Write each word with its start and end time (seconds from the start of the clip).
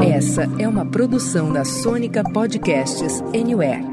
Essa 0.00 0.42
é 0.58 0.68
uma 0.68 0.84
produção 0.84 1.52
da 1.52 1.64
Sônica 1.64 2.22
Podcasts 2.22 3.20
Anywhere. 3.34 3.84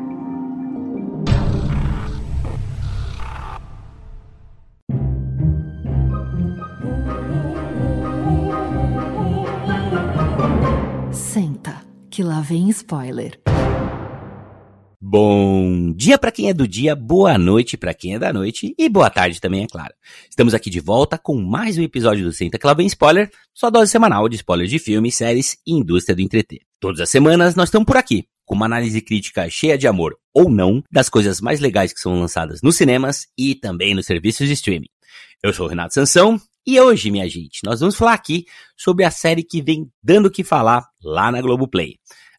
Senta, 11.12 11.76
que 12.10 12.22
lá 12.22 12.42
vem 12.42 12.70
spoiler. 12.70 13.47
Bom 15.00 15.94
dia 15.94 16.18
para 16.18 16.32
quem 16.32 16.50
é 16.50 16.54
do 16.56 16.68
dia, 16.68 16.96
boa 16.96 17.38
noite 17.38 17.78
para 17.78 17.94
quem 17.94 18.16
é 18.16 18.20
da 18.20 18.34
noite 18.34 18.74
e 18.76 18.90
boa 18.90 19.12
tarde 19.12 19.40
também, 19.40 19.64
é 19.64 19.68
claro. 19.68 19.94
Estamos 20.28 20.56
aqui 20.56 20.72
de 20.72 20.80
volta 20.80 21.20
com 21.20 21.40
mais 21.40 21.78
um 21.78 21.84
episódio 21.84 22.26
do 22.26 22.34
Senta 22.34 22.58
Que 22.58 22.66
Lá 22.66 22.74
Vem 22.74 22.88
Spoiler, 22.88 23.30
sua 23.54 23.70
dose 23.70 23.92
semanal 23.92 24.28
de 24.28 24.38
spoilers 24.38 24.72
de 24.72 24.80
filmes, 24.80 25.14
séries 25.14 25.56
e 25.68 25.74
indústria 25.74 26.16
do 26.16 26.22
entreter. 26.24 26.62
Todas 26.80 27.00
as 27.00 27.12
semanas 27.12 27.54
nós 27.54 27.70
estamos 27.70 27.86
por 27.86 27.96
aqui, 27.96 28.26
com 28.44 28.56
uma 28.56 28.66
análise 28.66 29.00
crítica 29.00 29.48
cheia 29.52 29.78
de 29.78 29.88
amor 29.88 30.18
ou 30.34 30.50
não 30.50 30.82
das 30.92 31.10
coisas 31.10 31.40
mais 31.40 31.60
legais 31.60 31.94
que 31.94 32.00
são 32.00 32.20
lançadas 32.20 32.64
nos 32.64 32.76
cinemas 32.76 33.28
e 33.38 33.54
também 33.54 33.94
nos 33.94 34.08
serviços 34.08 34.48
de 34.48 34.54
streaming. 34.54 34.90
Eu 35.44 35.54
sou 35.54 35.68
o 35.68 35.70
Renato 35.70 35.94
Sansão 35.94 36.42
e 36.66 36.80
hoje, 36.80 37.12
minha 37.12 37.30
gente, 37.30 37.60
nós 37.64 37.82
vamos 37.82 37.96
falar 37.96 38.14
aqui 38.14 38.46
sobre 38.76 39.06
a 39.06 39.12
série 39.12 39.44
que 39.44 39.62
vem 39.62 39.92
dando 40.02 40.26
o 40.26 40.32
que 40.32 40.44
falar 40.44 40.84
lá 41.04 41.32
na 41.32 41.40
Globoplay 41.40 41.98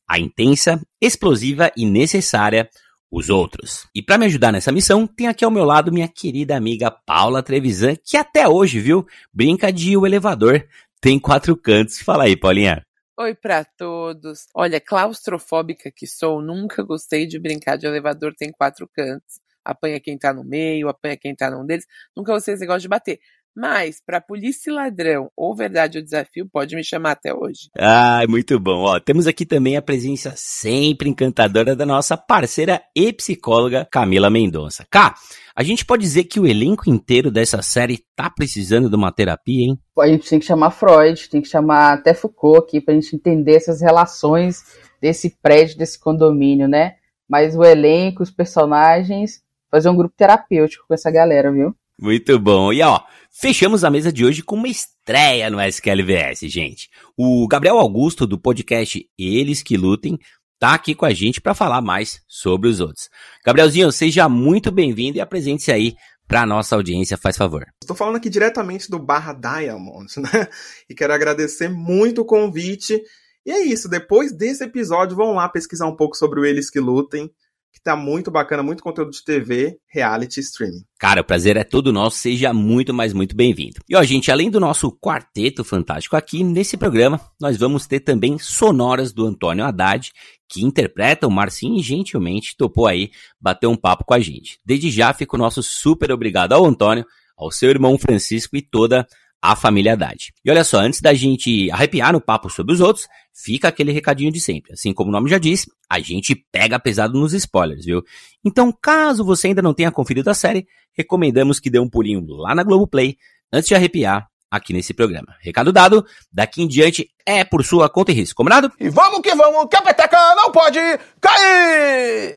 a 0.08 0.18
intensa, 0.18 0.80
explosiva 1.00 1.70
e 1.76 1.84
necessária 1.84 2.68
Os 3.10 3.28
Outros. 3.28 3.86
E 3.94 4.02
para 4.02 4.18
me 4.18 4.26
ajudar 4.26 4.52
nessa 4.52 4.72
missão, 4.72 5.06
tem 5.06 5.28
aqui 5.28 5.44
ao 5.44 5.50
meu 5.50 5.64
lado 5.64 5.92
minha 5.92 6.08
querida 6.08 6.56
amiga 6.56 6.90
Paula 6.90 7.42
Trevisan, 7.42 7.94
que 8.02 8.16
até 8.16 8.48
hoje, 8.48 8.80
viu, 8.80 9.06
brinca 9.32 9.72
de 9.72 9.96
o 9.96 10.06
elevador 10.06 10.66
tem 11.00 11.18
quatro 11.18 11.56
cantos. 11.56 12.00
Fala 12.00 12.24
aí, 12.24 12.36
Paulinha. 12.36 12.84
Oi 13.18 13.34
para 13.34 13.64
todos. 13.64 14.46
Olha, 14.54 14.80
claustrofóbica 14.80 15.90
que 15.90 16.06
sou, 16.06 16.40
nunca 16.40 16.82
gostei 16.82 17.26
de 17.26 17.38
brincar 17.38 17.76
de 17.76 17.86
elevador 17.86 18.34
tem 18.34 18.50
quatro 18.50 18.88
cantos. 18.88 19.40
Apanha 19.64 20.00
quem 20.00 20.16
tá 20.16 20.32
no 20.32 20.44
meio, 20.44 20.88
apanha 20.88 21.16
quem 21.16 21.34
tá 21.34 21.50
num 21.50 21.66
deles. 21.66 21.84
Nunca 22.16 22.32
desse 22.34 22.56
negócio 22.56 22.80
de 22.80 22.88
bater. 22.88 23.20
Mas, 23.60 24.00
para 24.00 24.20
polícia 24.20 24.70
e 24.70 24.72
ladrão 24.72 25.32
ou 25.36 25.52
verdade 25.52 25.98
ou 25.98 26.04
desafio, 26.04 26.48
pode 26.48 26.76
me 26.76 26.84
chamar 26.84 27.10
até 27.10 27.34
hoje. 27.34 27.68
Ah, 27.76 28.22
muito 28.28 28.56
bom. 28.60 28.84
Ó, 28.84 29.00
temos 29.00 29.26
aqui 29.26 29.44
também 29.44 29.76
a 29.76 29.82
presença 29.82 30.32
sempre 30.36 31.08
encantadora 31.08 31.74
da 31.74 31.84
nossa 31.84 32.16
parceira 32.16 32.80
e 32.94 33.12
psicóloga 33.12 33.84
Camila 33.90 34.30
Mendonça. 34.30 34.86
Cá, 34.88 35.16
a 35.56 35.64
gente 35.64 35.84
pode 35.84 36.02
dizer 36.02 36.22
que 36.22 36.38
o 36.38 36.46
elenco 36.46 36.88
inteiro 36.88 37.32
dessa 37.32 37.60
série 37.60 38.04
tá 38.14 38.30
precisando 38.30 38.88
de 38.88 38.94
uma 38.94 39.10
terapia, 39.10 39.64
hein? 39.64 39.78
A 39.98 40.06
gente 40.06 40.30
tem 40.30 40.38
que 40.38 40.46
chamar 40.46 40.70
Freud, 40.70 41.28
tem 41.28 41.42
que 41.42 41.48
chamar 41.48 41.94
até 41.94 42.14
Foucault 42.14 42.58
aqui 42.58 42.80
pra 42.80 42.94
gente 42.94 43.16
entender 43.16 43.56
essas 43.56 43.80
relações 43.80 44.62
desse 45.02 45.36
prédio, 45.42 45.76
desse 45.76 45.98
condomínio, 45.98 46.68
né? 46.68 46.94
Mas 47.28 47.56
o 47.56 47.64
elenco, 47.64 48.22
os 48.22 48.30
personagens, 48.30 49.42
fazer 49.68 49.88
um 49.88 49.96
grupo 49.96 50.14
terapêutico 50.16 50.84
com 50.86 50.94
essa 50.94 51.10
galera, 51.10 51.50
viu? 51.50 51.74
Muito 52.00 52.38
bom. 52.38 52.72
E 52.72 52.80
ó, 52.80 53.00
fechamos 53.30 53.82
a 53.82 53.90
mesa 53.90 54.12
de 54.12 54.24
hoje 54.24 54.42
com 54.42 54.54
uma 54.54 54.68
estreia 54.68 55.50
no 55.50 55.60
SQLVS, 55.60 56.40
gente. 56.42 56.88
O 57.16 57.46
Gabriel 57.48 57.76
Augusto, 57.78 58.24
do 58.24 58.38
podcast 58.38 59.04
Eles 59.18 59.62
Que 59.64 59.76
Lutem, 59.76 60.16
tá 60.60 60.74
aqui 60.74 60.94
com 60.94 61.04
a 61.04 61.12
gente 61.12 61.40
para 61.40 61.54
falar 61.54 61.80
mais 61.80 62.20
sobre 62.28 62.68
os 62.68 62.78
outros. 62.78 63.08
Gabrielzinho, 63.44 63.90
seja 63.90 64.28
muito 64.28 64.70
bem-vindo 64.70 65.18
e 65.18 65.20
apresente-se 65.20 65.72
aí 65.72 65.96
para 66.28 66.46
nossa 66.46 66.76
audiência, 66.76 67.16
faz 67.16 67.36
favor. 67.36 67.66
Estou 67.82 67.96
falando 67.96 68.16
aqui 68.16 68.28
diretamente 68.28 68.88
do 68.88 68.98
Barra 68.98 69.32
Diamonds, 69.32 70.16
né? 70.18 70.46
E 70.88 70.94
quero 70.94 71.12
agradecer 71.12 71.68
muito 71.68 72.20
o 72.20 72.24
convite. 72.24 73.02
E 73.44 73.50
é 73.50 73.64
isso, 73.64 73.88
depois 73.88 74.30
desse 74.30 74.62
episódio, 74.62 75.16
vão 75.16 75.32
lá 75.32 75.48
pesquisar 75.48 75.86
um 75.86 75.96
pouco 75.96 76.16
sobre 76.16 76.38
o 76.38 76.44
Eles 76.44 76.70
Que 76.70 76.78
Lutem 76.78 77.28
que 77.72 77.80
tá 77.82 77.94
muito 77.94 78.30
bacana, 78.30 78.62
muito 78.62 78.82
conteúdo 78.82 79.10
de 79.10 79.22
TV, 79.22 79.78
reality 79.88 80.40
streaming. 80.40 80.84
Cara, 80.98 81.20
o 81.20 81.24
prazer 81.24 81.56
é 81.56 81.64
todo 81.64 81.92
nosso, 81.92 82.16
seja 82.16 82.52
muito, 82.52 82.92
mas 82.92 83.12
muito 83.12 83.36
bem-vindo. 83.36 83.80
E 83.88 83.94
ó, 83.94 84.02
gente, 84.02 84.30
além 84.30 84.50
do 84.50 84.58
nosso 84.58 84.90
quarteto 84.90 85.62
fantástico 85.62 86.16
aqui, 86.16 86.42
nesse 86.42 86.76
programa, 86.76 87.20
nós 87.40 87.56
vamos 87.56 87.86
ter 87.86 88.00
também 88.00 88.38
sonoras 88.38 89.12
do 89.12 89.24
Antônio 89.26 89.64
Haddad, 89.64 90.10
que 90.48 90.64
interpreta 90.64 91.26
o 91.26 91.30
Marcinho 91.30 91.78
e 91.78 91.82
gentilmente 91.82 92.56
topou 92.56 92.86
aí 92.86 93.10
bater 93.40 93.66
um 93.66 93.76
papo 93.76 94.04
com 94.04 94.14
a 94.14 94.20
gente. 94.20 94.58
Desde 94.64 94.90
já 94.90 95.12
fica 95.12 95.36
o 95.36 95.38
nosso 95.38 95.62
super 95.62 96.10
obrigado 96.10 96.52
ao 96.54 96.64
Antônio, 96.64 97.04
ao 97.36 97.50
seu 97.50 97.70
irmão 97.70 97.96
Francisco 97.96 98.56
e 98.56 98.62
toda 98.62 99.06
a 99.40 99.54
família 99.54 99.92
Haddad. 99.92 100.32
E 100.44 100.50
olha 100.50 100.64
só, 100.64 100.78
antes 100.78 101.00
da 101.00 101.14
gente 101.14 101.70
arrepiar 101.70 102.12
no 102.12 102.20
papo 102.20 102.50
sobre 102.50 102.74
os 102.74 102.80
outros, 102.80 103.06
fica 103.32 103.68
aquele 103.68 103.92
recadinho 103.92 104.32
de 104.32 104.40
sempre. 104.40 104.72
Assim 104.72 104.92
como 104.92 105.10
o 105.10 105.12
nome 105.12 105.30
já 105.30 105.38
diz, 105.38 105.66
a 105.88 106.00
gente 106.00 106.34
pega 106.50 106.78
pesado 106.78 107.18
nos 107.18 107.32
spoilers, 107.32 107.84
viu? 107.84 108.02
Então, 108.44 108.72
caso 108.72 109.24
você 109.24 109.48
ainda 109.48 109.62
não 109.62 109.74
tenha 109.74 109.90
conferido 109.90 110.28
a 110.28 110.34
série, 110.34 110.66
recomendamos 110.96 111.60
que 111.60 111.70
dê 111.70 111.78
um 111.78 111.88
pulinho 111.88 112.24
lá 112.26 112.54
na 112.54 112.62
Globoplay 112.62 113.16
antes 113.52 113.68
de 113.68 113.74
arrepiar 113.74 114.28
aqui 114.50 114.72
nesse 114.72 114.92
programa. 114.94 115.34
Recado 115.40 115.72
dado, 115.72 116.04
daqui 116.32 116.62
em 116.62 116.68
diante 116.68 117.08
é 117.24 117.44
por 117.44 117.64
sua 117.64 117.88
conta 117.88 118.10
e 118.10 118.14
risco, 118.14 118.36
combinado? 118.36 118.72
E 118.80 118.88
vamos 118.88 119.20
que 119.20 119.34
vamos, 119.34 119.68
que 119.68 119.76
a 119.76 119.82
peteca 119.82 120.16
não 120.34 120.50
pode 120.50 120.80
cair! 121.20 122.34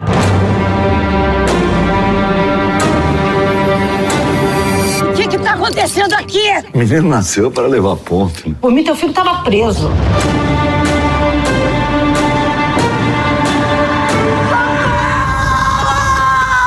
Acontecendo 5.62 6.14
aqui? 6.14 6.42
O 6.74 6.78
menino 6.80 7.10
nasceu 7.10 7.52
para 7.52 7.68
levar 7.68 7.96
ponto. 7.98 8.50
Por 8.56 8.72
mim, 8.72 8.84
teu 8.84 8.96
filho 8.96 9.14
tava 9.14 9.44
preso. 9.44 9.90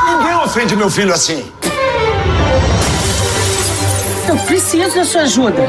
Ninguém 0.06 0.34
ofende 0.36 0.76
meu 0.76 0.88
filho 0.88 1.12
assim. 1.12 1.44
Eu 4.28 4.36
preciso 4.46 4.94
da 4.94 5.04
sua 5.04 5.22
ajuda. 5.22 5.68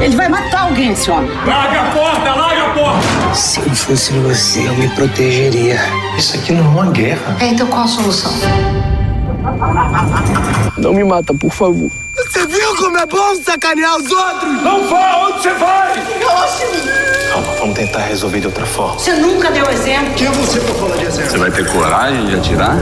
Ele 0.00 0.16
vai 0.16 0.28
matar 0.28 0.62
alguém, 0.62 0.92
esse 0.92 1.10
homem. 1.10 1.30
Larga 1.46 1.82
a 1.82 1.90
porta, 1.92 2.34
larga 2.34 2.64
a 2.64 2.70
porta! 2.70 3.34
Se 3.34 3.60
eu 3.60 3.70
fosse 3.74 4.12
você, 4.12 4.66
eu 4.66 4.74
me 4.74 4.88
protegeria. 4.90 5.78
Isso 6.18 6.36
aqui 6.36 6.52
não 6.52 6.64
é 6.64 6.68
uma 6.68 6.90
guerra. 6.90 7.36
É, 7.40 7.46
então 7.46 7.66
qual 7.66 7.84
a 7.84 7.88
solução? 7.88 8.32
Não 10.78 10.94
me 10.94 11.04
mata, 11.04 11.34
por 11.34 11.50
favor. 11.50 11.90
Você 12.16 12.46
viu 12.46 12.76
como 12.76 12.96
é 12.96 13.06
bom 13.06 13.34
sacanear 13.36 13.96
os 13.96 14.10
outros? 14.10 14.62
Não 14.62 14.88
vá, 14.88 15.26
onde 15.26 15.42
você 15.42 15.54
vai? 15.54 15.94
Calma, 17.30 17.52
vamos 17.58 17.76
tentar 17.76 18.00
resolver 18.00 18.40
de 18.40 18.46
outra 18.46 18.64
forma. 18.64 18.98
Você 18.98 19.12
nunca 19.14 19.50
deu 19.50 19.68
exemplo. 19.70 20.14
Quem 20.14 20.26
é 20.26 20.30
você 20.30 20.60
pra 20.60 20.74
falar 20.74 20.96
de 20.96 21.04
exército? 21.04 21.30
Você 21.30 21.38
vai 21.38 21.50
ter 21.50 21.72
coragem 21.72 22.26
de 22.26 22.36
atirar? 22.36 22.78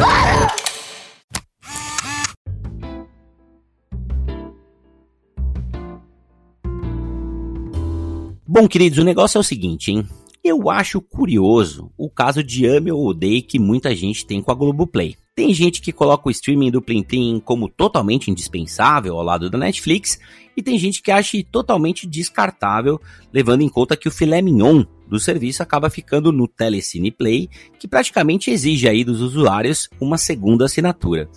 Bom, 8.47 8.69
queridos, 8.69 8.99
o 8.99 9.05
negócio 9.05 9.39
é 9.39 9.41
o 9.41 9.45
seguinte, 9.45 9.91
hein? 9.91 10.07
Eu 10.45 10.71
acho 10.71 11.01
curioso 11.01 11.91
o 11.97 12.11
caso 12.11 12.43
de 12.43 12.67
ame 12.67 12.93
ou 12.93 13.07
odeie 13.07 13.41
que 13.41 13.59
muita 13.59 13.95
gente 13.97 14.27
tem 14.27 14.43
com 14.43 14.53
a 14.53 14.55
Globoplay. 14.55 15.17
Tem 15.35 15.55
gente 15.55 15.81
que 15.81 15.93
coloca 15.93 16.29
o 16.29 16.31
streaming 16.31 16.71
do 16.71 16.83
Plim 16.83 17.03
Plim 17.03 17.41
como 17.41 17.67
totalmente 17.67 18.31
indispensável 18.31 19.17
ao 19.17 19.23
lado 19.23 19.49
da 19.49 19.57
Netflix, 19.57 20.21
e 20.55 20.63
tem 20.63 20.79
gente 20.79 21.01
que 21.01 21.11
acha 21.11 21.43
totalmente 21.51 22.07
descartável, 22.07 23.01
levando 23.33 23.63
em 23.63 23.69
conta 23.69 23.97
que 23.97 24.07
o 24.07 24.11
filé 24.11 24.43
mignon 24.43 24.85
do 25.09 25.19
serviço 25.19 25.63
acaba 25.63 25.89
ficando 25.89 26.31
no 26.31 26.47
Telecine 26.47 27.11
Play, 27.11 27.49
que 27.79 27.89
praticamente 27.89 28.51
exige 28.51 28.87
aí 28.87 29.05
dos 29.05 29.23
usuários 29.23 29.89
uma 29.99 30.19
segunda 30.19 30.67
assinatura. 30.67 31.31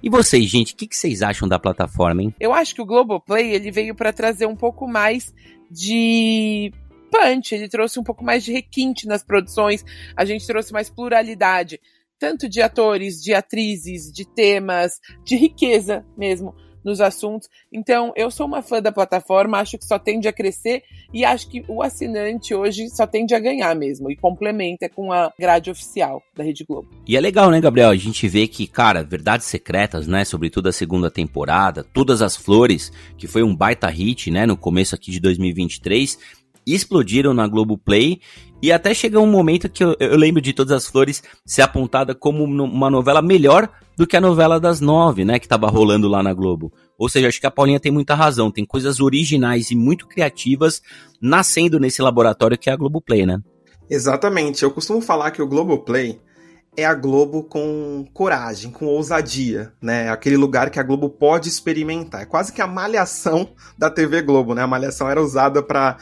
E 0.00 0.08
vocês, 0.08 0.44
gente, 0.48 0.72
o 0.72 0.76
que, 0.76 0.86
que 0.86 0.96
vocês 0.96 1.20
acham 1.20 1.48
da 1.48 1.58
plataforma, 1.58 2.22
hein? 2.22 2.34
Eu 2.38 2.54
acho 2.54 2.72
que 2.72 2.80
o 2.80 2.86
Globoplay 2.86 3.52
ele 3.52 3.72
veio 3.72 3.96
para 3.96 4.12
trazer 4.12 4.46
um 4.46 4.56
pouco 4.56 4.86
mais 4.86 5.34
de 5.68 6.72
punch, 7.10 7.52
ele 7.52 7.68
trouxe 7.68 7.98
um 7.98 8.04
pouco 8.04 8.24
mais 8.24 8.44
de 8.44 8.52
requinte 8.52 9.08
nas 9.08 9.24
produções, 9.24 9.84
a 10.16 10.24
gente 10.24 10.46
trouxe 10.46 10.72
mais 10.72 10.88
pluralidade, 10.88 11.80
tanto 12.20 12.48
de 12.48 12.60
atores, 12.60 13.22
de 13.22 13.32
atrizes, 13.32 14.12
de 14.12 14.26
temas, 14.26 15.00
de 15.24 15.36
riqueza 15.36 16.04
mesmo 16.16 16.54
nos 16.84 17.00
assuntos. 17.00 17.48
Então, 17.72 18.12
eu 18.16 18.30
sou 18.30 18.46
uma 18.46 18.62
fã 18.62 18.80
da 18.80 18.92
plataforma, 18.92 19.58
acho 19.58 19.78
que 19.78 19.84
só 19.84 19.98
tende 19.98 20.28
a 20.28 20.32
crescer 20.32 20.82
e 21.12 21.24
acho 21.24 21.48
que 21.48 21.64
o 21.68 21.82
assinante 21.82 22.54
hoje 22.54 22.88
só 22.88 23.06
tende 23.06 23.34
a 23.34 23.38
ganhar 23.38 23.74
mesmo 23.74 24.10
e 24.10 24.16
complementa 24.16 24.88
com 24.88 25.12
a 25.12 25.32
grade 25.38 25.70
oficial 25.70 26.22
da 26.34 26.44
Rede 26.44 26.64
Globo. 26.64 26.88
E 27.06 27.16
é 27.16 27.20
legal, 27.20 27.50
né, 27.50 27.60
Gabriel? 27.60 27.90
A 27.90 27.96
gente 27.96 28.26
vê 28.28 28.46
que, 28.46 28.66
cara, 28.66 29.02
Verdades 29.02 29.46
Secretas, 29.46 30.06
né, 30.06 30.24
sobretudo 30.24 30.68
a 30.68 30.72
segunda 30.72 31.10
temporada, 31.10 31.84
Todas 31.84 32.22
as 32.22 32.36
Flores, 32.36 32.92
que 33.16 33.26
foi 33.26 33.42
um 33.42 33.54
baita 33.54 33.88
hit, 33.88 34.30
né, 34.30 34.46
no 34.46 34.56
começo 34.56 34.94
aqui 34.94 35.10
de 35.10 35.20
2023, 35.20 36.18
explodiram 36.74 37.32
na 37.34 37.46
Globoplay 37.46 38.20
e 38.62 38.70
até 38.70 38.92
chega 38.92 39.18
um 39.18 39.26
momento 39.26 39.68
que 39.68 39.82
eu, 39.82 39.96
eu, 39.98 40.16
lembro 40.16 40.40
de 40.40 40.52
Todas 40.52 40.72
as 40.72 40.86
Flores 40.86 41.22
ser 41.46 41.62
apontada 41.62 42.14
como 42.14 42.44
uma 42.44 42.90
novela 42.90 43.22
melhor 43.22 43.68
do 43.96 44.06
que 44.06 44.16
a 44.16 44.20
novela 44.20 44.60
das 44.60 44.80
nove, 44.80 45.24
né, 45.24 45.38
que 45.38 45.48
tava 45.48 45.68
rolando 45.68 46.08
lá 46.08 46.22
na 46.22 46.32
Globo. 46.32 46.72
Ou 46.98 47.08
seja, 47.08 47.28
acho 47.28 47.40
que 47.40 47.46
a 47.46 47.50
Paulinha 47.50 47.80
tem 47.80 47.90
muita 47.90 48.14
razão. 48.14 48.50
Tem 48.50 48.64
coisas 48.64 49.00
originais 49.00 49.70
e 49.70 49.74
muito 49.74 50.06
criativas 50.06 50.82
nascendo 51.20 51.80
nesse 51.80 52.02
laboratório 52.02 52.58
que 52.58 52.68
é 52.68 52.72
a 52.72 52.76
Globoplay, 52.76 53.24
né? 53.24 53.40
Exatamente. 53.88 54.62
Eu 54.62 54.70
costumo 54.70 55.00
falar 55.00 55.30
que 55.30 55.42
o 55.42 55.46
Globoplay 55.46 56.20
é 56.76 56.84
a 56.84 56.94
Globo 56.94 57.42
com 57.42 58.06
coragem, 58.14 58.70
com 58.70 58.86
ousadia, 58.86 59.72
né? 59.82 60.08
Aquele 60.08 60.36
lugar 60.36 60.70
que 60.70 60.78
a 60.78 60.82
Globo 60.82 61.10
pode 61.10 61.48
experimentar. 61.48 62.22
É 62.22 62.26
quase 62.26 62.52
que 62.52 62.62
a 62.62 62.66
malhação 62.66 63.50
da 63.76 63.90
TV 63.90 64.22
Globo, 64.22 64.54
né? 64.54 64.62
A 64.62 64.66
malhação 64.66 65.08
era 65.10 65.20
usada 65.20 65.62
para 65.62 65.96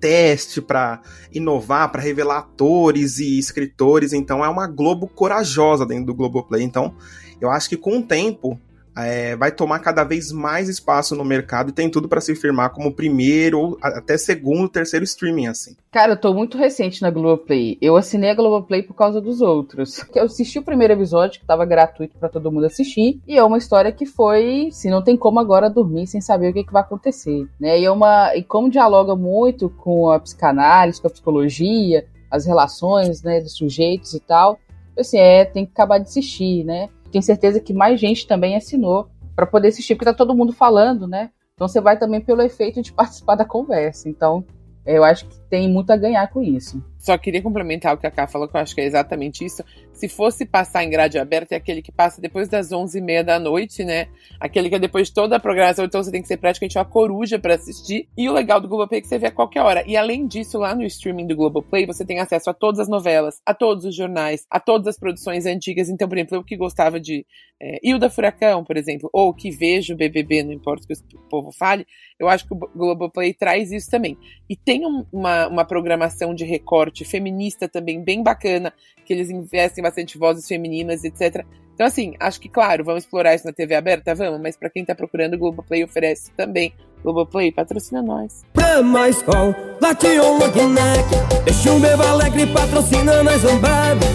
teste, 0.00 0.60
para 0.60 1.00
inovar, 1.32 1.90
para 1.90 2.02
revelar 2.02 2.38
atores 2.38 3.18
e 3.18 3.38
escritores. 3.38 4.12
Então 4.12 4.44
é 4.44 4.48
uma 4.48 4.66
Globo 4.66 5.08
corajosa 5.08 5.86
dentro 5.86 6.06
do 6.06 6.14
Globoplay. 6.14 6.62
Então 6.62 6.94
eu 7.40 7.50
acho 7.50 7.68
que 7.68 7.76
com 7.76 7.98
o 7.98 8.02
tempo 8.02 8.60
é, 8.96 9.36
vai 9.36 9.50
tomar 9.50 9.78
cada 9.78 10.04
vez 10.04 10.30
mais 10.32 10.68
espaço 10.68 11.16
no 11.16 11.24
mercado 11.24 11.70
e 11.70 11.72
tem 11.72 11.90
tudo 11.90 12.08
para 12.08 12.20
se 12.20 12.34
firmar 12.34 12.70
como 12.70 12.92
primeiro 12.92 13.58
ou 13.58 13.78
até 13.82 14.16
segundo, 14.18 14.68
terceiro 14.68 15.04
streaming, 15.04 15.46
assim. 15.46 15.76
Cara, 15.90 16.12
eu 16.12 16.20
tô 16.20 16.32
muito 16.34 16.56
recente 16.58 17.02
na 17.02 17.10
Globoplay. 17.10 17.78
Eu 17.80 17.96
assinei 17.96 18.30
a 18.30 18.34
Globoplay 18.34 18.82
por 18.82 18.94
causa 18.94 19.20
dos 19.20 19.40
outros. 19.40 20.04
Eu 20.14 20.24
assisti 20.24 20.58
o 20.58 20.62
primeiro 20.62 20.94
episódio, 20.94 21.40
que 21.40 21.46
tava 21.46 21.64
gratuito 21.64 22.16
para 22.18 22.28
todo 22.28 22.50
mundo 22.50 22.66
assistir, 22.66 23.20
e 23.26 23.36
é 23.36 23.42
uma 23.42 23.58
história 23.58 23.92
que 23.92 24.06
foi, 24.06 24.68
se 24.70 24.90
não 24.90 25.02
tem 25.02 25.16
como 25.16 25.40
agora 25.40 25.70
dormir 25.70 26.06
sem 26.06 26.20
saber 26.20 26.50
o 26.50 26.52
que, 26.52 26.64
que 26.64 26.72
vai 26.72 26.82
acontecer, 26.82 27.46
né? 27.58 27.78
E 27.78 27.84
é 27.84 27.90
uma 27.90 28.34
e 28.36 28.42
como 28.42 28.70
dialoga 28.70 29.14
muito 29.14 29.68
com 29.68 30.10
a 30.10 30.18
psicanálise, 30.18 31.00
com 31.00 31.08
a 31.08 31.10
psicologia, 31.10 32.06
as 32.30 32.46
relações, 32.46 33.22
né, 33.22 33.40
dos 33.40 33.56
sujeitos 33.56 34.14
e 34.14 34.20
tal, 34.20 34.58
assim, 34.98 35.18
é, 35.18 35.44
tem 35.44 35.66
que 35.66 35.72
acabar 35.72 35.98
de 35.98 36.04
assistir, 36.04 36.64
né? 36.64 36.88
Tenho 37.12 37.22
certeza 37.22 37.60
que 37.60 37.72
mais 37.72 38.00
gente 38.00 38.26
também 38.26 38.56
assinou 38.56 39.08
para 39.36 39.46
poder 39.46 39.68
assistir, 39.68 39.94
porque 39.94 40.10
tá 40.10 40.14
todo 40.14 40.34
mundo 40.34 40.52
falando, 40.52 41.06
né? 41.06 41.30
Então 41.54 41.68
você 41.68 41.80
vai 41.80 41.98
também 41.98 42.20
pelo 42.20 42.42
efeito 42.42 42.82
de 42.82 42.92
participar 42.94 43.36
da 43.36 43.44
conversa. 43.44 44.08
Então, 44.08 44.44
eu 44.84 45.04
acho 45.04 45.26
que 45.26 45.36
tem 45.52 45.68
muito 45.68 45.90
a 45.90 45.98
ganhar 45.98 46.26
com 46.28 46.42
isso. 46.42 46.82
Só 46.98 47.18
queria 47.18 47.42
complementar 47.42 47.92
o 47.92 47.98
que 47.98 48.06
a 48.06 48.10
Ká 48.10 48.26
falou, 48.26 48.48
que 48.48 48.56
eu 48.56 48.60
acho 48.62 48.74
que 48.74 48.80
é 48.80 48.86
exatamente 48.86 49.44
isso. 49.44 49.62
Se 49.92 50.08
fosse 50.08 50.46
passar 50.46 50.82
em 50.82 50.88
grade 50.88 51.18
aberta, 51.18 51.54
é 51.54 51.58
aquele 51.58 51.82
que 51.82 51.92
passa 51.92 52.22
depois 52.22 52.48
das 52.48 52.70
11h30 52.70 53.22
da 53.22 53.38
noite, 53.38 53.84
né? 53.84 54.08
Aquele 54.40 54.70
que 54.70 54.76
é 54.76 54.78
depois 54.78 55.08
de 55.08 55.14
toda 55.14 55.36
a 55.36 55.40
programação, 55.40 55.84
então 55.84 56.02
você 56.02 56.10
tem 56.10 56.22
que 56.22 56.28
ser 56.28 56.38
praticamente 56.38 56.78
uma 56.78 56.86
coruja 56.86 57.38
para 57.38 57.56
assistir. 57.56 58.08
E 58.16 58.30
o 58.30 58.32
legal 58.32 58.62
do 58.62 58.68
Globoplay 58.68 59.00
é 59.00 59.02
que 59.02 59.08
você 59.08 59.18
vê 59.18 59.26
a 59.26 59.30
qualquer 59.30 59.60
hora. 59.60 59.84
E 59.86 59.94
além 59.94 60.26
disso, 60.26 60.56
lá 60.56 60.74
no 60.74 60.84
streaming 60.84 61.26
do 61.26 61.36
Globoplay, 61.36 61.84
você 61.84 62.02
tem 62.02 62.18
acesso 62.18 62.48
a 62.48 62.54
todas 62.54 62.80
as 62.80 62.88
novelas, 62.88 63.42
a 63.44 63.52
todos 63.52 63.84
os 63.84 63.94
jornais, 63.94 64.46
a 64.48 64.58
todas 64.58 64.86
as 64.86 64.98
produções 64.98 65.44
antigas. 65.44 65.90
Então, 65.90 66.08
por 66.08 66.16
exemplo, 66.16 66.38
eu 66.38 66.44
que 66.44 66.56
gostava 66.56 66.98
de 66.98 67.26
é, 67.60 67.78
Hilda 67.82 68.08
Furacão, 68.08 68.64
por 68.64 68.76
exemplo, 68.76 69.10
ou 69.12 69.34
que 69.34 69.50
vejo 69.50 69.94
BBB, 69.94 70.44
não 70.44 70.52
importa 70.52 70.84
o 70.84 70.86
que 70.86 71.16
o 71.16 71.28
povo 71.28 71.52
fale, 71.52 71.86
eu 72.18 72.28
acho 72.28 72.46
que 72.46 72.54
o 72.54 72.56
Globoplay 72.56 73.34
traz 73.34 73.70
isso 73.70 73.90
também. 73.90 74.16
E 74.48 74.56
tem 74.56 74.86
um, 74.86 75.04
uma, 75.42 75.48
uma 75.48 75.64
programação 75.64 76.34
de 76.34 76.44
recorte 76.44 77.04
feminista 77.04 77.68
também 77.68 78.02
bem 78.02 78.22
bacana, 78.22 78.72
que 79.04 79.12
eles 79.12 79.30
investem 79.30 79.82
bastante 79.82 80.18
vozes 80.18 80.46
femininas, 80.46 81.04
etc. 81.04 81.44
Então, 81.74 81.86
assim, 81.86 82.14
acho 82.20 82.40
que, 82.40 82.48
claro, 82.48 82.84
vamos 82.84 83.04
explorar 83.04 83.34
isso 83.34 83.46
na 83.46 83.52
TV 83.52 83.74
aberta? 83.74 84.14
Vamos, 84.14 84.40
mas 84.40 84.56
para 84.56 84.70
quem 84.70 84.84
tá 84.84 84.94
procurando, 84.94 85.34
o 85.34 85.38
Globoplay 85.38 85.82
oferece 85.82 86.30
também. 86.36 86.72
Globoplay, 87.02 87.50
patrocina 87.50 88.00
nós. 88.00 88.44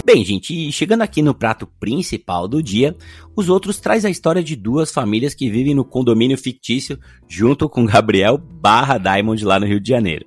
Bem, 0.04 0.24
gente, 0.24 0.72
chegando 0.72 1.02
aqui 1.02 1.20
no 1.20 1.34
prato 1.34 1.66
principal 1.78 2.48
do 2.48 2.62
dia, 2.62 2.96
os 3.36 3.50
outros 3.50 3.78
traz 3.78 4.04
a 4.04 4.10
história 4.10 4.42
de 4.42 4.56
duas 4.56 4.90
famílias 4.90 5.34
que 5.34 5.50
vivem 5.50 5.74
no 5.74 5.84
condomínio 5.84 6.38
fictício 6.38 6.98
junto 7.28 7.68
com 7.68 7.84
Gabriel 7.84 8.38
barra 8.38 8.96
Diamond 8.96 9.44
lá 9.44 9.60
no 9.60 9.66
Rio 9.66 9.80
de 9.80 9.88
Janeiro. 9.90 10.24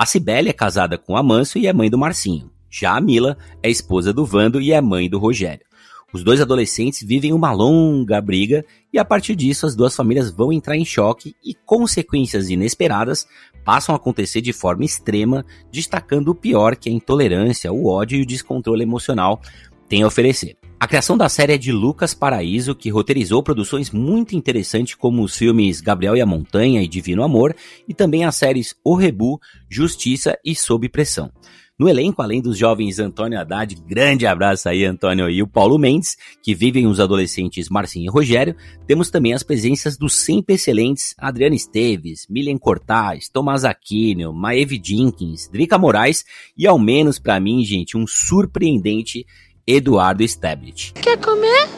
A 0.00 0.06
Cibele 0.06 0.48
é 0.48 0.52
casada 0.54 0.96
com 0.96 1.14
Amâncio 1.14 1.60
e 1.60 1.66
é 1.66 1.74
mãe 1.74 1.90
do 1.90 1.98
Marcinho. 1.98 2.50
Já 2.70 2.96
a 2.96 3.00
Mila 3.02 3.36
é 3.62 3.68
esposa 3.68 4.14
do 4.14 4.24
Vando 4.24 4.58
e 4.58 4.72
é 4.72 4.80
mãe 4.80 5.10
do 5.10 5.18
Rogério. 5.18 5.66
Os 6.10 6.24
dois 6.24 6.40
adolescentes 6.40 7.06
vivem 7.06 7.34
uma 7.34 7.52
longa 7.52 8.18
briga 8.18 8.64
e 8.90 8.98
a 8.98 9.04
partir 9.04 9.36
disso 9.36 9.66
as 9.66 9.76
duas 9.76 9.94
famílias 9.94 10.30
vão 10.30 10.54
entrar 10.54 10.74
em 10.74 10.86
choque 10.86 11.36
e 11.44 11.52
consequências 11.54 12.48
inesperadas 12.48 13.26
passam 13.62 13.94
a 13.94 13.96
acontecer 13.96 14.40
de 14.40 14.54
forma 14.54 14.86
extrema, 14.86 15.44
destacando 15.70 16.28
o 16.28 16.34
pior 16.34 16.76
que 16.76 16.88
a 16.88 16.92
intolerância, 16.92 17.70
o 17.70 17.86
ódio 17.86 18.18
e 18.18 18.22
o 18.22 18.26
descontrole 18.26 18.82
emocional 18.82 19.38
têm 19.86 20.02
a 20.02 20.06
oferecer. 20.06 20.56
A 20.80 20.88
criação 20.88 21.14
da 21.14 21.28
série 21.28 21.52
é 21.52 21.58
de 21.58 21.70
Lucas 21.70 22.14
Paraíso, 22.14 22.74
que 22.74 22.88
roteirizou 22.88 23.42
produções 23.42 23.90
muito 23.90 24.34
interessantes 24.34 24.94
como 24.94 25.22
os 25.22 25.36
filmes 25.36 25.78
Gabriel 25.78 26.16
e 26.16 26.22
a 26.22 26.26
Montanha 26.26 26.82
e 26.82 26.88
Divino 26.88 27.22
Amor, 27.22 27.54
e 27.86 27.92
também 27.92 28.24
as 28.24 28.36
séries 28.36 28.74
O 28.82 28.94
Rebu, 28.94 29.38
Justiça 29.68 30.38
e 30.42 30.54
Sob 30.54 30.88
Pressão. 30.88 31.30
No 31.78 31.86
elenco, 31.86 32.22
além 32.22 32.40
dos 32.40 32.56
jovens 32.56 32.98
Antônio 32.98 33.38
Haddad, 33.38 33.74
grande 33.86 34.26
abraço 34.26 34.70
aí, 34.70 34.84
Antônio, 34.84 35.28
e 35.28 35.42
o 35.42 35.46
Paulo 35.46 35.78
Mendes, 35.78 36.16
que 36.42 36.54
vivem 36.54 36.86
os 36.86 36.98
adolescentes 36.98 37.68
Marcinho 37.68 38.06
e 38.06 38.10
Rogério, 38.10 38.56
temos 38.86 39.10
também 39.10 39.34
as 39.34 39.42
presenças 39.42 39.98
dos 39.98 40.14
sempre 40.14 40.54
excelentes 40.54 41.14
Adriana 41.18 41.56
Esteves, 41.56 42.26
Milian 42.28 42.56
Cortaz, 42.56 43.28
Tomás 43.28 43.66
Aquino, 43.66 44.32
Maeve 44.32 44.80
Jenkins, 44.82 45.46
Drica 45.48 45.78
Moraes 45.78 46.24
e, 46.56 46.66
ao 46.66 46.78
menos 46.78 47.18
para 47.18 47.38
mim, 47.38 47.62
gente, 47.64 47.98
um 47.98 48.06
surpreendente 48.06 49.26
Eduardo 49.66 50.22
Stablet. 50.22 50.92
Quer 50.94 51.18
comer? 51.18 51.68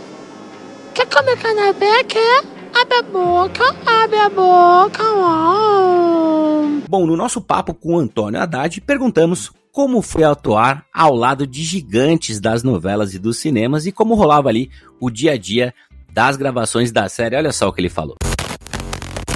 Quer 0.95 1.07
comer 1.07 1.37
canapé? 1.39 2.05
Quer? 2.05 2.45
Abre 2.75 2.97
a 2.97 3.03
boca, 3.03 3.65
abre 3.87 4.19
a 4.19 4.29
boca. 4.29 5.03
Oh. 5.15 6.81
Bom, 6.89 7.07
no 7.07 7.17
nosso 7.17 7.41
papo 7.41 7.75
com 7.75 7.95
o 7.95 7.99
Antônio 7.99 8.41
Haddad, 8.41 8.81
perguntamos 8.81 9.51
como 9.71 10.03
foi 10.03 10.25
atuar 10.25 10.85
ao 10.93 11.15
lado 11.15 11.47
de 11.47 11.63
gigantes 11.63 12.41
das 12.41 12.63
novelas 12.63 13.15
e 13.15 13.19
dos 13.19 13.39
cinemas 13.39 13.87
e 13.87 13.93
como 13.93 14.15
rolava 14.15 14.49
ali 14.49 14.71
o 15.01 15.11
dia 15.11 15.33
a 15.33 15.39
dia 15.39 15.75
das 16.13 16.37
gravações 16.37 16.93
da 16.93 17.09
série. 17.09 17.37
Olha 17.37 17.53
só 17.53 17.69
o 17.69 17.73
que 17.73 17.81
ele 17.81 17.89
falou. 17.89 18.17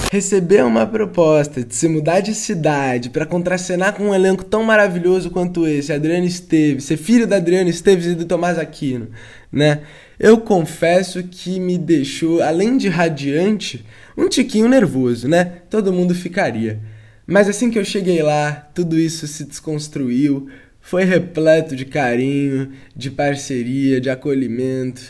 Receber 0.09 0.63
uma 0.63 0.87
proposta 0.87 1.61
de 1.61 1.75
se 1.75 1.85
mudar 1.89 2.21
de 2.21 2.33
cidade 2.33 3.09
para 3.09 3.25
contracenar 3.25 3.93
com 3.93 4.05
um 4.05 4.15
elenco 4.15 4.45
tão 4.45 4.63
maravilhoso 4.63 5.29
quanto 5.29 5.67
esse, 5.67 5.91
Adriano 5.91 6.25
Esteves, 6.25 6.85
ser 6.85 6.95
filho 6.95 7.27
da 7.27 7.35
Adriano 7.35 7.69
Esteves 7.69 8.05
e 8.05 8.15
do 8.15 8.23
Tomás 8.23 8.57
Aquino, 8.57 9.09
né? 9.51 9.81
Eu 10.17 10.37
confesso 10.39 11.21
que 11.23 11.59
me 11.59 11.77
deixou, 11.77 12.41
além 12.41 12.77
de 12.77 12.87
radiante, 12.87 13.85
um 14.17 14.29
tiquinho 14.29 14.69
nervoso, 14.69 15.27
né? 15.27 15.43
Todo 15.69 15.91
mundo 15.91 16.15
ficaria. 16.15 16.79
Mas 17.27 17.49
assim 17.49 17.69
que 17.69 17.77
eu 17.77 17.83
cheguei 17.83 18.23
lá, 18.23 18.69
tudo 18.73 18.97
isso 18.97 19.27
se 19.27 19.43
desconstruiu, 19.43 20.47
foi 20.79 21.03
repleto 21.03 21.75
de 21.75 21.83
carinho, 21.83 22.71
de 22.95 23.11
parceria, 23.11 23.99
de 23.99 24.09
acolhimento 24.09 25.01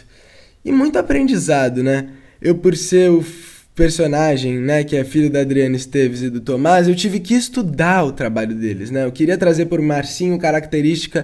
e 0.65 0.71
muito 0.71 0.97
aprendizado, 0.97 1.83
né? 1.83 2.09
Eu, 2.41 2.55
por 2.55 2.75
ser 2.75 3.11
o 3.11 3.23
personagem, 3.77 4.57
né, 4.57 4.83
que 4.83 4.95
é 4.95 5.03
filho 5.03 5.29
da 5.29 5.41
Adriana 5.41 5.75
Esteves 5.75 6.23
e 6.23 6.31
do 6.31 6.41
Tomás, 6.41 6.87
eu 6.87 6.95
tive 6.95 7.19
que 7.19 7.35
estudar 7.35 8.03
o 8.03 8.11
trabalho 8.11 8.55
deles, 8.55 8.89
né? 8.89 9.05
Eu 9.05 9.11
queria 9.11 9.37
trazer 9.37 9.67
por 9.67 9.79
Marcinho 9.79 10.39
característica 10.39 11.23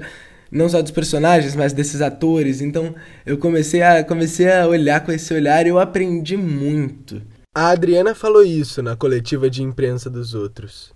não 0.52 0.70
só 0.70 0.80
dos 0.80 0.92
personagens, 0.92 1.56
mas 1.56 1.74
desses 1.74 2.00
atores. 2.00 2.62
Então, 2.62 2.94
eu 3.26 3.40
comecei 3.40 3.82
a 3.82 4.04
comecei 4.04 4.52
a 4.52 4.68
olhar 4.68 5.04
com 5.04 5.12
esse 5.12 5.34
olhar 5.34 5.66
e 5.66 5.70
eu 5.70 5.80
aprendi 5.80 6.38
muito. 6.38 7.24
A 7.56 7.70
Adriana 7.70 8.14
falou 8.14 8.44
isso 8.44 8.84
na 8.84 8.96
coletiva 8.96 9.50
de 9.50 9.64
imprensa 9.64 10.08
dos 10.08 10.36
outros. 10.36 10.94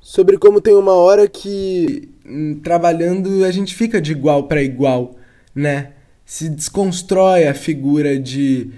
Sobre 0.00 0.38
como 0.38 0.60
tem 0.60 0.74
uma 0.74 0.94
hora 0.94 1.28
que 1.28 2.08
hum, 2.24 2.60
trabalhando 2.62 3.44
a 3.44 3.50
gente 3.50 3.74
fica 3.74 4.00
de 4.00 4.12
igual 4.12 4.44
para 4.44 4.62
igual, 4.62 5.16
né? 5.52 5.94
Se 6.24 6.48
desconstrói 6.48 7.48
a 7.48 7.54
figura 7.54 8.16
de 8.16 8.70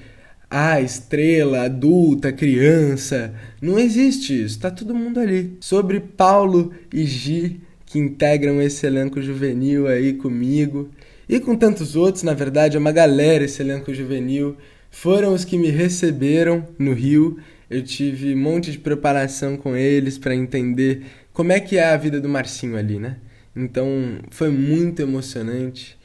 ah, 0.57 0.81
estrela, 0.81 1.63
adulta, 1.63 2.33
criança. 2.33 3.35
Não 3.61 3.77
existe 3.77 4.45
isso, 4.45 4.61
tá 4.61 4.71
todo 4.71 4.95
mundo 4.95 5.19
ali. 5.19 5.57
Sobre 5.59 5.99
Paulo 5.99 6.73
e 6.93 7.05
Gi, 7.05 7.61
que 7.85 7.99
integram 7.99 8.63
esse 8.63 8.87
elenco 8.87 9.21
juvenil 9.21 9.89
aí 9.89 10.13
comigo, 10.13 10.91
e 11.29 11.41
com 11.41 11.57
tantos 11.57 11.97
outros, 11.97 12.23
na 12.23 12.35
verdade, 12.35 12.77
é 12.77 12.81
uma 12.81 12.93
galera 12.93 13.43
esse 13.45 13.61
elenco 13.63 13.93
juvenil 13.93 14.57
foram 14.93 15.35
os 15.35 15.45
que 15.45 15.59
me 15.59 15.71
receberam 15.71 16.65
no 16.79 16.93
Rio. 16.93 17.37
Eu 17.69 17.83
tive 17.83 18.33
um 18.33 18.39
monte 18.39 18.71
de 18.71 18.79
preparação 18.79 19.57
com 19.57 19.75
eles 19.75 20.19
para 20.19 20.37
entender 20.37 21.03
como 21.33 21.51
é 21.51 21.59
que 21.59 21.79
é 21.79 21.87
a 21.87 21.97
vida 21.97 22.21
do 22.21 22.29
Marcinho 22.29 22.77
ali, 22.77 23.01
né? 23.01 23.17
Então 23.57 23.89
foi 24.31 24.51
muito 24.51 25.03
emocionante. 25.03 25.99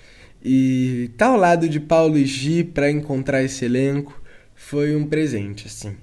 E 0.44 1.12
tá 1.18 1.28
ao 1.28 1.38
lado 1.38 1.70
de 1.70 1.80
Paulo 1.80 2.18
e 2.18 2.26
Gi 2.26 2.64
para 2.64 2.90
encontrar 2.90 3.44
esse 3.44 3.64
elenco 3.66 4.20
foi 4.60 4.96
um 4.96 5.06
presente, 5.08 5.68
assim. 5.68 5.96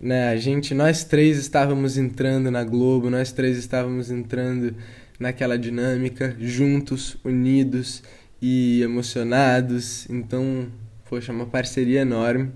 Né? 0.00 0.28
A 0.28 0.36
gente, 0.36 0.74
nós 0.74 1.04
três 1.04 1.38
estávamos 1.38 1.96
entrando 1.96 2.50
na 2.50 2.64
Globo, 2.64 3.10
nós 3.10 3.32
três 3.32 3.56
estávamos 3.56 4.10
entrando 4.10 4.74
naquela 5.20 5.58
dinâmica, 5.58 6.36
juntos, 6.40 7.16
unidos 7.24 8.02
e 8.40 8.80
emocionados. 8.82 10.08
Então 10.08 10.68
Poxa, 11.08 11.32
uma 11.32 11.46
parceria 11.46 12.02
enorme. 12.02 12.50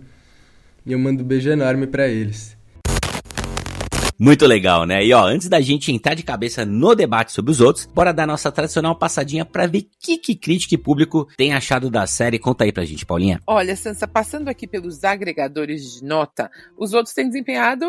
E 0.84 0.92
eu 0.92 0.98
mando 0.98 1.22
um 1.22 1.26
beijo 1.26 1.48
enorme 1.48 1.86
para 1.86 2.06
eles. 2.06 2.56
Muito 4.22 4.46
legal, 4.46 4.86
né? 4.86 5.04
E 5.04 5.12
ó, 5.12 5.24
antes 5.24 5.48
da 5.48 5.60
gente 5.60 5.90
entrar 5.90 6.14
de 6.14 6.22
cabeça 6.22 6.64
no 6.64 6.94
debate 6.94 7.32
sobre 7.32 7.50
os 7.50 7.60
outros, 7.60 7.86
bora 7.86 8.12
dar 8.12 8.24
nossa 8.24 8.52
tradicional 8.52 8.94
passadinha 8.94 9.44
para 9.44 9.66
ver 9.66 9.88
que, 9.98 10.16
que 10.16 10.36
crítica 10.36 10.76
e 10.76 10.78
público 10.78 11.26
tem 11.36 11.52
achado 11.52 11.90
da 11.90 12.06
série. 12.06 12.38
Conta 12.38 12.62
aí 12.62 12.70
pra 12.70 12.84
gente, 12.84 13.04
Paulinha. 13.04 13.40
Olha, 13.44 13.74
Sansa, 13.74 14.06
passando 14.06 14.46
aqui 14.46 14.64
pelos 14.64 15.02
agregadores 15.02 15.94
de 15.94 16.04
nota, 16.04 16.48
os 16.78 16.94
outros 16.94 17.12
têm 17.12 17.26
desempenhado 17.26 17.84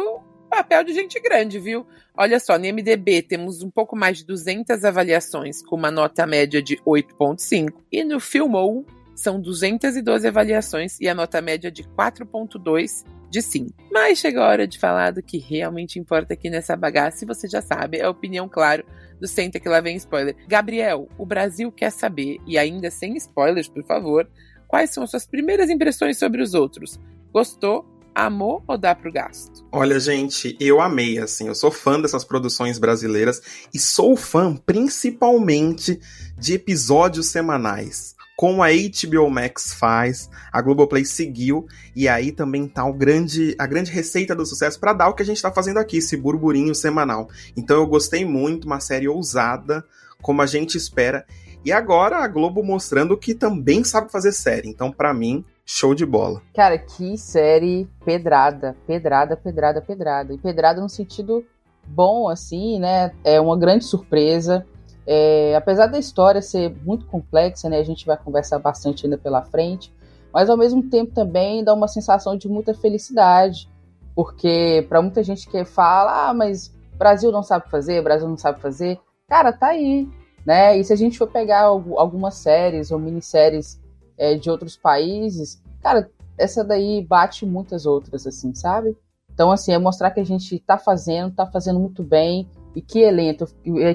papel 0.49 0.83
de 0.83 0.93
gente 0.95 1.19
grande, 1.19 1.59
viu? 1.59 1.85
Olha 2.17 2.39
só, 2.39 2.57
no 2.57 2.65
MDB 2.65 3.21
temos 3.21 3.61
um 3.61 3.69
pouco 3.69 3.95
mais 3.95 4.17
de 4.17 4.25
200 4.25 4.83
avaliações, 4.83 5.61
com 5.61 5.75
uma 5.75 5.91
nota 5.91 6.25
média 6.25 6.63
de 6.63 6.77
8.5, 6.77 7.73
e 7.91 8.03
no 8.03 8.19
Filmou 8.19 8.83
são 9.15 9.39
212 9.39 10.27
avaliações 10.27 10.99
e 10.99 11.07
a 11.07 11.13
nota 11.13 11.39
média 11.41 11.71
de 11.71 11.83
4.2 11.83 13.03
de 13.33 13.41
sim. 13.41 13.67
Mas 13.91 14.19
chega 14.19 14.39
a 14.39 14.47
hora 14.47 14.67
de 14.67 14.77
falar 14.77 15.11
do 15.11 15.23
que 15.23 15.39
realmente 15.39 15.97
importa 15.97 16.35
aqui 16.35 16.51
nessa 16.51 16.75
bagaça, 16.75 17.23
e 17.23 17.27
você 17.27 17.47
já 17.47 17.63
sabe, 17.63 17.97
é 17.97 18.03
a 18.03 18.09
opinião, 18.11 18.47
claro, 18.47 18.85
do 19.19 19.27
Senta 19.27 19.59
que 19.59 19.67
lá 19.67 19.81
vem 19.81 19.95
spoiler. 19.95 20.35
Gabriel, 20.47 21.09
o 21.17 21.25
Brasil 21.25 21.71
quer 21.71 21.89
saber, 21.91 22.37
e 22.45 22.59
ainda 22.59 22.91
sem 22.91 23.17
spoilers, 23.17 23.67
por 23.67 23.83
favor, 23.85 24.29
quais 24.67 24.91
são 24.91 25.03
as 25.03 25.09
suas 25.09 25.25
primeiras 25.25 25.71
impressões 25.71 26.19
sobre 26.19 26.43
os 26.43 26.53
outros? 26.53 26.99
Gostou? 27.33 27.89
Amou 28.13 28.63
ou 28.67 28.77
dá 28.77 28.93
pro 28.93 29.11
gasto? 29.11 29.65
Olha, 29.71 29.99
gente, 29.99 30.55
eu 30.59 30.79
amei, 30.79 31.17
assim, 31.17 31.47
eu 31.47 31.55
sou 31.55 31.71
fã 31.71 31.99
dessas 31.99 32.23
produções 32.23 32.77
brasileiras 32.77 33.41
e 33.73 33.79
sou 33.79 34.15
fã 34.15 34.55
principalmente 34.55 35.99
de 36.37 36.53
episódios 36.53 37.31
semanais 37.31 38.13
como 38.43 38.61
a 38.61 38.67
HBO 38.67 39.29
Max 39.29 39.73
faz, 39.73 40.29
a 40.51 40.61
Globoplay 40.61 41.05
seguiu, 41.05 41.65
e 41.95 42.09
aí 42.09 42.29
também 42.29 42.67
tá 42.67 42.85
o 42.85 42.91
grande, 42.91 43.55
a 43.57 43.65
grande 43.65 43.89
receita 43.89 44.35
do 44.35 44.45
sucesso 44.45 44.77
para 44.77 44.91
dar 44.91 45.07
o 45.07 45.13
que 45.13 45.23
a 45.23 45.25
gente 45.25 45.41
tá 45.41 45.49
fazendo 45.49 45.77
aqui, 45.77 45.99
esse 45.99 46.17
burburinho 46.17 46.75
semanal. 46.75 47.29
Então 47.55 47.77
eu 47.77 47.87
gostei 47.87 48.25
muito, 48.25 48.65
uma 48.65 48.81
série 48.81 49.07
ousada, 49.07 49.81
como 50.21 50.41
a 50.41 50.45
gente 50.45 50.75
espera, 50.75 51.25
e 51.63 51.71
agora 51.71 52.17
a 52.17 52.27
Globo 52.27 52.61
mostrando 52.61 53.15
que 53.15 53.33
também 53.33 53.81
sabe 53.81 54.11
fazer 54.11 54.33
série. 54.33 54.67
Então, 54.67 54.91
para 54.91 55.13
mim, 55.13 55.45
show 55.65 55.95
de 55.95 56.05
bola. 56.05 56.41
Cara, 56.53 56.77
que 56.77 57.17
série 57.17 57.87
pedrada, 58.03 58.75
pedrada, 58.85 59.37
pedrada, 59.37 59.81
pedrada. 59.81 60.33
E 60.33 60.37
pedrada 60.37 60.81
no 60.81 60.89
sentido 60.89 61.45
bom, 61.87 62.27
assim, 62.27 62.77
né? 62.77 63.13
É 63.23 63.39
uma 63.39 63.57
grande 63.57 63.85
surpresa. 63.85 64.65
É, 65.05 65.55
apesar 65.55 65.87
da 65.87 65.99
história 65.99 66.41
ser 66.41 66.75
muito 66.83 67.05
complexa, 67.05 67.69
né, 67.69 67.79
a 67.79 67.83
gente 67.83 68.05
vai 68.05 68.17
conversar 68.17 68.59
bastante 68.59 69.05
ainda 69.05 69.17
pela 69.17 69.41
frente, 69.41 69.93
mas 70.33 70.49
ao 70.49 70.57
mesmo 70.57 70.83
tempo 70.89 71.13
também 71.13 71.63
dá 71.63 71.73
uma 71.73 71.87
sensação 71.87 72.37
de 72.37 72.47
muita 72.47 72.73
felicidade, 72.73 73.69
porque 74.15 74.85
para 74.87 75.01
muita 75.01 75.23
gente 75.23 75.47
que 75.49 75.65
fala, 75.65 76.29
ah, 76.29 76.33
mas 76.33 76.73
Brasil 76.97 77.31
não 77.31 77.43
sabe 77.43 77.69
fazer, 77.69 78.01
Brasil 78.01 78.27
não 78.27 78.37
sabe 78.37 78.59
fazer, 78.61 78.99
cara, 79.27 79.51
tá 79.51 79.67
aí, 79.67 80.07
né? 80.45 80.77
E 80.77 80.83
se 80.83 80.93
a 80.93 80.95
gente 80.95 81.17
for 81.17 81.27
pegar 81.27 81.63
algumas 81.63 82.35
séries 82.35 82.91
ou 82.91 82.99
minisséries 82.99 83.79
é, 84.17 84.35
de 84.35 84.49
outros 84.49 84.77
países, 84.77 85.61
cara, 85.81 86.09
essa 86.37 86.63
daí 86.63 87.03
bate 87.03 87.45
muitas 87.45 87.85
outras, 87.85 88.25
assim, 88.25 88.53
sabe? 88.53 88.97
Então, 89.33 89.51
assim, 89.51 89.73
é 89.73 89.77
mostrar 89.77 90.11
que 90.11 90.19
a 90.19 90.25
gente 90.25 90.59
tá 90.59 90.77
fazendo, 90.77 91.33
tá 91.33 91.45
fazendo 91.45 91.79
muito 91.79 92.03
bem, 92.03 92.47
e 92.75 92.81
que 92.81 92.99
elenco, 92.99 93.45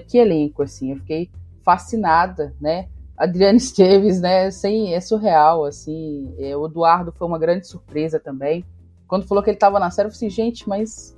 que 0.07 0.19
elenco, 0.19 0.63
assim, 0.63 0.93
eu 0.93 0.97
fiquei 0.99 1.31
fascinada, 1.65 2.55
né? 2.61 2.89
Adriana 3.17 3.57
Esteves, 3.59 4.21
né? 4.21 4.51
Sem, 4.51 4.95
é 4.95 5.01
surreal, 5.01 5.65
assim. 5.65 6.33
É, 6.39 6.57
o 6.57 6.67
Eduardo 6.67 7.13
foi 7.13 7.27
uma 7.27 7.39
grande 7.39 7.67
surpresa 7.67 8.21
também. 8.21 8.65
Quando 9.07 9.27
falou 9.27 9.43
que 9.43 9.51
ele 9.51 9.57
estava 9.57 9.81
na 9.81 9.91
série, 9.91 10.09
eu 10.09 10.13
falei 10.13 10.29
assim, 10.29 10.31
gente, 10.31 10.69
mas 10.69 11.17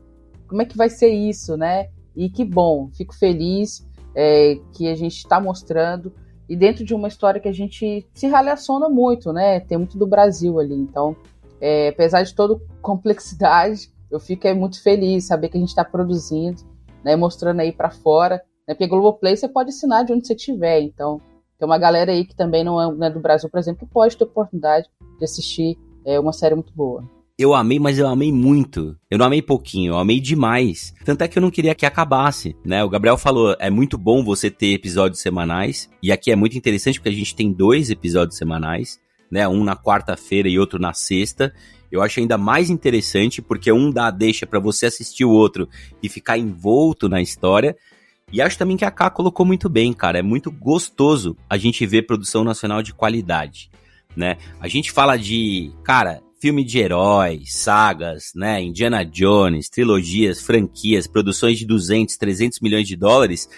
como 0.49 0.63
é 0.63 0.65
que 0.65 0.77
vai 0.77 0.89
ser 0.89 1.09
isso, 1.09 1.57
né? 1.57 1.89
E 2.17 2.29
que 2.29 2.45
bom, 2.45 2.89
fico 2.93 3.15
feliz 3.15 3.87
é, 4.15 4.59
que 4.73 4.89
a 4.89 4.95
gente 4.95 5.17
está 5.17 5.41
mostrando 5.41 6.13
e 6.49 6.57
dentro 6.57 6.85
de 6.85 6.93
uma 6.93 7.07
história 7.07 7.41
que 7.41 7.49
a 7.49 7.53
gente 7.53 8.05
se 8.13 8.27
relaciona 8.27 8.89
muito, 8.89 9.33
né? 9.33 9.61
Tem 9.61 9.79
muito 9.79 9.97
do 9.97 10.07
Brasil 10.07 10.59
ali, 10.59 10.75
então, 10.75 11.15
é, 11.61 11.91
apesar 11.91 12.25
de 12.25 12.35
toda 12.35 12.61
complexidade, 12.83 13.93
eu 14.11 14.19
fico 14.19 14.49
é, 14.49 14.53
muito 14.53 14.83
feliz 14.83 15.27
saber 15.27 15.49
que 15.49 15.57
a 15.57 15.61
gente 15.61 15.69
está 15.69 15.85
produzindo 15.85 16.61
né, 17.05 17.17
mostrando 17.17 17.61
aí 17.61 17.73
para 17.73 17.91
fora. 17.91 18.43
Né, 18.67 18.75
porque 18.75 18.87
Globoplay 18.87 19.37
você 19.37 19.49
pode 19.49 19.71
assinar 19.71 20.05
de 20.05 20.13
onde 20.13 20.27
você 20.27 20.35
estiver, 20.35 20.81
então 20.81 21.21
tem 21.59 21.67
uma 21.69 21.79
galera 21.79 22.11
aí 22.11 22.25
que 22.25 22.35
também 22.35 22.65
não 22.65 22.81
é, 22.81 22.93
não 22.95 23.07
é 23.07 23.11
do 23.11 23.21
Brasil, 23.21 23.51
por 23.51 23.59
exemplo, 23.59 23.87
que 23.87 23.93
pode 23.93 24.17
ter 24.17 24.25
oportunidade 24.25 24.89
de 25.19 25.25
assistir 25.25 25.77
é, 26.07 26.19
uma 26.19 26.33
série 26.33 26.55
muito 26.55 26.73
boa. 26.75 27.05
Eu 27.39 27.55
amei, 27.55 27.79
mas 27.79 27.99
eu 27.99 28.07
amei 28.07 28.31
muito. 28.31 28.95
Eu 29.11 29.19
não 29.19 29.25
amei 29.25 29.41
pouquinho, 29.41 29.95
eu 29.95 29.99
amei 29.99 30.21
demais. 30.21 30.93
Tanto 31.07 31.23
é 31.23 31.29
que 31.29 31.39
eu 31.39 31.41
não 31.41 31.51
queria 31.51 31.75
que 31.75 31.87
acabasse, 31.87 32.55
né? 32.63 32.85
O 32.85 32.89
Gabriel 32.91 33.17
falou, 33.17 33.57
é 33.59 33.71
muito 33.71 33.97
bom 33.97 34.23
você 34.23 34.51
ter 34.51 34.75
episódios 34.75 35.23
semanais. 35.23 35.89
E 36.03 36.13
aqui 36.13 36.31
é 36.31 36.37
muito 36.37 36.59
interessante 36.59 36.99
porque 36.99 37.09
a 37.09 37.19
gente 37.19 37.35
tem 37.35 37.51
dois 37.51 37.91
episódios 37.91 38.37
semanais, 38.37 39.01
né? 39.31 39.49
Um 39.49 39.65
na 39.65 39.75
quarta-feira 39.75 40.51
e 40.51 40.59
outro 40.59 40.79
na 40.79 40.93
sexta. 40.93 41.51
Eu 41.91 42.03
acho 42.03 42.21
ainda 42.21 42.39
mais 42.39 42.71
interessante 42.71 43.43
porque 43.43 43.73
um 43.73 43.91
dá 43.91 44.11
deixa 44.11 44.47
para 44.47 44.61
você 44.61 44.87
assistir 44.87 45.25
o 45.25 45.31
outro 45.31 45.69
e 46.03 46.09
ficar 46.09 46.39
envolto 46.39 47.09
na 47.09 47.21
história. 47.21 47.77
E 48.33 48.41
acho 48.41 48.57
também 48.57 48.77
que 48.77 48.85
a 48.85 48.91
K 48.91 49.11
colocou 49.11 49.45
muito 49.45 49.69
bem, 49.69 49.93
cara. 49.93 50.19
É 50.19 50.23
muito 50.23 50.53
gostoso 50.53 51.37
a 51.49 51.57
gente 51.57 51.85
ver 51.85 52.07
produção 52.07 52.45
nacional 52.45 52.83
de 52.83 52.95
qualidade, 52.95 53.71
né? 54.17 54.37
A 54.61 54.69
gente 54.69 54.93
fala 54.93 55.17
de, 55.17 55.73
cara, 55.83 56.23
filme 56.41 56.65
de 56.65 56.79
heróis, 56.79 57.53
sagas, 57.55 58.31
né? 58.37 58.63
Indiana 58.63 59.05
Jones, 59.05 59.69
trilogias, 59.69 60.41
franquias, 60.41 61.09
produções 61.09 61.59
de 61.59 61.67
200, 61.67 62.17
300 62.17 62.61
milhões 62.61 62.87
de 62.87 62.95
dólares. 62.95 63.49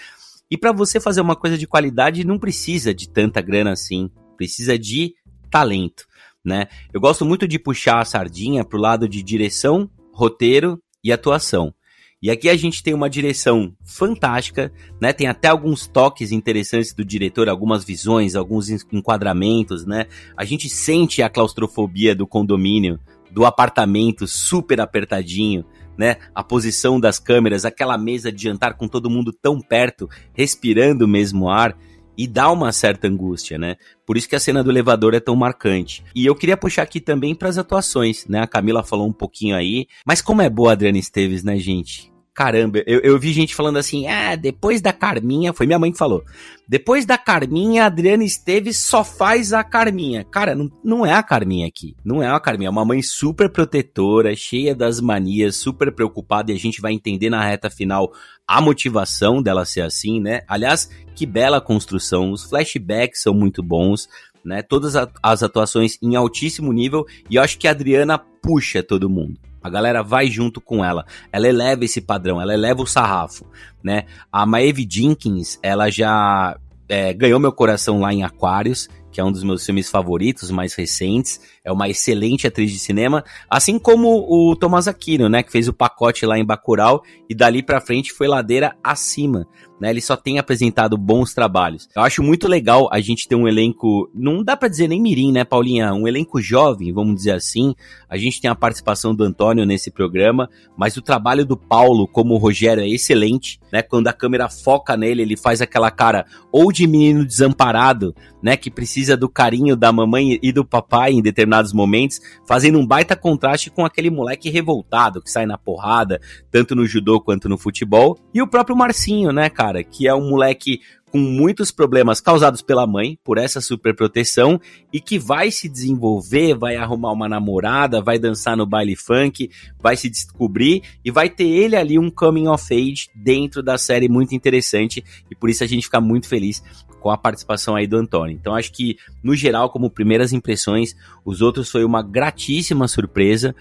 E 0.49 0.57
para 0.57 0.71
você 0.71 0.99
fazer 0.99 1.21
uma 1.21 1.35
coisa 1.35 1.57
de 1.57 1.67
qualidade 1.67 2.25
não 2.25 2.39
precisa 2.39 2.93
de 2.93 3.07
tanta 3.07 3.41
grana 3.41 3.71
assim, 3.71 4.09
precisa 4.35 4.77
de 4.77 5.13
talento 5.51 6.05
né? 6.43 6.67
Eu 6.93 6.99
gosto 6.99 7.25
muito 7.25 7.47
de 7.47 7.57
puxar 7.57 7.99
a 7.99 8.05
sardinha 8.05 8.65
pro 8.65 8.79
lado 8.79 9.07
de 9.07 9.23
direção, 9.23 9.89
roteiro 10.13 10.79
e 11.03 11.11
atuação. 11.11 11.73
E 12.21 12.31
aqui 12.31 12.47
a 12.47 12.55
gente 12.55 12.81
tem 12.81 12.93
uma 12.93 13.09
direção 13.09 13.75
fantástica, 13.85 14.71
né? 15.01 15.11
Tem 15.11 15.27
até 15.27 15.49
alguns 15.49 15.87
toques 15.87 16.31
interessantes 16.31 16.93
do 16.93 17.03
diretor, 17.03 17.49
algumas 17.49 17.83
visões, 17.83 18.35
alguns 18.35 18.69
enquadramentos, 18.69 19.85
né? 19.85 20.05
A 20.37 20.45
gente 20.45 20.69
sente 20.69 21.21
a 21.21 21.29
claustrofobia 21.29 22.15
do 22.15 22.25
condomínio, 22.25 22.97
do 23.29 23.45
apartamento 23.45 24.25
super 24.25 24.79
apertadinho, 24.79 25.65
né? 25.97 26.15
A 26.33 26.41
posição 26.41 26.97
das 26.97 27.19
câmeras, 27.19 27.65
aquela 27.65 27.97
mesa 27.97 28.31
de 28.31 28.43
jantar 28.43 28.75
com 28.75 28.87
todo 28.87 29.09
mundo 29.09 29.33
tão 29.33 29.59
perto, 29.59 30.09
respirando 30.33 31.03
o 31.03 31.09
mesmo 31.09 31.49
ar 31.49 31.77
e 32.17 32.27
dá 32.27 32.51
uma 32.51 32.71
certa 32.71 33.07
angústia, 33.07 33.57
né? 33.57 33.75
Por 34.05 34.17
isso 34.17 34.29
que 34.29 34.35
a 34.35 34.39
cena 34.39 34.63
do 34.63 34.71
elevador 34.71 35.13
é 35.13 35.19
tão 35.19 35.35
marcante. 35.35 36.03
E 36.15 36.25
eu 36.25 36.35
queria 36.35 36.55
puxar 36.55 36.83
aqui 36.83 36.99
também 36.99 37.33
para 37.33 37.49
as 37.49 37.57
atuações, 37.57 38.25
né? 38.27 38.41
A 38.41 38.47
Camila 38.47 38.83
falou 38.83 39.07
um 39.07 39.13
pouquinho 39.13 39.55
aí, 39.55 39.87
mas 40.05 40.21
como 40.21 40.41
é 40.41 40.49
boa 40.49 40.69
a 40.69 40.73
Adriana 40.73 40.97
Esteves, 40.97 41.43
né, 41.43 41.57
gente? 41.57 42.12
Caramba, 42.33 42.81
eu, 42.87 42.99
eu 43.01 43.19
vi 43.19 43.31
gente 43.31 43.53
falando 43.53 43.77
assim, 43.77 44.07
ah, 44.07 44.35
depois 44.35 44.81
da 44.81 44.91
Carminha, 44.91 45.53
foi 45.53 45.67
minha 45.67 45.77
mãe 45.77 45.91
que 45.91 45.97
falou, 45.99 46.23
depois 46.67 47.05
da 47.05 47.15
Carminha, 47.15 47.83
a 47.83 47.85
Adriana 47.85 48.23
Esteves 48.23 48.79
só 48.79 49.03
faz 49.03 49.53
a 49.53 49.63
Carminha. 49.63 50.23
Cara, 50.23 50.55
não, 50.55 50.71
não 50.83 51.05
é 51.05 51.13
a 51.13 51.21
Carminha 51.21 51.67
aqui, 51.67 51.95
não 52.03 52.23
é 52.23 52.27
a 52.27 52.39
Carminha, 52.39 52.69
é 52.69 52.71
uma 52.71 52.85
mãe 52.85 53.03
super 53.03 53.49
protetora, 53.49 54.35
cheia 54.35 54.73
das 54.73 54.99
manias, 54.99 55.57
super 55.57 55.93
preocupada, 55.93 56.51
e 56.51 56.55
a 56.55 56.57
gente 56.57 56.81
vai 56.81 56.91
entender 56.91 57.29
na 57.29 57.43
reta 57.45 57.69
final 57.69 58.11
a 58.47 58.59
motivação 58.59 59.39
dela 59.39 59.63
ser 59.63 59.81
assim, 59.81 60.19
né? 60.19 60.41
Aliás, 60.47 60.89
que 61.15 61.27
bela 61.27 61.61
construção, 61.61 62.31
os 62.31 62.43
flashbacks 62.45 63.21
são 63.21 63.35
muito 63.35 63.61
bons, 63.61 64.09
né? 64.43 64.63
Todas 64.63 64.95
as 64.95 65.43
atuações 65.43 65.99
em 66.01 66.15
altíssimo 66.15 66.73
nível, 66.73 67.05
e 67.29 67.35
eu 67.35 67.43
acho 67.43 67.59
que 67.59 67.67
a 67.67 67.71
Adriana 67.71 68.17
puxa 68.17 68.81
todo 68.81 69.07
mundo. 69.07 69.39
A 69.63 69.69
galera 69.69 70.03
vai 70.03 70.27
junto 70.27 70.59
com 70.59 70.83
ela. 70.83 71.05
Ela 71.31 71.47
eleva 71.47 71.85
esse 71.85 72.01
padrão, 72.01 72.41
ela 72.41 72.53
eleva 72.53 72.81
o 72.81 72.87
sarrafo, 72.87 73.45
né? 73.83 74.03
A 74.31 74.45
Maeve 74.45 74.87
Jenkins, 74.89 75.57
ela 75.63 75.89
já 75.89 76.57
é, 76.87 77.13
ganhou 77.13 77.39
meu 77.39 77.51
coração 77.51 77.99
lá 77.99 78.13
em 78.13 78.23
Aquários, 78.23 78.89
que 79.13 79.21
é 79.21 79.23
um 79.23 79.31
dos 79.31 79.43
meus 79.43 79.63
filmes 79.63 79.89
favoritos, 79.89 80.49
mais 80.49 80.73
recentes. 80.73 81.39
É 81.63 81.71
uma 81.71 81.87
excelente 81.87 82.47
atriz 82.47 82.71
de 82.71 82.79
cinema, 82.79 83.23
assim 83.49 83.77
como 83.77 84.25
o 84.27 84.55
Thomas 84.55 84.87
Aquino, 84.87 85.29
né, 85.29 85.43
que 85.43 85.51
fez 85.51 85.67
o 85.67 85.73
pacote 85.73 86.25
lá 86.25 86.37
em 86.37 86.43
Bacurau 86.45 87.03
e 87.29 87.35
dali 87.35 87.61
para 87.61 87.79
frente 87.79 88.11
foi 88.11 88.27
ladeira 88.27 88.75
acima, 88.83 89.47
né? 89.79 89.91
Ele 89.91 90.01
só 90.01 90.17
tem 90.17 90.39
apresentado 90.39 90.97
bons 90.97 91.33
trabalhos. 91.33 91.87
Eu 91.95 92.01
acho 92.01 92.23
muito 92.23 92.47
legal 92.47 92.89
a 92.91 92.99
gente 92.99 93.27
ter 93.27 93.35
um 93.35 93.47
elenco, 93.47 94.09
não 94.13 94.43
dá 94.43 94.57
para 94.57 94.67
dizer 94.67 94.87
nem 94.87 95.01
mirim, 95.01 95.31
né, 95.31 95.43
Paulinha? 95.45 95.93
Um 95.93 96.07
elenco 96.07 96.41
jovem, 96.41 96.91
vamos 96.91 97.15
dizer 97.15 97.31
assim. 97.31 97.75
A 98.13 98.17
gente 98.19 98.39
tem 98.39 98.47
a 98.47 98.53
participação 98.53 99.15
do 99.15 99.23
Antônio 99.23 99.65
nesse 99.65 99.89
programa, 99.89 100.47
mas 100.77 100.95
o 100.95 101.01
trabalho 101.01 101.43
do 101.43 101.57
Paulo 101.57 102.07
como 102.07 102.35
o 102.35 102.37
Rogério 102.37 102.83
é 102.83 102.87
excelente, 102.87 103.59
né? 103.71 103.81
Quando 103.81 104.07
a 104.07 104.13
câmera 104.13 104.47
foca 104.47 104.95
nele, 104.95 105.23
ele 105.23 105.35
faz 105.35 105.61
aquela 105.61 105.89
cara 105.89 106.23
ou 106.51 106.71
de 106.71 106.85
menino 106.85 107.25
desamparado, 107.25 108.13
né, 108.39 108.55
que 108.55 108.69
precisa 108.69 109.17
do 109.17 109.27
carinho 109.27 109.75
da 109.75 109.91
mamãe 109.91 110.37
e 110.43 110.51
do 110.51 110.63
papai 110.63 111.13
em 111.13 111.23
determinados 111.23 111.73
momentos, 111.73 112.21
fazendo 112.47 112.77
um 112.77 112.85
baita 112.85 113.15
contraste 113.15 113.71
com 113.71 113.83
aquele 113.83 114.11
moleque 114.11 114.47
revoltado 114.47 115.19
que 115.19 115.31
sai 115.31 115.47
na 115.47 115.57
porrada, 115.57 116.21
tanto 116.51 116.75
no 116.75 116.85
judô 116.85 117.19
quanto 117.19 117.49
no 117.49 117.57
futebol. 117.57 118.19
E 118.31 118.43
o 118.43 118.47
próprio 118.47 118.77
Marcinho, 118.77 119.31
né, 119.31 119.49
cara, 119.49 119.83
que 119.83 120.07
é 120.07 120.13
um 120.13 120.29
moleque 120.29 120.81
com 121.13 121.19
muitos 121.19 121.69
problemas 121.69 122.19
causados 122.19 122.63
pela 122.63 122.87
mãe, 122.87 123.19
por 123.23 123.37
essa 123.37 123.61
superproteção, 123.61 124.59
e 124.91 124.99
que 124.99 125.19
vai 125.19 125.51
se 125.51 125.69
desenvolver, 125.69 126.55
vai 126.55 126.75
arrumar 126.75 127.11
uma 127.11 127.29
namorada, 127.29 128.01
vai 128.01 128.17
dançar 128.17 128.57
no 128.57 128.65
baile 128.65 128.95
funk, 128.95 129.47
vai 129.79 129.95
se 129.95 130.09
descobrir 130.09 130.81
e 131.05 131.11
vai 131.11 131.29
ter 131.29 131.43
ele 131.43 131.75
ali 131.75 131.99
um 131.99 132.09
coming 132.09 132.47
of 132.47 132.73
age 132.73 133.11
dentro 133.13 133.61
da 133.61 133.77
série 133.77 134.09
muito 134.09 134.33
interessante, 134.33 135.05
e 135.29 135.35
por 135.35 135.51
isso 135.51 135.63
a 135.63 135.67
gente 135.67 135.83
fica 135.83 136.01
muito 136.01 136.27
feliz 136.27 136.63
com 136.99 137.11
a 137.11 137.17
participação 137.17 137.75
aí 137.75 137.85
do 137.85 137.97
Antônio. 137.97 138.35
Então 138.35 138.55
acho 138.55 138.71
que, 138.71 138.97
no 139.21 139.35
geral, 139.35 139.69
como 139.69 139.91
primeiras 139.91 140.33
impressões, 140.33 140.95
os 141.23 141.41
outros 141.41 141.69
foi 141.69 141.85
uma 141.85 142.01
gratíssima 142.01 142.87
surpresa. 142.87 143.55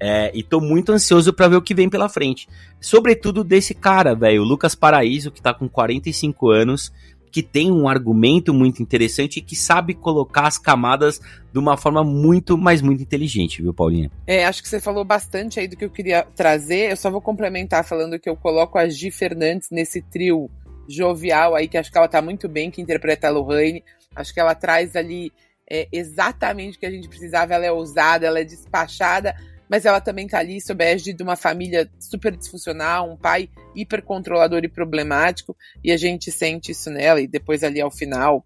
É, 0.00 0.30
e 0.32 0.42
tô 0.42 0.60
muito 0.60 0.92
ansioso 0.92 1.32
para 1.32 1.48
ver 1.48 1.56
o 1.56 1.62
que 1.62 1.74
vem 1.74 1.88
pela 1.88 2.08
frente. 2.08 2.48
Sobretudo 2.80 3.42
desse 3.42 3.74
cara, 3.74 4.14
velho, 4.14 4.44
Lucas 4.44 4.74
Paraíso, 4.74 5.30
que 5.30 5.42
tá 5.42 5.52
com 5.52 5.68
45 5.68 6.50
anos, 6.50 6.92
que 7.30 7.42
tem 7.42 7.70
um 7.70 7.88
argumento 7.88 8.52
muito 8.54 8.82
interessante 8.82 9.38
e 9.38 9.42
que 9.42 9.54
sabe 9.54 9.94
colocar 9.94 10.46
as 10.46 10.58
camadas 10.58 11.20
de 11.52 11.58
uma 11.58 11.76
forma 11.76 12.02
muito, 12.02 12.56
mas 12.56 12.82
muito 12.82 13.02
inteligente, 13.02 13.62
viu, 13.62 13.74
Paulinha? 13.74 14.10
É, 14.26 14.44
acho 14.44 14.62
que 14.62 14.68
você 14.68 14.80
falou 14.80 15.04
bastante 15.04 15.60
aí 15.60 15.68
do 15.68 15.76
que 15.76 15.84
eu 15.84 15.90
queria 15.90 16.22
trazer. 16.34 16.90
Eu 16.90 16.96
só 16.96 17.10
vou 17.10 17.20
complementar 17.20 17.84
falando 17.84 18.18
que 18.18 18.28
eu 18.28 18.36
coloco 18.36 18.78
a 18.78 18.88
Gi 18.88 19.10
Fernandes 19.10 19.68
nesse 19.70 20.02
trio 20.02 20.50
jovial 20.88 21.54
aí, 21.54 21.68
que 21.68 21.76
acho 21.76 21.92
que 21.92 21.98
ela 21.98 22.08
tá 22.08 22.22
muito 22.22 22.48
bem, 22.48 22.70
que 22.70 22.80
interpreta 22.80 23.28
a 23.28 23.30
Lohane. 23.30 23.84
Acho 24.16 24.32
que 24.32 24.40
ela 24.40 24.54
traz 24.54 24.96
ali 24.96 25.30
é, 25.70 25.86
exatamente 25.92 26.76
o 26.76 26.80
que 26.80 26.86
a 26.86 26.90
gente 26.90 27.08
precisava. 27.08 27.54
Ela 27.54 27.66
é 27.66 27.72
ousada, 27.72 28.26
ela 28.26 28.40
é 28.40 28.44
despachada, 28.44 29.34
mas 29.68 29.84
ela 29.84 30.00
também 30.00 30.26
tá 30.26 30.38
ali 30.38 30.60
sob 30.60 30.82
a 30.82 30.88
égide 30.88 31.12
de 31.12 31.22
uma 31.22 31.36
família 31.36 31.90
super 31.98 32.36
disfuncional, 32.36 33.10
um 33.10 33.16
pai 33.16 33.48
hipercontrolador 33.74 34.64
e 34.64 34.68
problemático, 34.68 35.56
e 35.82 35.92
a 35.92 35.96
gente 35.96 36.30
sente 36.30 36.72
isso 36.72 36.90
nela, 36.90 37.20
e 37.20 37.26
depois 37.26 37.62
ali 37.62 37.80
ao 37.80 37.90
final, 37.90 38.44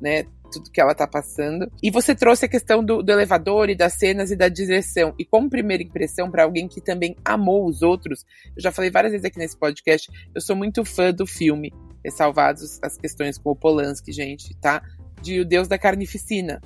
né, 0.00 0.24
tudo 0.50 0.70
que 0.70 0.80
ela 0.80 0.94
tá 0.94 1.06
passando. 1.06 1.70
E 1.82 1.90
você 1.90 2.14
trouxe 2.14 2.44
a 2.44 2.48
questão 2.48 2.84
do, 2.84 3.02
do 3.02 3.12
elevador 3.12 3.68
e 3.68 3.74
das 3.74 3.94
cenas 3.94 4.30
e 4.30 4.36
da 4.36 4.48
direção. 4.48 5.14
E 5.18 5.24
como 5.24 5.50
primeira 5.50 5.82
impressão 5.82 6.30
para 6.30 6.44
alguém 6.44 6.68
que 6.68 6.80
também 6.80 7.16
amou 7.24 7.66
os 7.66 7.82
outros, 7.82 8.24
eu 8.56 8.62
já 8.62 8.70
falei 8.70 8.90
várias 8.90 9.12
vezes 9.12 9.24
aqui 9.24 9.38
nesse 9.38 9.58
podcast, 9.58 10.10
eu 10.34 10.40
sou 10.40 10.54
muito 10.54 10.84
fã 10.84 11.12
do 11.12 11.26
filme, 11.26 11.72
ressalvados 12.04 12.78
as 12.82 12.96
questões 12.96 13.38
com 13.38 13.50
o 13.50 13.56
Polanski, 13.56 14.12
gente, 14.12 14.54
tá? 14.60 14.82
De 15.20 15.40
O 15.40 15.44
Deus 15.44 15.66
da 15.66 15.78
Carnificina. 15.78 16.60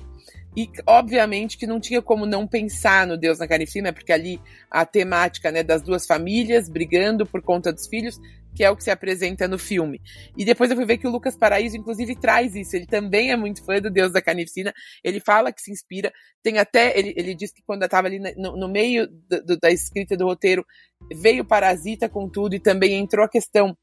E, 0.59 0.69
obviamente, 0.85 1.57
que 1.57 1.65
não 1.65 1.79
tinha 1.79 2.01
como 2.01 2.25
não 2.25 2.45
pensar 2.45 3.07
no 3.07 3.17
Deus 3.17 3.39
na 3.39 3.47
Carnificina, 3.47 3.93
porque 3.93 4.11
ali 4.11 4.41
a 4.69 4.85
temática 4.85 5.49
né, 5.53 5.63
das 5.63 5.81
duas 5.81 6.05
famílias 6.05 6.67
brigando 6.67 7.25
por 7.25 7.41
conta 7.41 7.71
dos 7.71 7.87
filhos, 7.87 8.19
que 8.53 8.61
é 8.61 8.69
o 8.69 8.75
que 8.75 8.83
se 8.83 8.91
apresenta 8.91 9.47
no 9.47 9.57
filme. 9.57 10.01
E 10.35 10.43
depois 10.43 10.69
eu 10.69 10.75
fui 10.75 10.85
ver 10.85 10.97
que 10.97 11.07
o 11.07 11.09
Lucas 11.09 11.37
Paraíso, 11.37 11.77
inclusive, 11.77 12.13
traz 12.13 12.55
isso. 12.55 12.75
Ele 12.75 12.85
também 12.85 13.31
é 13.31 13.37
muito 13.37 13.63
fã 13.63 13.79
do 13.79 13.89
Deus 13.89 14.11
da 14.11 14.21
Carnificina. 14.21 14.73
Ele 15.01 15.21
fala 15.21 15.53
que 15.53 15.61
se 15.61 15.71
inspira. 15.71 16.11
Tem 16.43 16.57
até. 16.57 16.99
Ele, 16.99 17.13
ele 17.15 17.33
diz 17.33 17.53
que 17.53 17.63
quando 17.65 17.83
estava 17.83 18.09
ali 18.09 18.19
no, 18.35 18.57
no 18.57 18.67
meio 18.67 19.07
do, 19.07 19.45
do, 19.45 19.57
da 19.57 19.71
escrita 19.71 20.17
do 20.17 20.25
roteiro, 20.25 20.65
veio 21.15 21.45
Parasita 21.45 22.09
com 22.09 22.27
tudo 22.27 22.53
e 22.53 22.59
também 22.59 22.99
entrou 22.99 23.23
a 23.23 23.29
questão 23.29 23.77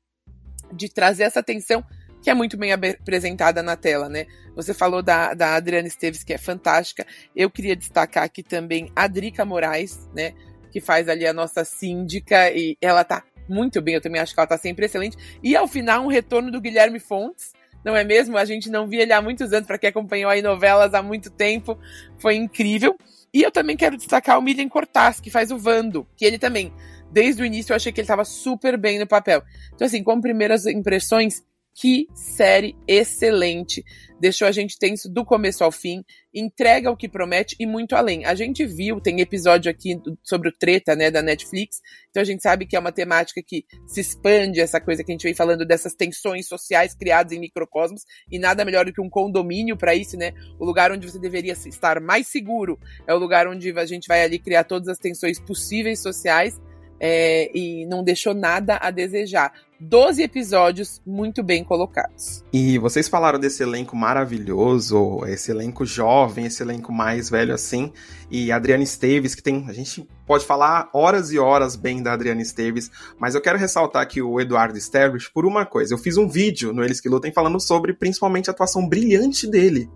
de 0.74 0.92
trazer 0.92 1.22
essa 1.22 1.42
tensão 1.42 1.82
que 2.26 2.30
é 2.30 2.34
muito 2.34 2.56
bem 2.56 2.72
apresentada 2.72 3.62
na 3.62 3.76
tela, 3.76 4.08
né? 4.08 4.26
Você 4.56 4.74
falou 4.74 5.00
da, 5.00 5.32
da 5.32 5.54
Adriana 5.54 5.86
Esteves, 5.86 6.24
que 6.24 6.32
é 6.32 6.38
fantástica. 6.38 7.06
Eu 7.36 7.48
queria 7.48 7.76
destacar 7.76 8.24
aqui 8.24 8.42
também 8.42 8.90
a 8.96 9.06
Drica 9.06 9.44
Moraes, 9.44 10.10
né? 10.12 10.32
Que 10.72 10.80
faz 10.80 11.08
ali 11.08 11.24
a 11.24 11.32
nossa 11.32 11.64
síndica 11.64 12.50
e 12.50 12.76
ela 12.80 13.04
tá 13.04 13.22
muito 13.48 13.80
bem, 13.80 13.94
eu 13.94 14.00
também 14.00 14.20
acho 14.20 14.34
que 14.34 14.40
ela 14.40 14.46
tá 14.48 14.58
sempre 14.58 14.86
excelente. 14.86 15.16
E 15.40 15.54
ao 15.54 15.68
final, 15.68 16.02
um 16.02 16.08
retorno 16.08 16.50
do 16.50 16.60
Guilherme 16.60 16.98
Fontes, 16.98 17.52
não 17.84 17.94
é 17.94 18.02
mesmo? 18.02 18.36
A 18.36 18.44
gente 18.44 18.68
não 18.68 18.88
via 18.88 19.02
ele 19.02 19.12
há 19.12 19.22
muitos 19.22 19.52
anos, 19.52 19.68
para 19.68 19.78
quem 19.78 19.88
acompanhou 19.88 20.28
aí 20.28 20.42
novelas 20.42 20.94
há 20.94 21.02
muito 21.04 21.30
tempo, 21.30 21.78
foi 22.18 22.34
incrível. 22.34 22.96
E 23.32 23.40
eu 23.40 23.52
também 23.52 23.76
quero 23.76 23.96
destacar 23.96 24.36
o 24.36 24.42
Milian 24.42 24.68
Cortaz, 24.68 25.20
que 25.20 25.30
faz 25.30 25.52
o 25.52 25.58
Vando, 25.58 26.04
que 26.16 26.24
ele 26.24 26.40
também, 26.40 26.74
desde 27.08 27.40
o 27.40 27.46
início, 27.46 27.72
eu 27.72 27.76
achei 27.76 27.92
que 27.92 28.00
ele 28.00 28.04
estava 28.04 28.24
super 28.24 28.76
bem 28.76 28.98
no 28.98 29.06
papel. 29.06 29.44
Então, 29.72 29.86
assim, 29.86 30.02
como 30.02 30.20
primeiras 30.20 30.66
impressões, 30.66 31.44
que 31.76 32.08
série 32.14 32.74
excelente. 32.88 33.84
Deixou 34.18 34.48
a 34.48 34.50
gente 34.50 34.78
tenso 34.78 35.10
do 35.10 35.26
começo 35.26 35.62
ao 35.62 35.70
fim, 35.70 36.02
entrega 36.34 36.90
o 36.90 36.96
que 36.96 37.06
promete 37.06 37.54
e 37.60 37.66
muito 37.66 37.94
além. 37.94 38.24
A 38.24 38.34
gente 38.34 38.64
viu, 38.64 38.98
tem 38.98 39.20
episódio 39.20 39.70
aqui 39.70 40.00
sobre 40.22 40.48
o 40.48 40.52
Treta, 40.52 40.96
né, 40.96 41.10
da 41.10 41.20
Netflix, 41.20 41.82
então 42.08 42.22
a 42.22 42.24
gente 42.24 42.42
sabe 42.42 42.64
que 42.64 42.76
é 42.76 42.78
uma 42.78 42.92
temática 42.92 43.42
que 43.46 43.66
se 43.86 44.00
expande, 44.00 44.58
essa 44.58 44.80
coisa 44.80 45.04
que 45.04 45.12
a 45.12 45.14
gente 45.14 45.24
vem 45.24 45.34
falando 45.34 45.66
dessas 45.66 45.94
tensões 45.94 46.48
sociais 46.48 46.94
criadas 46.94 47.32
em 47.32 47.40
microcosmos, 47.40 48.04
e 48.32 48.38
nada 48.38 48.64
melhor 48.64 48.86
do 48.86 48.92
que 48.92 49.02
um 49.02 49.10
condomínio 49.10 49.76
para 49.76 49.94
isso, 49.94 50.16
né? 50.16 50.32
O 50.58 50.64
lugar 50.64 50.90
onde 50.90 51.06
você 51.06 51.18
deveria 51.18 51.52
estar 51.52 52.00
mais 52.00 52.26
seguro 52.26 52.78
é 53.06 53.12
o 53.12 53.18
lugar 53.18 53.46
onde 53.46 53.70
a 53.78 53.84
gente 53.84 54.08
vai 54.08 54.22
ali 54.22 54.38
criar 54.38 54.64
todas 54.64 54.88
as 54.88 54.98
tensões 54.98 55.38
possíveis 55.38 56.00
sociais 56.00 56.58
é, 57.00 57.50
e 57.56 57.86
não 57.86 58.02
deixou 58.02 58.34
nada 58.34 58.78
a 58.80 58.90
desejar. 58.90 59.52
12 59.78 60.22
episódios 60.22 61.02
muito 61.06 61.42
bem 61.42 61.62
colocados. 61.62 62.42
E 62.50 62.78
vocês 62.78 63.08
falaram 63.08 63.38
desse 63.38 63.62
elenco 63.62 63.94
maravilhoso, 63.94 65.22
esse 65.26 65.50
elenco 65.50 65.84
jovem, 65.84 66.46
esse 66.46 66.62
elenco 66.62 66.90
mais 66.90 67.28
velho 67.28 67.52
assim, 67.52 67.92
e 68.30 68.50
Adriana 68.50 68.82
Esteves, 68.82 69.34
que 69.34 69.42
tem. 69.42 69.66
A 69.68 69.72
gente 69.72 70.08
pode 70.26 70.46
falar 70.46 70.88
horas 70.94 71.30
e 71.30 71.38
horas 71.38 71.76
bem 71.76 72.02
da 72.02 72.14
Adriana 72.14 72.40
Esteves, 72.40 72.90
mas 73.18 73.34
eu 73.34 73.40
quero 73.42 73.58
ressaltar 73.58 74.02
aqui 74.02 74.22
o 74.22 74.40
Eduardo 74.40 74.78
Esteves 74.78 75.28
por 75.28 75.44
uma 75.44 75.66
coisa. 75.66 75.92
Eu 75.92 75.98
fiz 75.98 76.16
um 76.16 76.28
vídeo 76.28 76.72
no 76.72 76.82
Eles 76.82 77.00
que 77.00 77.08
Lutem 77.08 77.32
falando 77.32 77.60
sobre 77.60 77.92
principalmente 77.92 78.48
a 78.48 78.52
atuação 78.52 78.88
brilhante 78.88 79.46
dele. 79.46 79.90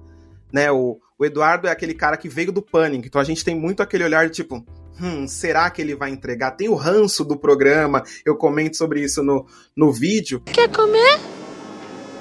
Né, 0.52 0.70
o, 0.70 0.98
o 1.16 1.24
Eduardo 1.24 1.68
é 1.68 1.70
aquele 1.70 1.94
cara 1.94 2.16
que 2.16 2.28
veio 2.28 2.50
do 2.50 2.60
Pânico, 2.60 3.06
então 3.06 3.20
a 3.20 3.24
gente 3.24 3.44
tem 3.44 3.54
muito 3.54 3.84
aquele 3.84 4.02
olhar 4.02 4.26
de 4.26 4.32
tipo, 4.32 4.66
hum, 5.00 5.26
será 5.26 5.70
que 5.70 5.80
ele 5.80 5.94
vai 5.94 6.10
entregar? 6.10 6.52
Tem 6.52 6.68
o 6.68 6.74
ranço 6.74 7.24
do 7.24 7.36
programa, 7.36 8.02
eu 8.24 8.36
comento 8.36 8.76
sobre 8.76 9.02
isso 9.02 9.22
no, 9.22 9.46
no 9.76 9.92
vídeo. 9.92 10.40
Quer 10.40 10.68
comer? 10.70 11.18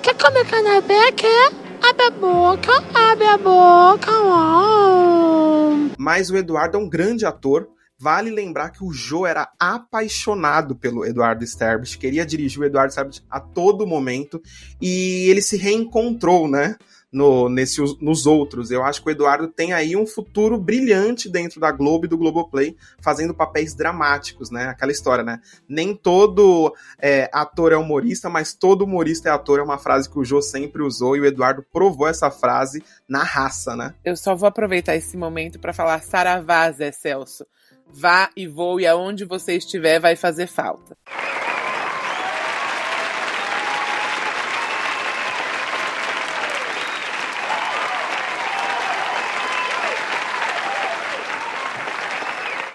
Quer 0.01 0.15
comer 0.15 0.45
canapé? 0.45 1.11
Quer? 1.11 1.51
Abre 1.81 2.05
a 2.05 2.09
boca, 2.09 2.71
abre 2.93 3.25
a 3.25 3.37
boca. 3.37 4.11
Oh. 4.11 5.89
Mas 5.97 6.29
o 6.29 6.37
Eduardo 6.37 6.77
é 6.77 6.79
um 6.79 6.89
grande 6.89 7.25
ator. 7.25 7.67
Vale 8.01 8.29
lembrar 8.29 8.69
que 8.69 8.81
o 8.81 8.93
Joe 8.93 9.29
era 9.29 9.51
apaixonado 9.59 10.73
pelo 10.73 11.05
Eduardo 11.05 11.45
Sterbich, 11.45 11.97
queria 11.97 12.25
dirigir 12.25 12.61
o 12.61 12.63
Eduardo 12.63 12.93
Sterbich 12.93 13.21
a 13.29 13.41
todo 13.41 13.85
momento 13.85 14.41
e 14.81 15.29
ele 15.29 15.41
se 15.41 15.57
reencontrou, 15.57 16.47
né? 16.47 16.77
No, 17.11 17.49
nesse, 17.49 17.81
nos 18.01 18.25
outros. 18.25 18.71
Eu 18.71 18.83
acho 18.83 19.01
que 19.01 19.09
o 19.09 19.11
Eduardo 19.11 19.47
tem 19.47 19.73
aí 19.73 19.95
um 19.95 20.05
futuro 20.05 20.57
brilhante 20.57 21.29
dentro 21.29 21.59
da 21.59 21.71
Globo 21.71 22.05
e 22.05 22.07
do 22.07 22.17
Globoplay, 22.17 22.75
fazendo 22.99 23.33
papéis 23.33 23.73
dramáticos, 23.73 24.51
né? 24.51 24.67
Aquela 24.67 24.91
história, 24.91 25.23
né? 25.23 25.41
Nem 25.67 25.95
todo 25.95 26.73
é, 26.99 27.29
ator 27.33 27.71
é 27.71 27.77
humorista, 27.77 28.29
mas 28.29 28.53
todo 28.53 28.83
humorista 28.83 29.29
é 29.29 29.31
ator, 29.31 29.59
é 29.59 29.63
uma 29.63 29.77
frase 29.77 30.09
que 30.09 30.19
o 30.19 30.23
Jô 30.23 30.41
sempre 30.41 30.83
usou 30.83 31.15
e 31.15 31.21
o 31.21 31.25
Eduardo 31.25 31.65
provou 31.71 32.07
essa 32.07 32.29
frase 32.29 32.83
na 33.07 33.23
raça, 33.23 33.75
né? 33.75 33.93
Eu 34.03 34.15
só 34.15 34.35
vou 34.35 34.47
aproveitar 34.47 34.95
esse 34.95 35.17
momento 35.17 35.59
para 35.59 35.73
falar 35.73 36.01
saravá, 36.03 36.71
Zé 36.71 36.91
Celso. 36.91 37.45
Vá 37.91 38.29
e 38.35 38.45
voe 38.45 38.85
aonde 38.85 39.25
você 39.25 39.53
estiver, 39.53 39.99
vai 39.99 40.15
fazer 40.15 40.45
falta. 40.45 40.95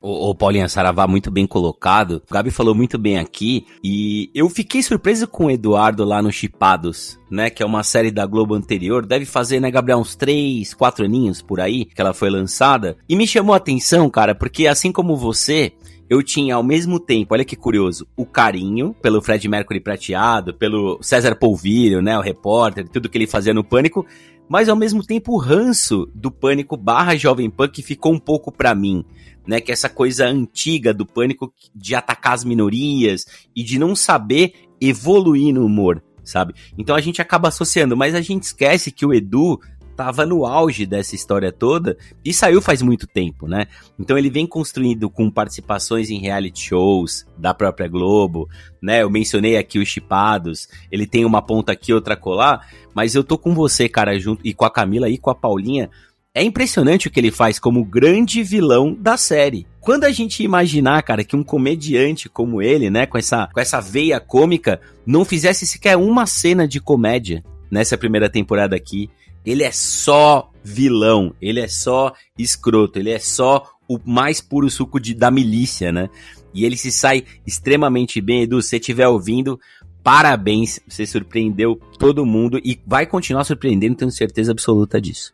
O, 0.05 0.29
o 0.29 0.35
Paulinha 0.35 0.69
Saravá 0.69 1.07
muito 1.07 1.31
bem 1.31 1.47
colocado. 1.47 2.23
O 2.29 2.35
Gabi 2.35 2.51
falou 2.51 2.75
muito 2.75 2.99
bem 2.99 3.19
aqui. 3.19 3.65
E 3.83 4.31
eu 4.35 4.51
fiquei 4.51 4.83
surpreso 4.83 5.27
com 5.27 5.47
o 5.47 5.51
Eduardo 5.51 6.05
lá 6.05 6.21
no 6.21 6.31
Chipados, 6.31 7.19
né? 7.31 7.49
Que 7.49 7.63
é 7.63 7.67
uma 7.67 7.83
série 7.83 8.11
da 8.11 8.27
Globo 8.27 8.55
anterior. 8.55 9.07
Deve 9.07 9.25
fazer, 9.25 9.61
né, 9.61 9.71
Gabriel, 9.71 9.99
uns 9.99 10.15
3, 10.15 10.75
4 10.75 11.07
aninhos 11.07 11.41
por 11.41 11.59
aí 11.59 11.87
que 11.87 11.99
ela 12.03 12.13
foi 12.13 12.29
lançada. 12.29 12.99
E 13.09 13.17
me 13.17 13.27
chamou 13.27 13.55
a 13.55 13.57
atenção, 13.57 14.11
cara, 14.11 14.35
porque 14.35 14.67
assim 14.67 14.93
como 14.93 15.17
você, 15.17 15.73
eu 16.11 16.23
tinha 16.23 16.57
ao 16.57 16.63
mesmo 16.63 17.01
tempo, 17.01 17.33
olha 17.33 17.45
que 17.45 17.57
curioso, 17.57 18.07
o 18.15 18.27
carinho 18.27 18.95
pelo 19.01 19.23
Fred 19.23 19.49
Mercury 19.49 19.81
prateado, 19.81 20.53
pelo 20.53 20.99
César 21.01 21.35
Polvilho, 21.35 22.03
né, 22.03 22.19
o 22.19 22.23
repórter, 22.23 22.87
tudo 22.91 23.09
que 23.09 23.17
ele 23.17 23.27
fazia 23.27 23.55
no 23.55 23.65
Pânico, 23.65 24.05
mas 24.49 24.69
ao 24.69 24.77
mesmo 24.77 25.03
tempo 25.03 25.33
o 25.33 25.39
ranço 25.39 26.07
do 26.15 26.31
Pânico 26.31 26.77
barra 26.77 27.17
Jovem 27.17 27.49
Pan 27.49 27.69
que 27.69 27.83
ficou 27.83 28.13
um 28.13 28.19
pouco 28.19 28.53
para 28.53 28.75
mim, 28.75 29.05
né, 29.47 29.61
que 29.61 29.71
é 29.71 29.75
essa 29.75 29.89
coisa 29.89 30.27
antiga 30.27 30.93
do 30.93 31.07
Pânico 31.07 31.53
de 31.75 31.95
atacar 31.95 32.35
as 32.35 32.45
minorias 32.45 33.25
e 33.55 33.63
de 33.63 33.79
não 33.79 33.95
saber 33.95 34.55
evoluir 34.81 35.55
no 35.55 35.65
humor, 35.65 36.03
sabe? 36.23 36.55
Então 36.77 36.97
a 36.97 37.01
gente 37.01 37.23
acaba 37.23 37.49
associando, 37.49 37.97
mas 37.97 38.15
a 38.15 38.21
gente 38.21 38.45
esquece 38.45 38.91
que 38.91 39.07
o 39.07 39.13
Edu 39.13 39.61
tava 39.95 40.27
no 40.27 40.45
auge 40.45 40.85
dessa 40.87 41.15
história 41.15 41.53
toda 41.53 41.97
e 42.25 42.33
saiu 42.35 42.61
faz 42.61 42.83
muito 42.83 43.07
tempo, 43.07 43.47
né? 43.47 43.67
Então 43.99 44.19
ele 44.19 44.29
vem 44.29 44.47
construindo 44.47 45.09
com 45.09 45.31
participações 45.31 46.11
em 46.11 46.19
reality 46.19 46.69
shows 46.69 47.27
da 47.39 47.55
própria 47.55 47.89
Globo, 47.89 48.49
né? 48.83 49.03
Eu 49.03 49.11
mencionei 49.11 49.57
aqui 49.57 49.79
os 49.79 49.89
Chipados, 49.89 50.69
ele 50.91 51.07
tem 51.07 51.25
uma 51.25 51.41
ponta 51.41 51.73
aqui, 51.73 51.93
outra 51.93 52.17
colar, 52.17 52.69
mas 52.95 53.15
eu 53.15 53.25
tô 53.25 53.39
com 53.39 53.55
você, 53.55 53.89
cara, 53.89 54.19
junto 54.19 54.47
e 54.47 54.53
com 54.53 54.65
a 54.65 54.71
Camila 54.71 55.09
e 55.09 55.19
com 55.19 55.31
a 55.31 55.35
Paulinha. 55.35 55.91
É 56.37 56.43
impressionante 56.43 57.07
o 57.07 57.11
que 57.13 57.21
ele 57.21 57.31
faz 57.31 57.61
como 57.61 57.85
grande 57.85 58.43
vilão 58.43 58.93
da 58.93 59.17
série. 59.17 59.69
Quando 59.81 60.03
a 60.03 60.11
gente 60.11 60.43
imaginar, 60.43 61.01
cara, 61.05 61.23
que 61.23 61.37
um 61.37 61.45
comediante 61.45 62.29
como 62.29 62.61
ele, 62.61 62.91
né, 62.91 63.07
com 63.07 63.17
essa, 63.17 63.49
com 63.55 63.61
essa 63.61 63.81
veia 63.81 64.19
cômica, 64.19 64.81
não 65.07 65.25
fizesse 65.25 65.65
sequer 65.65 65.97
uma 65.97 66.27
cena 66.27 66.67
de 66.67 66.81
comédia 66.81 67.45
nessa 67.71 67.97
primeira 67.97 68.29
temporada 68.29 68.75
aqui, 68.75 69.09
ele 69.47 69.63
é 69.63 69.71
só 69.71 70.51
vilão, 70.65 71.33
ele 71.41 71.61
é 71.61 71.69
só 71.69 72.13
escroto, 72.37 72.99
ele 72.99 73.11
é 73.11 73.21
só 73.21 73.71
o 73.87 74.01
mais 74.05 74.41
puro 74.41 74.69
suco 74.69 74.99
de, 74.99 75.15
da 75.15 75.31
milícia, 75.31 75.93
né? 75.93 76.11
E 76.53 76.65
ele 76.65 76.77
se 76.77 76.91
sai 76.91 77.25
extremamente 77.47 78.21
bem, 78.21 78.43
Edu. 78.43 78.61
Se 78.61 78.71
você 78.71 78.77
estiver 78.79 79.07
ouvindo, 79.07 79.61
parabéns, 80.03 80.81
você 80.89 81.07
surpreendeu 81.07 81.77
todo 81.97 82.27
mundo 82.27 82.61
e 82.65 82.81
vai 82.85 83.07
continuar 83.07 83.45
surpreendendo, 83.45 83.95
tenho 83.95 84.11
certeza 84.11 84.51
absoluta 84.51 85.01
disso. 85.01 85.33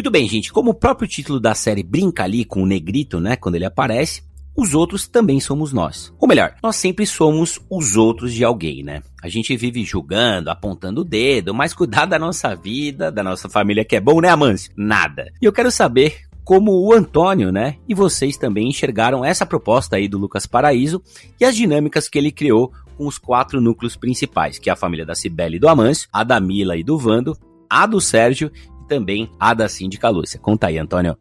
Muito 0.00 0.10
bem, 0.10 0.26
gente. 0.26 0.50
Como 0.50 0.70
o 0.70 0.74
próprio 0.74 1.06
título 1.06 1.38
da 1.38 1.54
série 1.54 1.82
brinca 1.82 2.24
ali 2.24 2.42
com 2.42 2.62
o 2.62 2.66
negrito, 2.66 3.20
né? 3.20 3.36
Quando 3.36 3.56
ele 3.56 3.66
aparece, 3.66 4.22
os 4.56 4.72
outros 4.72 5.06
também 5.06 5.38
somos 5.40 5.74
nós. 5.74 6.10
Ou 6.18 6.26
melhor, 6.26 6.54
nós 6.62 6.76
sempre 6.76 7.04
somos 7.04 7.60
os 7.68 7.98
outros 7.98 8.32
de 8.32 8.42
alguém, 8.42 8.82
né? 8.82 9.02
A 9.22 9.28
gente 9.28 9.54
vive 9.58 9.84
julgando, 9.84 10.48
apontando 10.48 11.02
o 11.02 11.04
dedo, 11.04 11.52
mas 11.52 11.74
cuidar 11.74 12.06
da 12.06 12.18
nossa 12.18 12.54
vida, 12.56 13.12
da 13.12 13.22
nossa 13.22 13.46
família 13.46 13.84
que 13.84 13.94
é 13.94 14.00
bom, 14.00 14.22
né, 14.22 14.30
Amâncio? 14.30 14.72
Nada. 14.74 15.30
E 15.38 15.44
eu 15.44 15.52
quero 15.52 15.70
saber 15.70 16.22
como 16.44 16.72
o 16.72 16.94
Antônio, 16.94 17.52
né? 17.52 17.76
E 17.86 17.94
vocês 17.94 18.38
também 18.38 18.68
enxergaram 18.68 19.22
essa 19.22 19.44
proposta 19.44 19.96
aí 19.96 20.08
do 20.08 20.16
Lucas 20.16 20.46
Paraíso 20.46 21.02
e 21.38 21.44
as 21.44 21.54
dinâmicas 21.54 22.08
que 22.08 22.16
ele 22.16 22.32
criou 22.32 22.72
com 22.96 23.06
os 23.06 23.18
quatro 23.18 23.60
núcleos 23.60 23.96
principais, 23.96 24.58
que 24.58 24.70
é 24.70 24.72
a 24.72 24.76
família 24.76 25.04
da 25.04 25.14
Cibele 25.14 25.56
e 25.56 25.60
do 25.60 25.68
Amâncio, 25.68 26.08
a 26.10 26.24
da 26.24 26.40
Mila 26.40 26.74
e 26.74 26.82
do 26.82 26.96
Vando, 26.96 27.36
a 27.68 27.86
do 27.86 28.00
Sérgio 28.00 28.50
também 28.90 29.30
a 29.38 29.54
da 29.54 29.68
Cindy 29.68 30.00
Lúcia. 30.02 30.40
Conta 30.40 30.66
aí, 30.66 30.76
Antônio. 30.76 31.16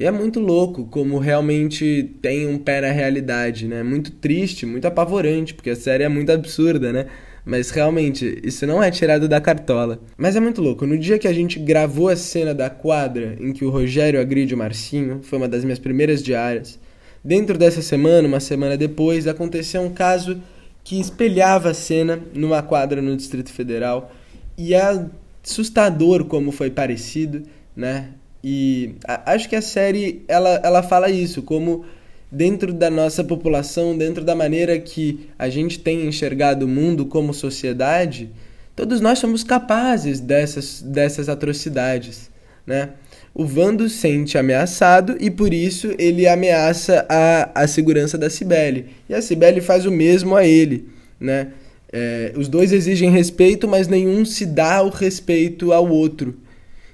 E 0.00 0.04
é 0.04 0.10
muito 0.10 0.40
louco 0.40 0.86
como 0.86 1.18
realmente 1.18 2.10
tem 2.20 2.48
um 2.48 2.58
pé 2.58 2.80
na 2.80 2.90
realidade, 2.90 3.68
né? 3.68 3.84
Muito 3.84 4.10
triste, 4.10 4.66
muito 4.66 4.84
apavorante, 4.84 5.54
porque 5.54 5.70
a 5.70 5.76
série 5.76 6.02
é 6.02 6.08
muito 6.08 6.32
absurda, 6.32 6.92
né? 6.92 7.06
Mas 7.46 7.70
realmente, 7.70 8.40
isso 8.42 8.66
não 8.66 8.82
é 8.82 8.90
tirado 8.90 9.28
da 9.28 9.40
cartola. 9.40 10.00
Mas 10.16 10.34
é 10.34 10.40
muito 10.40 10.60
louco. 10.60 10.84
No 10.84 10.98
dia 10.98 11.20
que 11.20 11.28
a 11.28 11.32
gente 11.32 11.60
gravou 11.60 12.08
a 12.08 12.16
cena 12.16 12.52
da 12.52 12.68
quadra 12.68 13.36
em 13.38 13.52
que 13.52 13.64
o 13.64 13.70
Rogério 13.70 14.20
agride 14.20 14.54
o 14.54 14.58
Marcinho, 14.58 15.20
foi 15.22 15.38
uma 15.38 15.46
das 15.46 15.62
minhas 15.62 15.78
primeiras 15.78 16.20
diárias. 16.20 16.80
Dentro 17.22 17.56
dessa 17.56 17.80
semana, 17.80 18.26
uma 18.26 18.40
semana 18.40 18.76
depois, 18.76 19.28
aconteceu 19.28 19.82
um 19.82 19.90
caso 19.90 20.42
que 20.82 20.98
espelhava 20.98 21.70
a 21.70 21.74
cena 21.74 22.18
numa 22.34 22.60
quadra 22.60 23.00
no 23.00 23.16
Distrito 23.16 23.52
Federal. 23.52 24.10
E 24.58 24.74
é 24.74 25.06
assustador 25.44 26.24
como 26.24 26.50
foi 26.50 26.70
parecido, 26.70 27.42
né? 27.76 28.08
E 28.42 28.94
acho 29.06 29.48
que 29.48 29.56
a 29.56 29.62
série 29.62 30.24
ela, 30.28 30.60
ela 30.62 30.82
fala 30.82 31.10
isso, 31.10 31.42
como 31.42 31.84
dentro 32.30 32.72
da 32.72 32.90
nossa 32.90 33.22
população, 33.22 33.96
dentro 33.96 34.24
da 34.24 34.34
maneira 34.34 34.78
que 34.78 35.28
a 35.38 35.48
gente 35.48 35.78
tem 35.78 36.06
enxergado 36.06 36.66
o 36.66 36.68
mundo 36.68 37.06
como 37.06 37.32
sociedade, 37.32 38.30
todos 38.74 39.00
nós 39.00 39.18
somos 39.18 39.44
capazes 39.44 40.20
dessas, 40.20 40.82
dessas 40.82 41.28
atrocidades, 41.28 42.30
né? 42.66 42.90
O 43.34 43.44
Vando 43.44 43.88
sente 43.88 44.38
ameaçado 44.38 45.16
e 45.18 45.30
por 45.30 45.52
isso 45.52 45.92
ele 45.98 46.26
ameaça 46.28 47.04
a, 47.08 47.62
a 47.62 47.66
segurança 47.66 48.16
da 48.16 48.30
Cibele. 48.30 48.90
E 49.08 49.14
a 49.14 49.20
Cibele 49.20 49.60
faz 49.60 49.86
o 49.86 49.90
mesmo 49.90 50.36
a 50.36 50.46
ele, 50.46 50.88
né? 51.18 51.48
É, 51.96 52.32
os 52.34 52.48
dois 52.48 52.72
exigem 52.72 53.08
respeito, 53.08 53.68
mas 53.68 53.86
nenhum 53.86 54.24
se 54.24 54.44
dá 54.44 54.82
o 54.82 54.88
respeito 54.88 55.72
ao 55.72 55.88
outro. 55.88 56.34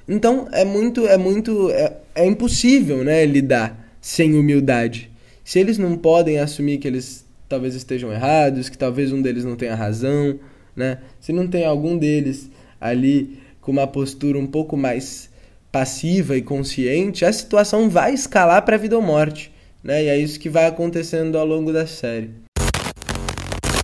Então 0.07 0.47
é 0.53 0.63
muito, 0.63 1.07
é 1.07 1.17
muito, 1.17 1.71
é, 1.71 1.97
é 2.15 2.27
impossível, 2.27 3.03
né, 3.03 3.25
lidar 3.25 3.97
sem 3.99 4.35
humildade. 4.35 5.11
Se 5.43 5.59
eles 5.59 5.79
não 5.79 5.97
podem 5.97 6.39
assumir 6.39 6.77
que 6.77 6.87
eles 6.87 7.25
talvez 7.49 7.75
estejam 7.75 8.13
errados, 8.13 8.69
que 8.69 8.77
talvez 8.77 9.11
um 9.11 9.23
deles 9.23 9.43
não 9.43 9.57
tenha 9.57 9.75
razão, 9.75 10.39
né? 10.77 10.99
Se 11.19 11.33
não 11.33 11.49
tem 11.49 11.65
algum 11.65 11.97
deles 11.97 12.51
ali 12.79 13.39
com 13.63 13.73
uma 13.73 13.87
postura 13.87 14.39
um 14.39 14.47
pouco 14.47 14.77
mais 14.77 15.31
passiva 15.73 16.37
e 16.37 16.43
consciente, 16.43 17.25
a 17.25 17.33
situação 17.33 17.89
vai 17.89 18.13
escalar 18.13 18.67
para 18.67 18.77
vida 18.77 18.97
ou 18.97 19.03
morte, 19.03 19.51
né? 19.83 20.05
E 20.05 20.09
é 20.09 20.19
isso 20.19 20.39
que 20.39 20.51
vai 20.51 20.67
acontecendo 20.67 21.39
ao 21.39 21.47
longo 21.47 21.73
da 21.73 21.87
série. 21.87 22.31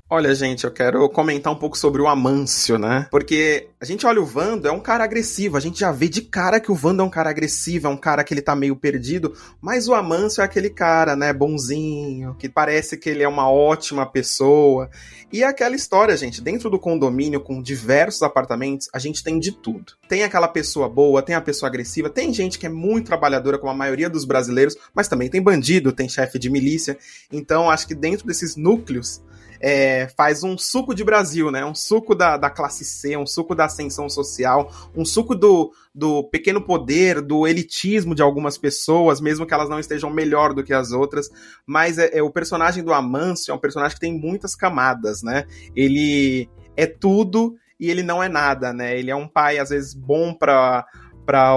Olha, 0.08 0.32
gente, 0.36 0.62
eu 0.62 0.70
quero 0.70 1.08
comentar 1.08 1.52
um 1.52 1.56
pouco 1.56 1.76
sobre 1.76 2.00
o 2.00 2.06
Amâncio, 2.06 2.78
né? 2.78 3.08
Porque 3.10 3.70
a 3.80 3.84
gente 3.84 4.06
olha 4.06 4.20
o 4.20 4.24
Vando, 4.24 4.68
é 4.68 4.70
um 4.70 4.78
cara 4.78 5.02
agressivo. 5.02 5.56
A 5.56 5.60
gente 5.60 5.80
já 5.80 5.90
vê 5.90 6.08
de 6.08 6.22
cara 6.22 6.60
que 6.60 6.70
o 6.70 6.76
Vando 6.76 7.02
é 7.02 7.04
um 7.04 7.10
cara 7.10 7.28
agressivo, 7.28 7.88
é 7.88 7.90
um 7.90 7.96
cara 7.96 8.22
que 8.22 8.32
ele 8.32 8.40
tá 8.40 8.54
meio 8.54 8.76
perdido. 8.76 9.34
Mas 9.60 9.88
o 9.88 9.94
Amâncio 9.94 10.42
é 10.42 10.44
aquele 10.44 10.70
cara, 10.70 11.16
né? 11.16 11.32
Bonzinho, 11.32 12.36
que 12.38 12.48
parece 12.48 12.96
que 12.96 13.10
ele 13.10 13.24
é 13.24 13.28
uma 13.28 13.50
ótima 13.50 14.06
pessoa. 14.06 14.88
E 15.32 15.42
é 15.42 15.46
aquela 15.48 15.74
história, 15.74 16.16
gente, 16.16 16.40
dentro 16.40 16.70
do 16.70 16.78
condomínio, 16.78 17.40
com 17.40 17.60
diversos 17.60 18.22
apartamentos, 18.22 18.88
a 18.94 19.00
gente 19.00 19.24
tem 19.24 19.40
de 19.40 19.50
tudo. 19.50 19.94
Tem 20.08 20.22
aquela 20.22 20.46
pessoa 20.46 20.88
boa, 20.88 21.20
tem 21.20 21.34
a 21.34 21.40
pessoa 21.40 21.68
agressiva, 21.68 22.08
tem 22.08 22.32
gente 22.32 22.60
que 22.60 22.66
é 22.66 22.70
muito 22.70 23.06
trabalhadora, 23.06 23.58
como 23.58 23.72
a 23.72 23.76
maioria 23.76 24.08
dos 24.08 24.24
brasileiros, 24.24 24.76
mas 24.94 25.08
também 25.08 25.28
tem 25.28 25.42
bandido, 25.42 25.90
tem 25.90 26.08
chefe 26.08 26.38
de 26.38 26.48
milícia. 26.48 26.96
Então, 27.32 27.68
acho 27.68 27.88
que 27.88 27.94
dentro 27.94 28.24
desses 28.24 28.54
núcleos 28.54 29.20
é, 29.60 30.08
faz 30.16 30.42
um 30.42 30.56
suco 30.56 30.94
de 30.94 31.04
Brasil, 31.04 31.50
né? 31.50 31.64
Um 31.64 31.74
suco 31.74 32.14
da, 32.14 32.36
da 32.36 32.50
classe 32.50 32.84
C, 32.84 33.16
um 33.16 33.26
suco 33.26 33.54
da 33.54 33.66
ascensão 33.66 34.08
social, 34.08 34.70
um 34.94 35.04
suco 35.04 35.34
do, 35.34 35.72
do 35.94 36.24
pequeno 36.24 36.60
poder, 36.60 37.20
do 37.20 37.46
elitismo 37.46 38.14
de 38.14 38.22
algumas 38.22 38.58
pessoas, 38.58 39.20
mesmo 39.20 39.46
que 39.46 39.54
elas 39.54 39.68
não 39.68 39.78
estejam 39.78 40.10
melhor 40.10 40.52
do 40.52 40.62
que 40.62 40.72
as 40.72 40.92
outras. 40.92 41.30
Mas 41.66 41.98
é, 41.98 42.18
é 42.18 42.22
o 42.22 42.30
personagem 42.30 42.84
do 42.84 42.92
Amâncio 42.92 43.52
é 43.52 43.54
um 43.54 43.58
personagem 43.58 43.94
que 43.94 44.00
tem 44.00 44.18
muitas 44.18 44.54
camadas, 44.54 45.22
né? 45.22 45.44
Ele 45.74 46.48
é 46.76 46.86
tudo 46.86 47.56
e 47.78 47.90
ele 47.90 48.02
não 48.02 48.22
é 48.22 48.28
nada, 48.28 48.72
né? 48.72 48.98
Ele 48.98 49.10
é 49.10 49.16
um 49.16 49.28
pai, 49.28 49.58
às 49.58 49.70
vezes, 49.70 49.94
bom 49.94 50.34
para 50.34 50.84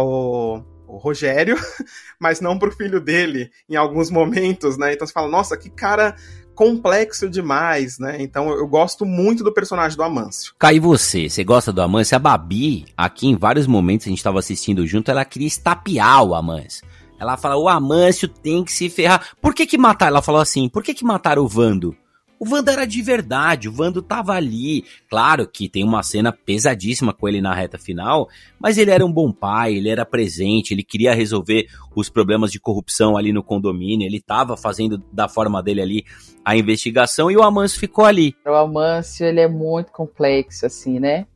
o, 0.04 0.62
o 0.88 0.98
Rogério, 0.98 1.56
mas 2.20 2.42
não 2.42 2.58
pro 2.58 2.72
filho 2.72 3.00
dele 3.00 3.52
em 3.70 3.76
alguns 3.76 4.10
momentos, 4.10 4.78
né? 4.78 4.94
Então 4.94 5.06
você 5.06 5.14
fala, 5.14 5.30
nossa, 5.30 5.58
que 5.58 5.70
cara 5.70 6.16
complexo 6.60 7.30
demais, 7.30 7.98
né? 8.00 8.18
Então 8.20 8.50
eu 8.50 8.68
gosto 8.68 9.06
muito 9.06 9.46
do 9.46 9.54
personagem 9.54 9.96
do 9.96 10.04
Amâncio. 10.04 10.54
Cai 10.60 10.78
você, 10.78 11.30
você 11.30 11.42
gosta 11.42 11.72
do 11.72 11.82
Amâncio? 11.82 12.18
A 12.18 12.20
Babi, 12.20 12.86
aqui 12.98 13.28
em 13.30 13.38
vários 13.38 13.66
momentos 13.66 14.06
a 14.06 14.10
gente 14.10 14.18
estava 14.18 14.40
assistindo 14.40 14.86
junto, 14.86 15.10
ela 15.10 15.24
queria 15.24 15.48
estapear 15.48 16.22
o 16.22 16.36
Amâncio. 16.36 16.86
Ela 17.18 17.38
fala, 17.38 17.56
o 17.56 17.70
Amâncio 17.70 18.28
tem 18.28 18.62
que 18.62 18.74
se 18.74 18.90
ferrar. 18.90 19.26
Por 19.42 19.56
que 19.56 19.66
que 19.66 19.78
mataram? 19.78 20.10
Ela 20.10 20.22
falou 20.22 20.42
assim, 20.42 20.68
por 20.68 20.84
que 20.84 20.94
que 20.94 21.06
mataram 21.06 21.44
o 21.44 21.48
Vando? 21.48 21.96
O 22.40 22.46
Vando 22.46 22.72
era 22.72 22.86
de 22.86 23.02
verdade, 23.02 23.68
o 23.68 23.72
Vando 23.72 24.02
tava 24.02 24.32
ali. 24.32 24.86
Claro 25.10 25.46
que 25.46 25.68
tem 25.68 25.84
uma 25.84 26.02
cena 26.02 26.32
pesadíssima 26.32 27.14
com 27.14 27.28
ele 27.28 27.42
na 27.42 27.54
reta 27.54 27.78
final, 27.78 28.30
mas 28.58 28.78
ele 28.78 28.92
era 28.92 29.06
um 29.06 29.12
bom 29.12 29.30
pai, 29.30 29.76
ele 29.76 29.90
era 29.90 30.06
presente, 30.06 30.74
ele 30.74 30.82
queria 30.82 31.14
resolver 31.14 31.68
os 31.94 32.10
problemas 32.10 32.50
de 32.50 32.60
corrupção 32.60 33.18
ali 33.18 33.34
no 33.34 33.44
condomínio, 33.44 34.08
ele 34.08 34.22
tava 34.22 34.56
fazendo 34.56 35.04
da 35.12 35.28
forma 35.28 35.62
dele 35.62 35.82
ali 35.82 36.06
a 36.46 36.56
investigação 36.56 37.30
e 37.30 37.36
o 37.36 37.44
Amâncio 37.44 37.78
ficou 37.78 38.06
ali. 38.06 38.34
O 38.48 38.54
Amâncio, 38.54 39.26
ele 39.26 39.42
é 39.42 39.48
muito 39.48 39.92
complexo, 39.92 40.66
assim, 40.66 40.98
né? 40.98 41.28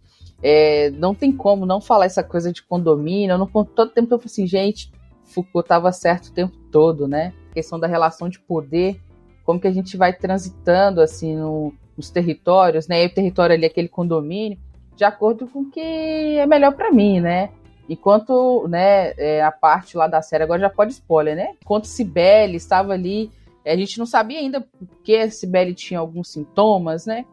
É, 0.41 0.89
não 0.91 1.13
tem 1.13 1.31
como 1.31 1.65
não 1.65 1.81
falar 1.81 2.05
essa 2.05 2.23
coisa 2.23 2.51
de 2.51 2.63
condomínio. 2.63 3.33
Eu 3.33 3.37
não, 3.37 3.47
todo 3.47 3.91
tempo 3.91 4.13
eu 4.13 4.17
falo 4.17 4.29
assim, 4.31 4.47
gente, 4.47 4.89
Foucault 5.25 5.67
tava 5.67 5.91
certo 5.91 6.27
o 6.27 6.33
tempo 6.33 6.57
todo, 6.71 7.07
né? 7.07 7.33
A 7.51 7.53
questão 7.53 7.77
da 7.77 7.87
relação 7.87 8.29
de 8.29 8.39
poder 8.39 9.01
como 9.43 9.59
que 9.59 9.67
a 9.67 9.71
gente 9.71 9.97
vai 9.97 10.13
transitando 10.13 11.01
assim 11.01 11.35
no, 11.35 11.73
nos 11.97 12.09
territórios, 12.09 12.87
né? 12.87 13.03
E 13.03 13.07
o 13.07 13.13
território 13.13 13.55
ali, 13.55 13.65
aquele 13.65 13.87
condomínio, 13.87 14.57
de 14.95 15.03
acordo 15.03 15.47
com 15.47 15.61
o 15.61 15.69
que 15.69 15.79
é 15.79 16.45
melhor 16.45 16.73
para 16.73 16.91
mim, 16.91 17.19
né? 17.19 17.49
Enquanto, 17.89 18.67
né, 18.69 19.11
é, 19.17 19.43
a 19.43 19.51
parte 19.51 19.97
lá 19.97 20.07
da 20.07 20.21
série, 20.21 20.43
agora 20.43 20.61
já 20.61 20.69
pode 20.69 20.93
spoiler, 20.93 21.35
né? 21.35 21.53
Enquanto 21.61 21.85
Cibele 21.85 22.55
estava 22.55 22.93
ali, 22.93 23.29
a 23.65 23.75
gente 23.75 23.99
não 23.99 24.05
sabia 24.05 24.39
ainda 24.39 24.61
porque 24.61 25.29
Cibele 25.29 25.73
tinha 25.73 25.99
alguns 25.99 26.31
sintomas, 26.31 27.05
né? 27.05 27.25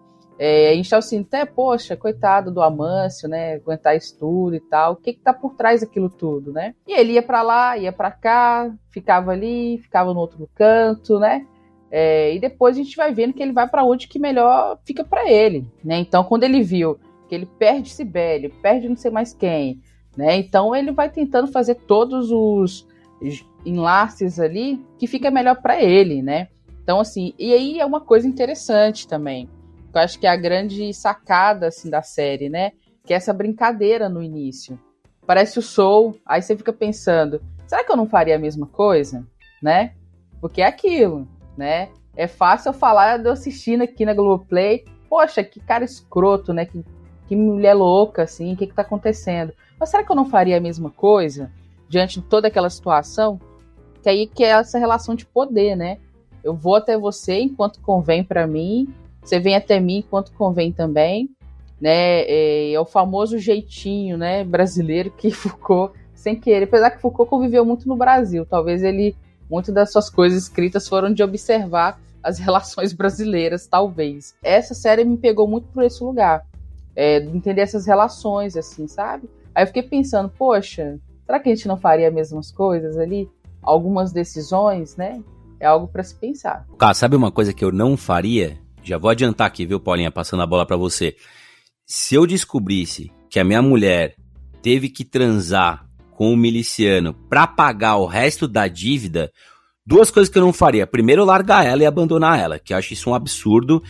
É, 0.42 0.70
a 0.70 0.74
gente 0.74 0.86
estava 0.86 1.00
assim, 1.00 1.20
até, 1.20 1.44
poxa, 1.44 1.96
coitado 1.96 2.50
do 2.50 2.62
Amâncio, 2.62 3.28
né? 3.28 3.56
Aguentar 3.56 3.94
estudo 3.94 4.56
e 4.56 4.60
tal. 4.60 4.94
O 4.94 4.96
que 4.96 5.12
que 5.12 5.20
tá 5.20 5.34
por 5.34 5.54
trás 5.54 5.82
daquilo 5.82 6.08
tudo, 6.08 6.50
né? 6.50 6.74
E 6.86 6.98
ele 6.98 7.12
ia 7.12 7.22
para 7.22 7.42
lá, 7.42 7.76
ia 7.76 7.92
para 7.92 8.10
cá, 8.10 8.72
ficava 8.88 9.32
ali, 9.32 9.78
ficava 9.82 10.14
no 10.14 10.20
outro 10.20 10.48
canto, 10.54 11.18
né? 11.18 11.46
É, 11.90 12.34
e 12.34 12.38
depois 12.38 12.76
a 12.76 12.82
gente 12.82 12.96
vai 12.96 13.12
vendo 13.12 13.32
que 13.32 13.42
ele 13.42 13.52
vai 13.52 13.68
para 13.68 13.84
onde 13.84 14.06
que 14.06 14.18
melhor 14.18 14.78
fica 14.84 15.04
para 15.04 15.28
ele, 15.28 15.66
né? 15.84 15.98
Então, 15.98 16.22
quando 16.22 16.44
ele 16.44 16.62
viu 16.62 16.98
que 17.28 17.34
ele 17.34 17.46
perde 17.46 17.90
Sibeli, 17.90 18.48
perde 18.48 18.88
não 18.88 18.96
sei 18.96 19.10
mais 19.10 19.32
quem, 19.32 19.80
né? 20.16 20.36
Então 20.36 20.74
ele 20.74 20.90
vai 20.90 21.08
tentando 21.08 21.46
fazer 21.46 21.76
todos 21.76 22.30
os 22.32 22.86
enlaces 23.64 24.40
ali 24.40 24.84
que 24.98 25.06
fica 25.06 25.30
melhor 25.30 25.62
para 25.62 25.80
ele, 25.80 26.22
né? 26.22 26.48
Então 26.82 26.98
assim, 26.98 27.32
e 27.38 27.52
aí 27.52 27.78
é 27.78 27.86
uma 27.86 28.00
coisa 28.00 28.26
interessante 28.26 29.06
também. 29.06 29.48
Eu 29.94 30.00
acho 30.00 30.18
que 30.18 30.26
é 30.26 30.30
a 30.30 30.36
grande 30.36 30.92
sacada 30.92 31.68
assim 31.68 31.88
da 31.88 32.02
série, 32.02 32.48
né? 32.48 32.72
Que 33.04 33.14
é 33.14 33.16
essa 33.16 33.32
brincadeira 33.32 34.08
no 34.08 34.22
início. 34.22 34.78
Parece 35.24 35.58
o 35.58 35.62
Soul, 35.62 36.16
aí 36.26 36.42
você 36.42 36.56
fica 36.56 36.72
pensando, 36.72 37.40
será 37.64 37.84
que 37.84 37.92
eu 37.92 37.96
não 37.96 38.08
faria 38.08 38.34
a 38.34 38.40
mesma 38.40 38.66
coisa, 38.66 39.24
né? 39.62 39.94
Porque 40.40 40.62
é 40.62 40.66
aquilo, 40.66 41.28
né? 41.60 41.90
É 42.16 42.26
fácil 42.26 42.70
eu 42.70 42.72
falar 42.72 43.18
de 43.18 43.28
eu 43.28 43.32
assistindo 43.32 43.82
aqui 43.82 44.04
na 44.04 44.14
Globoplay, 44.14 44.84
poxa, 45.08 45.44
que 45.44 45.60
cara 45.60 45.84
escroto, 45.84 46.52
né? 46.52 46.64
Que 46.64 46.84
que 47.30 47.36
mulher 47.36 47.74
louca, 47.74 48.24
assim, 48.24 48.52
o 48.52 48.56
que 48.56 48.64
está 48.64 48.82
acontecendo? 48.82 49.52
Mas 49.78 49.90
será 49.90 50.02
que 50.02 50.10
eu 50.10 50.16
não 50.16 50.28
faria 50.28 50.56
a 50.56 50.60
mesma 50.60 50.90
coisa 50.90 51.48
diante 51.88 52.20
de 52.20 52.26
toda 52.26 52.48
aquela 52.48 52.68
situação? 52.68 53.40
Que 54.02 54.08
aí 54.08 54.26
que 54.26 54.42
é 54.42 54.48
essa 54.48 54.80
relação 54.80 55.14
de 55.14 55.24
poder, 55.24 55.76
né? 55.76 55.98
Eu 56.42 56.56
vou 56.56 56.74
até 56.74 56.98
você 56.98 57.38
enquanto 57.38 57.80
convém 57.82 58.24
para 58.24 58.48
mim, 58.48 58.92
você 59.22 59.38
vem 59.38 59.54
até 59.54 59.78
mim 59.78 59.98
enquanto 59.98 60.32
convém 60.32 60.72
também, 60.72 61.30
né? 61.80 62.22
É, 62.22 62.72
é, 62.72 62.80
o 62.80 62.84
famoso 62.84 63.38
jeitinho, 63.38 64.18
né, 64.18 64.42
brasileiro 64.42 65.12
que 65.12 65.30
Foucault, 65.30 65.96
sem 66.12 66.34
querer, 66.34 66.64
apesar 66.64 66.90
que 66.90 67.00
Foucault 67.00 67.30
conviveu 67.30 67.64
muito 67.64 67.86
no 67.86 67.94
Brasil, 67.94 68.44
talvez 68.44 68.82
ele, 68.82 69.14
muitas 69.50 69.74
das 69.74 69.92
suas 69.92 70.08
coisas 70.08 70.44
escritas 70.44 70.88
foram 70.88 71.12
de 71.12 71.22
observar 71.22 72.00
as 72.22 72.38
relações 72.38 72.92
brasileiras, 72.94 73.66
talvez. 73.66 74.34
Essa 74.42 74.74
série 74.74 75.04
me 75.04 75.16
pegou 75.16 75.48
muito 75.48 75.66
por 75.68 75.82
esse 75.82 76.02
lugar 76.02 76.44
é, 76.94 77.18
entender 77.18 77.62
essas 77.62 77.86
relações, 77.86 78.56
assim, 78.56 78.86
sabe? 78.86 79.28
Aí 79.54 79.62
eu 79.62 79.66
fiquei 79.66 79.82
pensando, 79.82 80.28
poxa, 80.28 80.98
será 81.24 81.40
que 81.40 81.48
a 81.48 81.54
gente 81.54 81.68
não 81.68 81.76
faria 81.76 82.08
as 82.08 82.14
mesmas 82.14 82.50
coisas 82.50 82.96
ali? 82.96 83.28
Algumas 83.62 84.12
decisões, 84.12 84.96
né? 84.96 85.22
É 85.58 85.66
algo 85.66 85.88
para 85.88 86.02
se 86.02 86.14
pensar. 86.14 86.66
Cara, 86.78 86.94
sabe 86.94 87.16
uma 87.16 87.30
coisa 87.30 87.52
que 87.52 87.64
eu 87.64 87.72
não 87.72 87.96
faria? 87.96 88.58
Já 88.82 88.96
vou 88.96 89.10
adiantar 89.10 89.46
aqui, 89.46 89.66
viu, 89.66 89.78
Paulinha, 89.78 90.10
passando 90.10 90.42
a 90.42 90.46
bola 90.46 90.64
para 90.64 90.76
você. 90.76 91.16
Se 91.84 92.14
eu 92.14 92.26
descobrisse 92.26 93.10
que 93.28 93.38
a 93.38 93.44
minha 93.44 93.60
mulher 93.60 94.14
teve 94.62 94.88
que 94.88 95.04
transar 95.04 95.86
com 96.20 96.34
o 96.34 96.36
miliciano 96.36 97.14
para 97.30 97.46
pagar 97.46 97.96
o 97.96 98.04
resto 98.04 98.46
da 98.46 98.68
dívida, 98.68 99.32
duas 99.86 100.10
coisas 100.10 100.30
que 100.30 100.36
eu 100.36 100.42
não 100.42 100.52
faria. 100.52 100.86
Primeiro, 100.86 101.24
largar 101.24 101.64
ela 101.64 101.82
e 101.82 101.86
abandonar 101.86 102.38
ela, 102.38 102.58
que 102.58 102.74
eu 102.74 102.76
acho 102.76 102.92
isso 102.92 103.08
um 103.08 103.14
absurdo 103.14 103.82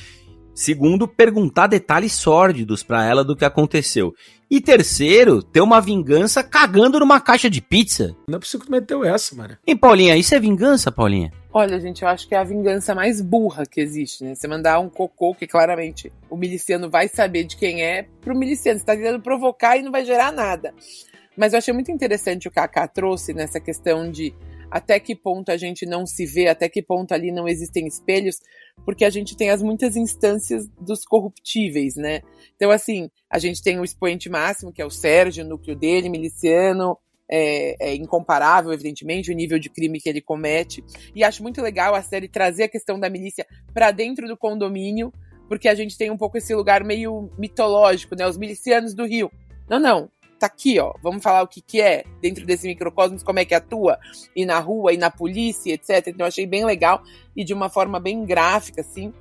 Segundo, 0.55 1.09
perguntar 1.09 1.69
detalhes 1.69 2.13
sórdidos 2.13 2.83
para 2.83 3.03
ela 3.03 3.25
do 3.25 3.35
que 3.35 3.47
aconteceu. 3.47 4.13
E 4.51 4.61
terceiro, 4.61 5.43
ter 5.43 5.61
uma 5.61 5.81
vingança 5.81 6.43
cagando 6.43 6.99
numa 6.99 7.19
caixa 7.19 7.49
de 7.49 7.63
pizza. 7.63 8.15
Não 8.29 8.37
é 8.37 8.39
possível 8.39 8.67
que 8.67 8.71
meteu 8.71 9.03
essa, 9.03 9.35
mano. 9.35 9.57
E 9.67 9.75
Paulinha, 9.75 10.17
isso 10.17 10.35
é 10.35 10.39
vingança, 10.39 10.93
Paulinha? 10.93 11.33
Olha, 11.51 11.81
gente, 11.81 12.03
eu 12.03 12.09
acho 12.09 12.29
que 12.29 12.35
é 12.35 12.39
a 12.39 12.45
vingança 12.45 12.95
mais 12.95 13.23
burra 13.23 13.65
que 13.65 13.81
existe, 13.81 14.23
né? 14.23 14.35
Você 14.35 14.47
mandar 14.47 14.81
um 14.81 14.91
cocô 14.91 15.35
que 15.35 15.47
claramente 15.47 16.13
o 16.29 16.37
miliciano 16.37 16.91
vai 16.91 17.09
saber 17.09 17.45
de 17.45 17.57
quem 17.57 17.83
é 17.83 18.07
pro 18.21 18.37
miliciano. 18.37 18.79
Você 18.79 18.85
tá 18.85 18.95
tentando 18.95 19.23
provocar 19.23 19.79
e 19.79 19.83
não 19.83 19.91
vai 19.91 20.05
gerar 20.05 20.31
nada. 20.31 20.75
Mas 21.41 21.55
eu 21.55 21.59
achei 21.59 21.73
muito 21.73 21.91
interessante 21.91 22.47
o 22.47 22.51
que 22.51 22.61
a 22.61 22.69
Kaká 22.69 22.87
trouxe 22.87 23.33
nessa 23.33 23.59
questão 23.59 24.11
de 24.11 24.35
até 24.71 25.01
que 25.01 25.17
ponto 25.17 25.51
a 25.51 25.57
gente 25.57 25.87
não 25.87 26.05
se 26.05 26.27
vê, 26.27 26.49
até 26.49 26.69
que 26.69 26.83
ponto 26.83 27.15
ali 27.15 27.33
não 27.33 27.49
existem 27.49 27.87
espelhos, 27.87 28.41
porque 28.85 29.07
a 29.07 29.11
gente 29.11 29.35
tem 29.35 29.49
as 29.49 29.63
muitas 29.63 29.97
instâncias 29.97 30.69
dos 30.79 31.03
corruptíveis, 31.03 31.97
né? 31.97 32.21
Então, 32.57 32.71
assim, 32.71 33.11
a 33.31 33.39
gente 33.39 33.63
tem 33.63 33.81
o 33.81 33.85
expoente 33.85 34.29
máximo, 34.29 34.71
que 34.71 34.83
é 34.83 34.85
o 34.85 34.91
Sérgio, 34.91 35.43
o 35.43 35.49
núcleo 35.49 35.75
dele, 35.75 36.11
miliciano, 36.11 36.99
é, 37.27 37.89
é, 37.89 37.95
incomparável, 37.95 38.71
evidentemente, 38.71 39.33
o 39.33 39.35
nível 39.35 39.59
de 39.59 39.71
crime 39.71 39.99
que 39.99 40.11
ele 40.11 40.21
comete. 40.21 40.85
E 41.15 41.25
acho 41.25 41.43
muito 41.43 41.63
legal 41.63 41.95
a 41.95 42.03
série 42.03 42.29
trazer 42.29 42.65
a 42.65 42.69
questão 42.69 43.01
da 43.01 43.09
milícia 43.09 43.47
para 43.73 43.91
dentro 43.91 44.29
do 44.29 44.37
condomínio, 44.37 45.11
porque 45.49 45.71
a 45.71 45.75
gente 45.75 45.97
tem 45.97 46.11
um 46.11 46.19
pouco 46.19 46.37
esse 46.37 46.55
lugar 46.55 46.85
meio 46.85 47.33
mitológico, 47.39 48.15
né? 48.15 48.27
Os 48.27 48.37
milicianos 48.37 48.93
do 48.93 49.07
Rio. 49.07 49.33
Não, 49.67 49.81
não 49.81 50.11
tá 50.41 50.47
aqui, 50.47 50.79
ó. 50.79 50.95
Vamos 51.03 51.23
falar 51.23 51.43
o 51.43 51.49
que 51.49 51.61
que 51.61 51.81
é 51.81 52.05
dentro 52.21 52.45
desse 52.45 52.67
microcosmos, 52.67 53.23
como 53.23 53.39
é 53.39 53.45
que 53.45 53.55
atua, 53.55 53.99
e 54.35 54.45
na 54.45 54.59
rua, 54.59 54.93
e 54.93 54.97
na 54.97 55.11
polícia, 55.11 55.73
etc. 55.73 56.09
Então 56.09 56.27
achei 56.27 56.47
bem 56.47 56.65
legal 56.65 57.03
e 57.37 57.45
de 57.45 57.55
uma 57.55 57.69
forma 57.69 58.01
bem 58.01 58.25
gráfica, 58.25 58.81
assim. 58.81 59.13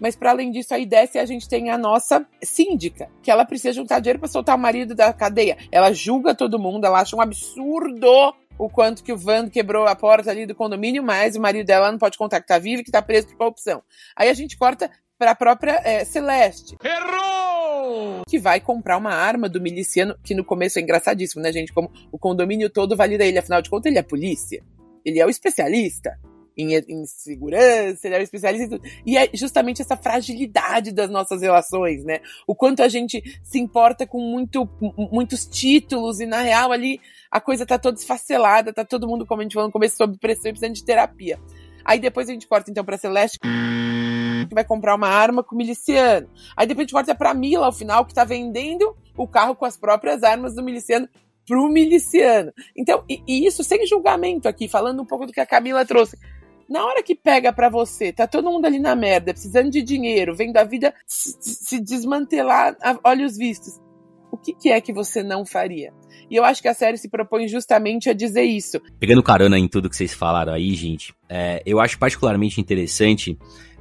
Mas 0.00 0.14
para 0.14 0.30
além 0.30 0.50
disso, 0.50 0.72
aí 0.74 0.86
desce 0.86 1.18
a 1.18 1.26
gente 1.26 1.48
tem 1.48 1.70
a 1.70 1.78
nossa 1.78 2.24
síndica, 2.42 3.10
que 3.22 3.30
ela 3.30 3.44
precisa 3.44 3.72
juntar 3.72 3.98
dinheiro 3.98 4.18
para 4.18 4.28
soltar 4.28 4.54
o 4.54 4.58
marido 4.58 4.94
da 4.94 5.12
cadeia. 5.12 5.56
Ela 5.72 5.92
julga 5.92 6.34
todo 6.34 6.58
mundo, 6.58 6.84
ela 6.86 7.00
acha 7.00 7.16
um 7.16 7.20
absurdo 7.20 8.08
o 8.58 8.68
quanto 8.68 9.04
que 9.04 9.12
o 9.12 9.16
Vando 9.16 9.50
quebrou 9.50 9.86
a 9.86 9.94
porta 9.94 10.30
ali 10.30 10.44
do 10.44 10.54
condomínio, 10.54 11.02
mas 11.02 11.36
o 11.36 11.40
marido 11.40 11.66
dela 11.66 11.92
não 11.92 11.98
pode 11.98 12.18
contar 12.18 12.40
que 12.40 12.48
tá 12.48 12.58
vivo 12.58 12.82
e 12.82 12.84
que 12.84 12.90
tá 12.90 13.00
preso 13.00 13.28
por 13.28 13.36
corrupção. 13.36 13.82
Aí 14.16 14.28
a 14.28 14.34
gente 14.34 14.56
corta 14.58 14.90
para 15.16 15.30
a 15.30 15.34
própria 15.34 15.80
é, 15.84 16.04
Celeste. 16.04 16.76
Errou! 16.82 17.47
Que 18.28 18.38
vai 18.38 18.60
comprar 18.60 18.96
uma 18.96 19.12
arma 19.12 19.48
do 19.48 19.60
miliciano, 19.60 20.16
que 20.22 20.34
no 20.34 20.44
começo 20.44 20.78
é 20.78 20.82
engraçadíssimo, 20.82 21.42
né, 21.42 21.52
gente? 21.52 21.72
Como 21.72 21.90
o 22.12 22.18
condomínio 22.18 22.70
todo 22.70 22.96
valida 22.96 23.24
ele, 23.24 23.38
afinal 23.38 23.62
de 23.62 23.70
contas, 23.70 23.90
ele 23.90 23.98
é 23.98 24.02
polícia. 24.02 24.62
Ele 25.04 25.18
é 25.18 25.26
o 25.26 25.30
especialista 25.30 26.18
em, 26.58 26.74
em 26.74 27.06
segurança, 27.06 28.06
ele 28.06 28.16
é 28.16 28.18
o 28.18 28.22
especialista 28.22 28.66
em 28.66 28.68
tudo. 28.68 28.82
E 29.06 29.16
é 29.16 29.30
justamente 29.32 29.80
essa 29.80 29.96
fragilidade 29.96 30.92
das 30.92 31.08
nossas 31.08 31.40
relações, 31.40 32.04
né? 32.04 32.20
O 32.46 32.54
quanto 32.54 32.82
a 32.82 32.88
gente 32.88 33.22
se 33.42 33.58
importa 33.58 34.06
com 34.06 34.20
muito, 34.20 34.68
muitos 35.12 35.46
títulos 35.46 36.18
e, 36.18 36.26
na 36.26 36.42
real, 36.42 36.72
ali 36.72 37.00
a 37.30 37.40
coisa 37.40 37.64
tá 37.64 37.78
toda 37.78 37.98
esfacelada, 37.98 38.72
tá 38.72 38.84
todo 38.84 39.06
mundo, 39.06 39.24
como 39.24 39.40
a 39.40 39.44
gente 39.44 39.54
falou 39.54 39.68
no 39.68 39.72
começo, 39.72 39.96
sob 39.96 40.18
pressão 40.18 40.50
e 40.50 40.52
precisando 40.52 40.74
de 40.74 40.84
terapia. 40.84 41.38
Aí 41.84 41.98
depois 41.98 42.28
a 42.28 42.32
gente 42.32 42.46
corta 42.46 42.70
então 42.70 42.84
pra 42.84 42.98
Celeste 42.98 43.38
vai 44.52 44.64
comprar 44.64 44.94
uma 44.94 45.08
arma 45.08 45.42
com 45.42 45.54
o 45.54 45.58
miliciano. 45.58 46.28
Aí 46.56 46.66
depois 46.66 46.84
a 46.84 46.86
gente 46.86 46.92
corta 46.92 47.14
pra 47.14 47.34
Mila 47.34 47.66
ao 47.66 47.72
final, 47.72 48.04
que 48.04 48.14
tá 48.14 48.24
vendendo 48.24 48.96
o 49.16 49.26
carro 49.26 49.54
com 49.54 49.64
as 49.64 49.76
próprias 49.76 50.22
armas 50.22 50.54
do 50.54 50.62
miliciano 50.62 51.08
pro 51.46 51.68
miliciano. 51.68 52.52
Então, 52.76 53.02
e, 53.08 53.22
e 53.26 53.46
isso 53.46 53.64
sem 53.64 53.86
julgamento 53.86 54.48
aqui, 54.48 54.68
falando 54.68 55.02
um 55.02 55.06
pouco 55.06 55.26
do 55.26 55.32
que 55.32 55.40
a 55.40 55.46
Camila 55.46 55.84
trouxe. 55.84 56.18
Na 56.68 56.84
hora 56.84 57.02
que 57.02 57.14
pega 57.14 57.50
para 57.50 57.70
você, 57.70 58.12
tá 58.12 58.26
todo 58.26 58.50
mundo 58.50 58.66
ali 58.66 58.78
na 58.78 58.94
merda, 58.94 59.32
precisando 59.32 59.70
de 59.70 59.80
dinheiro, 59.80 60.36
vendo 60.36 60.58
a 60.58 60.64
vida 60.64 60.94
se, 61.06 61.34
se 61.40 61.80
desmantelar 61.80 62.76
a 62.82 62.98
olhos 63.02 63.38
vistos. 63.38 63.80
O 64.30 64.36
que, 64.36 64.52
que 64.52 64.70
é 64.70 64.78
que 64.78 64.92
você 64.92 65.22
não 65.22 65.46
faria? 65.46 65.90
E 66.30 66.36
eu 66.36 66.44
acho 66.44 66.60
que 66.60 66.68
a 66.68 66.74
série 66.74 66.98
se 66.98 67.08
propõe 67.08 67.48
justamente 67.48 68.10
a 68.10 68.12
dizer 68.12 68.42
isso. 68.42 68.78
Pegando 69.00 69.22
carona 69.22 69.58
em 69.58 69.66
tudo 69.66 69.88
que 69.88 69.96
vocês 69.96 70.12
falaram 70.12 70.52
aí, 70.52 70.74
gente, 70.74 71.14
é, 71.26 71.62
eu 71.64 71.80
acho 71.80 71.98
particularmente 71.98 72.60
interessante 72.60 73.38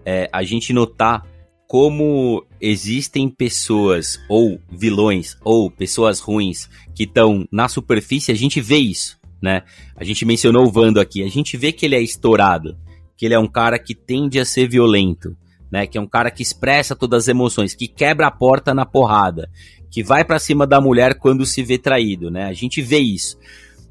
é, 0.08 0.30
a 0.32 0.42
gente 0.42 0.72
notar 0.72 1.28
como 1.68 2.46
existem 2.62 3.28
pessoas 3.28 4.18
ou 4.30 4.58
vilões 4.72 5.36
ou 5.44 5.70
pessoas 5.70 6.22
ruins 6.22 6.70
que 6.96 7.04
estão 7.04 7.46
na 7.52 7.68
superfície, 7.68 8.32
a 8.32 8.36
gente 8.36 8.62
vê 8.62 8.78
isso, 8.78 9.20
né? 9.42 9.64
A 9.98 10.06
gente 10.06 10.24
mencionou 10.24 10.66
o 10.66 10.72
Vando 10.72 11.02
aqui, 11.02 11.22
a 11.24 11.30
gente 11.30 11.58
vê 11.58 11.74
que 11.74 11.86
ele 11.86 11.96
é 11.96 12.02
estourado, 12.02 12.78
que 13.18 13.26
ele 13.26 13.34
é 13.34 13.40
um 13.40 13.50
cara 13.50 13.78
que 13.78 13.94
tende 13.94 14.40
a 14.40 14.46
ser 14.46 14.70
violento, 14.70 15.36
né? 15.70 15.86
Que 15.86 15.98
é 15.98 16.02
um 16.02 16.08
cara 16.08 16.32
que 16.32 16.42
expressa 16.42 16.96
todas 16.96 17.24
as 17.24 17.28
emoções, 17.28 17.76
que 17.76 17.90
quebra 17.90 18.28
a 18.28 18.32
porta 18.32 18.74
na 18.74 18.86
porrada, 18.86 19.52
que 19.92 20.02
vai 20.02 20.24
para 20.24 20.40
cima 20.40 20.66
da 20.66 20.80
mulher 20.80 21.16
quando 21.16 21.46
se 21.46 21.62
vê 21.62 21.78
traído, 21.78 22.32
né? 22.32 22.46
A 22.46 22.54
gente 22.54 22.82
vê 22.82 23.00
isso. 23.00 23.38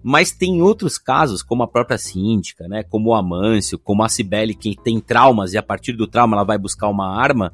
Mas 0.08 0.30
tem 0.30 0.62
outros 0.62 0.98
casos, 0.98 1.42
como 1.42 1.64
a 1.64 1.66
própria 1.66 1.98
síndica, 1.98 2.68
né? 2.68 2.84
Como 2.84 3.10
o 3.10 3.14
Amâncio, 3.14 3.76
como 3.76 4.04
a 4.04 4.08
Cibele, 4.08 4.54
que 4.54 4.76
tem 4.80 5.00
traumas 5.00 5.52
e 5.52 5.58
a 5.58 5.62
partir 5.64 5.94
do 5.94 6.06
trauma 6.06 6.36
ela 6.36 6.44
vai 6.44 6.56
buscar 6.56 6.86
uma 6.86 7.20
arma, 7.20 7.52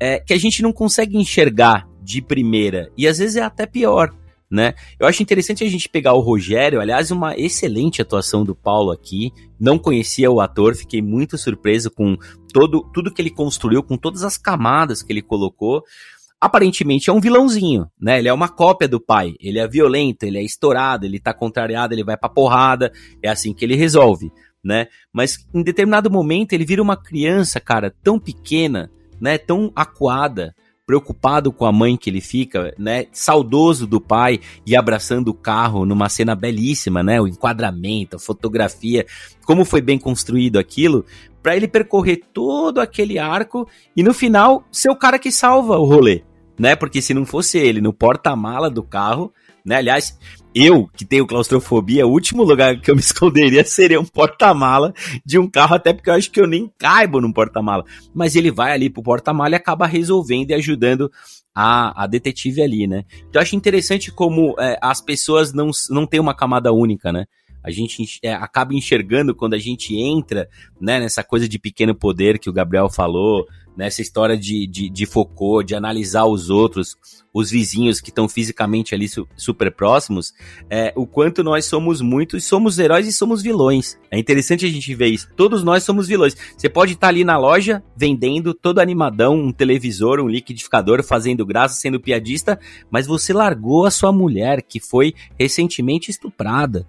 é, 0.00 0.18
que 0.18 0.32
a 0.32 0.38
gente 0.38 0.62
não 0.62 0.72
consegue 0.72 1.18
enxergar 1.18 1.86
de 2.02 2.22
primeira. 2.22 2.90
E 2.96 3.06
às 3.06 3.18
vezes 3.18 3.36
é 3.36 3.42
até 3.42 3.66
pior. 3.66 4.10
Né? 4.50 4.72
Eu 4.98 5.06
acho 5.06 5.22
interessante 5.22 5.64
a 5.64 5.68
gente 5.68 5.86
pegar 5.86 6.14
o 6.14 6.20
Rogério, 6.20 6.80
aliás, 6.80 7.10
uma 7.10 7.36
excelente 7.36 8.00
atuação 8.00 8.42
do 8.42 8.54
Paulo 8.54 8.90
aqui. 8.90 9.30
Não 9.60 9.78
conhecia 9.78 10.30
o 10.30 10.40
ator, 10.40 10.74
fiquei 10.74 11.02
muito 11.02 11.36
surpreso 11.36 11.90
com 11.90 12.16
todo 12.54 12.88
tudo 12.92 13.12
que 13.12 13.20
ele 13.20 13.30
construiu, 13.30 13.82
com 13.82 13.98
todas 13.98 14.22
as 14.22 14.38
camadas 14.38 15.02
que 15.02 15.12
ele 15.12 15.22
colocou. 15.22 15.84
Aparentemente 16.42 17.08
é 17.08 17.12
um 17.12 17.20
vilãozinho, 17.20 17.86
né? 18.00 18.18
Ele 18.18 18.26
é 18.26 18.32
uma 18.32 18.48
cópia 18.48 18.88
do 18.88 19.00
pai. 19.00 19.36
Ele 19.38 19.60
é 19.60 19.68
violento, 19.68 20.24
ele 20.24 20.38
é 20.38 20.42
estourado, 20.42 21.06
ele 21.06 21.20
tá 21.20 21.32
contrariado, 21.32 21.94
ele 21.94 22.02
vai 22.02 22.16
pra 22.16 22.28
porrada. 22.28 22.92
É 23.22 23.28
assim 23.28 23.54
que 23.54 23.64
ele 23.64 23.76
resolve, 23.76 24.32
né? 24.62 24.88
Mas 25.12 25.46
em 25.54 25.62
determinado 25.62 26.10
momento 26.10 26.52
ele 26.52 26.64
vira 26.64 26.82
uma 26.82 26.96
criança, 26.96 27.60
cara, 27.60 27.94
tão 28.02 28.18
pequena, 28.18 28.90
né? 29.20 29.38
Tão 29.38 29.70
acuada, 29.76 30.52
preocupado 30.84 31.52
com 31.52 31.64
a 31.64 31.70
mãe 31.70 31.96
que 31.96 32.10
ele 32.10 32.20
fica, 32.20 32.74
né? 32.76 33.06
Saudoso 33.12 33.86
do 33.86 34.00
pai 34.00 34.40
e 34.66 34.74
abraçando 34.74 35.28
o 35.28 35.34
carro 35.34 35.86
numa 35.86 36.08
cena 36.08 36.34
belíssima, 36.34 37.04
né? 37.04 37.20
O 37.20 37.28
enquadramento, 37.28 38.16
a 38.16 38.18
fotografia, 38.18 39.06
como 39.46 39.64
foi 39.64 39.80
bem 39.80 39.96
construído 39.96 40.58
aquilo, 40.58 41.06
para 41.40 41.56
ele 41.56 41.68
percorrer 41.68 42.20
todo 42.32 42.80
aquele 42.80 43.16
arco 43.16 43.68
e 43.96 44.02
no 44.02 44.12
final 44.12 44.64
ser 44.72 44.90
o 44.90 44.96
cara 44.96 45.20
que 45.20 45.30
salva 45.30 45.78
o 45.78 45.84
rolê, 45.84 46.22
né? 46.62 46.76
Porque 46.76 47.02
se 47.02 47.12
não 47.12 47.26
fosse 47.26 47.58
ele 47.58 47.80
no 47.80 47.92
porta-mala 47.92 48.70
do 48.70 48.84
carro, 48.84 49.32
né? 49.66 49.78
Aliás, 49.78 50.16
eu, 50.54 50.88
que 50.96 51.04
tenho 51.04 51.26
claustrofobia, 51.26 52.06
o 52.06 52.10
último 52.10 52.44
lugar 52.44 52.80
que 52.80 52.88
eu 52.88 52.94
me 52.94 53.00
esconderia 53.02 53.64
seria 53.64 54.00
um 54.00 54.04
porta-mala 54.04 54.94
de 55.26 55.40
um 55.40 55.50
carro, 55.50 55.74
até 55.74 55.92
porque 55.92 56.08
eu 56.08 56.14
acho 56.14 56.30
que 56.30 56.40
eu 56.40 56.46
nem 56.46 56.70
caibo 56.78 57.20
num 57.20 57.32
porta-mala. 57.32 57.84
Mas 58.14 58.36
ele 58.36 58.52
vai 58.52 58.70
ali 58.70 58.88
pro 58.88 59.02
porta-mala 59.02 59.54
e 59.54 59.56
acaba 59.56 59.88
resolvendo 59.88 60.50
e 60.50 60.54
ajudando 60.54 61.10
a, 61.52 62.04
a 62.04 62.06
detetive 62.06 62.62
ali, 62.62 62.86
né? 62.86 63.04
Então 63.28 63.40
eu 63.40 63.42
acho 63.42 63.56
interessante 63.56 64.12
como 64.12 64.54
é, 64.60 64.78
as 64.80 65.00
pessoas 65.00 65.52
não, 65.52 65.72
não 65.90 66.06
têm 66.06 66.20
uma 66.20 66.32
camada 66.32 66.72
única, 66.72 67.10
né? 67.10 67.24
A 67.64 67.72
gente 67.72 68.20
é, 68.22 68.32
acaba 68.32 68.72
enxergando 68.72 69.34
quando 69.34 69.54
a 69.54 69.58
gente 69.58 69.96
entra 69.96 70.48
né, 70.80 71.00
nessa 71.00 71.24
coisa 71.24 71.48
de 71.48 71.58
pequeno 71.58 71.92
poder 71.94 72.38
que 72.38 72.50
o 72.50 72.52
Gabriel 72.52 72.88
falou, 72.88 73.46
nessa 73.76 74.02
história 74.02 74.36
de, 74.36 74.66
de, 74.66 74.88
de 74.88 75.06
Foucault, 75.06 75.66
de 75.66 75.74
analisar 75.74 76.26
os 76.26 76.50
outros, 76.50 76.96
os 77.32 77.50
vizinhos 77.50 78.00
que 78.00 78.10
estão 78.10 78.28
fisicamente 78.28 78.94
ali 78.94 79.08
su, 79.08 79.26
super 79.36 79.72
próximos, 79.72 80.32
é, 80.68 80.92
o 80.96 81.06
quanto 81.06 81.42
nós 81.42 81.64
somos 81.64 82.00
muitos, 82.00 82.44
somos 82.44 82.78
heróis 82.78 83.06
e 83.06 83.12
somos 83.12 83.42
vilões. 83.42 83.98
É 84.10 84.18
interessante 84.18 84.66
a 84.66 84.68
gente 84.68 84.94
ver 84.94 85.08
isso. 85.08 85.28
Todos 85.34 85.64
nós 85.64 85.82
somos 85.82 86.06
vilões. 86.06 86.36
Você 86.56 86.68
pode 86.68 86.92
estar 86.92 87.08
ali 87.08 87.24
na 87.24 87.38
loja 87.38 87.82
vendendo 87.96 88.52
todo 88.52 88.80
animadão, 88.80 89.34
um 89.34 89.52
televisor, 89.52 90.20
um 90.20 90.28
liquidificador, 90.28 91.02
fazendo 91.02 91.46
graça, 91.46 91.80
sendo 91.80 92.00
piadista, 92.00 92.58
mas 92.90 93.06
você 93.06 93.32
largou 93.32 93.86
a 93.86 93.90
sua 93.90 94.12
mulher 94.12 94.62
que 94.62 94.80
foi 94.80 95.14
recentemente 95.38 96.10
estuprada. 96.10 96.86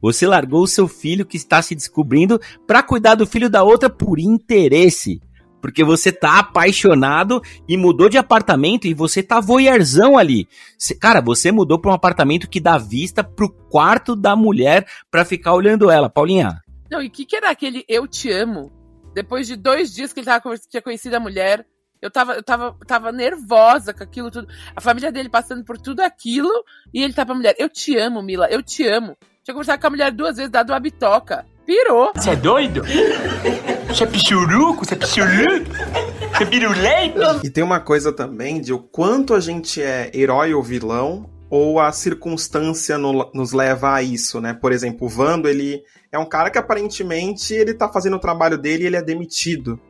Você 0.00 0.26
largou 0.26 0.62
o 0.62 0.68
seu 0.68 0.86
filho 0.86 1.24
que 1.24 1.36
está 1.36 1.62
se 1.62 1.74
descobrindo 1.74 2.40
para 2.66 2.82
cuidar 2.82 3.14
do 3.14 3.26
filho 3.26 3.48
da 3.48 3.62
outra 3.62 3.88
por 3.88 4.18
interesse. 4.18 5.20
Porque 5.66 5.82
você 5.82 6.12
tá 6.12 6.38
apaixonado 6.38 7.42
e 7.68 7.76
mudou 7.76 8.08
de 8.08 8.16
apartamento 8.16 8.86
e 8.86 8.94
você 8.94 9.20
tá 9.20 9.40
voyeurzão 9.40 10.16
ali. 10.16 10.46
cara, 11.00 11.20
você 11.20 11.50
mudou 11.50 11.76
para 11.76 11.90
um 11.90 11.94
apartamento 11.94 12.48
que 12.48 12.60
dá 12.60 12.78
vista 12.78 13.24
pro 13.24 13.50
quarto 13.50 14.14
da 14.14 14.36
mulher 14.36 14.86
para 15.10 15.24
ficar 15.24 15.54
olhando 15.54 15.90
ela. 15.90 16.08
Paulinha. 16.08 16.62
Não, 16.88 17.02
e 17.02 17.08
o 17.08 17.10
que, 17.10 17.24
que 17.24 17.34
era 17.34 17.50
aquele 17.50 17.84
eu 17.88 18.06
te 18.06 18.30
amo? 18.30 18.70
Depois 19.12 19.48
de 19.48 19.56
dois 19.56 19.92
dias 19.92 20.12
que 20.12 20.20
ele 20.20 20.26
tava, 20.26 20.56
tinha 20.56 20.80
conhecido 20.80 21.16
a 21.16 21.20
mulher, 21.20 21.66
eu 22.00 22.12
tava, 22.12 22.34
eu 22.34 22.44
tava, 22.44 22.76
tava 22.86 23.10
nervosa 23.10 23.92
com 23.92 24.04
aquilo 24.04 24.30
tudo. 24.30 24.46
A 24.76 24.80
família 24.80 25.10
dele 25.10 25.28
passando 25.28 25.64
por 25.64 25.76
tudo 25.78 25.98
aquilo 25.98 26.50
e 26.94 27.02
ele 27.02 27.12
tava 27.12 27.26
pra 27.26 27.34
mulher. 27.34 27.56
Eu 27.58 27.68
te 27.68 27.98
amo, 27.98 28.22
Mila, 28.22 28.46
eu 28.52 28.62
te 28.62 28.86
amo. 28.86 29.16
Tinha 29.42 29.52
conversado 29.52 29.80
com 29.80 29.88
a 29.88 29.90
mulher 29.90 30.12
duas 30.12 30.36
vezes, 30.36 30.50
dado 30.50 30.70
uma 30.70 30.78
bitoca. 30.78 31.44
Pirou. 31.66 32.12
Você 32.14 32.30
é 32.30 32.36
doido? 32.36 32.82
Você 33.96 34.04
é 34.04 34.06
pichuruco? 34.08 34.84
Você 34.84 34.92
é 34.92 34.96
pichuruco? 34.98 35.70
Você 36.36 36.44
é? 36.44 37.40
E 37.42 37.48
tem 37.48 37.64
uma 37.64 37.80
coisa 37.80 38.12
também 38.12 38.60
de 38.60 38.70
o 38.70 38.78
quanto 38.78 39.32
a 39.32 39.40
gente 39.40 39.80
é 39.80 40.10
herói 40.12 40.52
ou 40.52 40.62
vilão 40.62 41.30
ou 41.48 41.80
a 41.80 41.90
circunstância 41.92 42.98
no, 42.98 43.30
nos 43.32 43.54
leva 43.54 43.94
a 43.94 44.02
isso, 44.02 44.38
né? 44.38 44.52
Por 44.52 44.70
exemplo, 44.70 45.06
o 45.06 45.08
Vando, 45.08 45.48
ele 45.48 45.82
é 46.12 46.18
um 46.18 46.26
cara 46.26 46.50
que 46.50 46.58
aparentemente 46.58 47.54
ele 47.54 47.72
tá 47.72 47.88
fazendo 47.88 48.16
o 48.16 48.20
trabalho 48.20 48.58
dele 48.58 48.84
e 48.84 48.86
ele 48.86 48.96
é 48.96 49.02
demitido. 49.02 49.80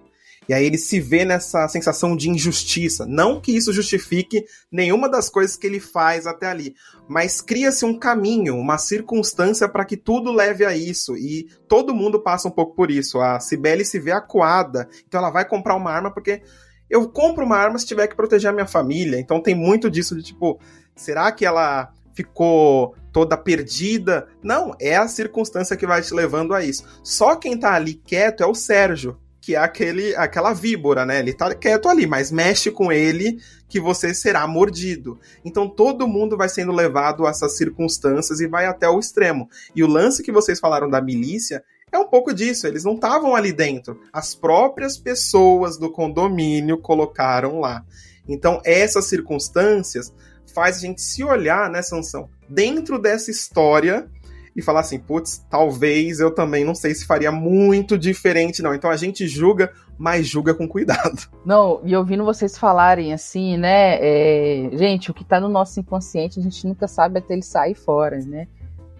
E 0.48 0.54
aí 0.54 0.64
ele 0.64 0.78
se 0.78 1.00
vê 1.00 1.24
nessa 1.24 1.66
sensação 1.68 2.16
de 2.16 2.30
injustiça. 2.30 3.04
Não 3.06 3.40
que 3.40 3.52
isso 3.52 3.72
justifique 3.72 4.44
nenhuma 4.70 5.08
das 5.08 5.28
coisas 5.28 5.56
que 5.56 5.66
ele 5.66 5.80
faz 5.80 6.26
até 6.26 6.46
ali, 6.46 6.74
mas 7.08 7.40
cria-se 7.40 7.84
um 7.84 7.98
caminho, 7.98 8.56
uma 8.56 8.78
circunstância 8.78 9.68
para 9.68 9.84
que 9.84 9.96
tudo 9.96 10.32
leve 10.32 10.64
a 10.64 10.76
isso. 10.76 11.16
E 11.16 11.48
todo 11.68 11.94
mundo 11.94 12.22
passa 12.22 12.48
um 12.48 12.52
pouco 12.52 12.74
por 12.74 12.90
isso. 12.90 13.20
A 13.20 13.40
Cibele 13.40 13.84
se 13.84 13.98
vê 13.98 14.12
acuada, 14.12 14.88
então 15.06 15.20
ela 15.20 15.30
vai 15.30 15.44
comprar 15.44 15.74
uma 15.74 15.90
arma 15.90 16.12
porque 16.12 16.42
eu 16.88 17.08
compro 17.08 17.44
uma 17.44 17.56
arma 17.56 17.78
se 17.78 17.86
tiver 17.86 18.06
que 18.06 18.16
proteger 18.16 18.50
a 18.50 18.54
minha 18.54 18.66
família. 18.66 19.18
Então 19.18 19.42
tem 19.42 19.54
muito 19.54 19.90
disso 19.90 20.14
de 20.14 20.22
tipo, 20.22 20.60
será 20.94 21.32
que 21.32 21.44
ela 21.44 21.92
ficou 22.14 22.94
toda 23.12 23.36
perdida? 23.36 24.28
Não, 24.42 24.74
é 24.80 24.96
a 24.96 25.08
circunstância 25.08 25.76
que 25.76 25.86
vai 25.86 26.02
te 26.02 26.14
levando 26.14 26.54
a 26.54 26.64
isso. 26.64 26.84
Só 27.02 27.34
quem 27.34 27.58
tá 27.58 27.74
ali 27.74 27.94
quieto 27.94 28.42
é 28.42 28.46
o 28.46 28.54
Sérgio 28.54 29.18
que 29.46 29.54
é 29.54 29.58
aquele, 29.58 30.12
aquela 30.16 30.52
víbora, 30.52 31.06
né? 31.06 31.20
Ele 31.20 31.32
tá 31.32 31.54
quieto 31.54 31.88
ali, 31.88 32.04
mas 32.04 32.32
mexe 32.32 32.68
com 32.68 32.90
ele 32.90 33.38
que 33.68 33.78
você 33.78 34.12
será 34.12 34.44
mordido. 34.44 35.20
Então 35.44 35.68
todo 35.68 36.08
mundo 36.08 36.36
vai 36.36 36.48
sendo 36.48 36.72
levado 36.72 37.24
a 37.24 37.30
essas 37.30 37.56
circunstâncias 37.56 38.40
e 38.40 38.48
vai 38.48 38.66
até 38.66 38.88
o 38.88 38.98
extremo. 38.98 39.48
E 39.72 39.84
o 39.84 39.86
lance 39.86 40.24
que 40.24 40.32
vocês 40.32 40.58
falaram 40.58 40.90
da 40.90 41.00
milícia 41.00 41.62
é 41.92 41.96
um 41.96 42.08
pouco 42.08 42.34
disso, 42.34 42.66
eles 42.66 42.82
não 42.82 42.96
estavam 42.96 43.36
ali 43.36 43.52
dentro. 43.52 44.00
As 44.12 44.34
próprias 44.34 44.98
pessoas 44.98 45.78
do 45.78 45.92
condomínio 45.92 46.76
colocaram 46.78 47.60
lá. 47.60 47.84
Então 48.26 48.60
essas 48.64 49.04
circunstâncias 49.04 50.12
faz 50.52 50.78
a 50.78 50.80
gente 50.80 51.00
se 51.00 51.22
olhar, 51.22 51.70
né, 51.70 51.82
Sansão, 51.82 52.28
dentro 52.48 52.98
dessa 52.98 53.30
história 53.30 54.10
e 54.56 54.62
falar 54.62 54.80
assim, 54.80 54.98
putz, 54.98 55.44
talvez 55.50 56.18
eu 56.18 56.34
também 56.34 56.64
não 56.64 56.74
sei 56.74 56.94
se 56.94 57.06
faria 57.06 57.30
muito 57.30 57.98
diferente, 57.98 58.62
não. 58.62 58.74
Então 58.74 58.90
a 58.90 58.96
gente 58.96 59.28
julga, 59.28 59.70
mas 59.98 60.26
julga 60.26 60.54
com 60.54 60.66
cuidado. 60.66 61.28
Não, 61.44 61.80
e 61.84 61.94
ouvindo 61.94 62.24
vocês 62.24 62.58
falarem 62.58 63.12
assim, 63.12 63.56
né? 63.56 63.98
É... 64.00 64.70
Gente, 64.72 65.10
o 65.10 65.14
que 65.14 65.24
tá 65.24 65.38
no 65.38 65.48
nosso 65.48 65.78
inconsciente 65.78 66.40
a 66.40 66.42
gente 66.42 66.66
nunca 66.66 66.88
sabe 66.88 67.18
até 67.18 67.34
ele 67.34 67.42
sair 67.42 67.74
fora, 67.74 68.18
né? 68.18 68.48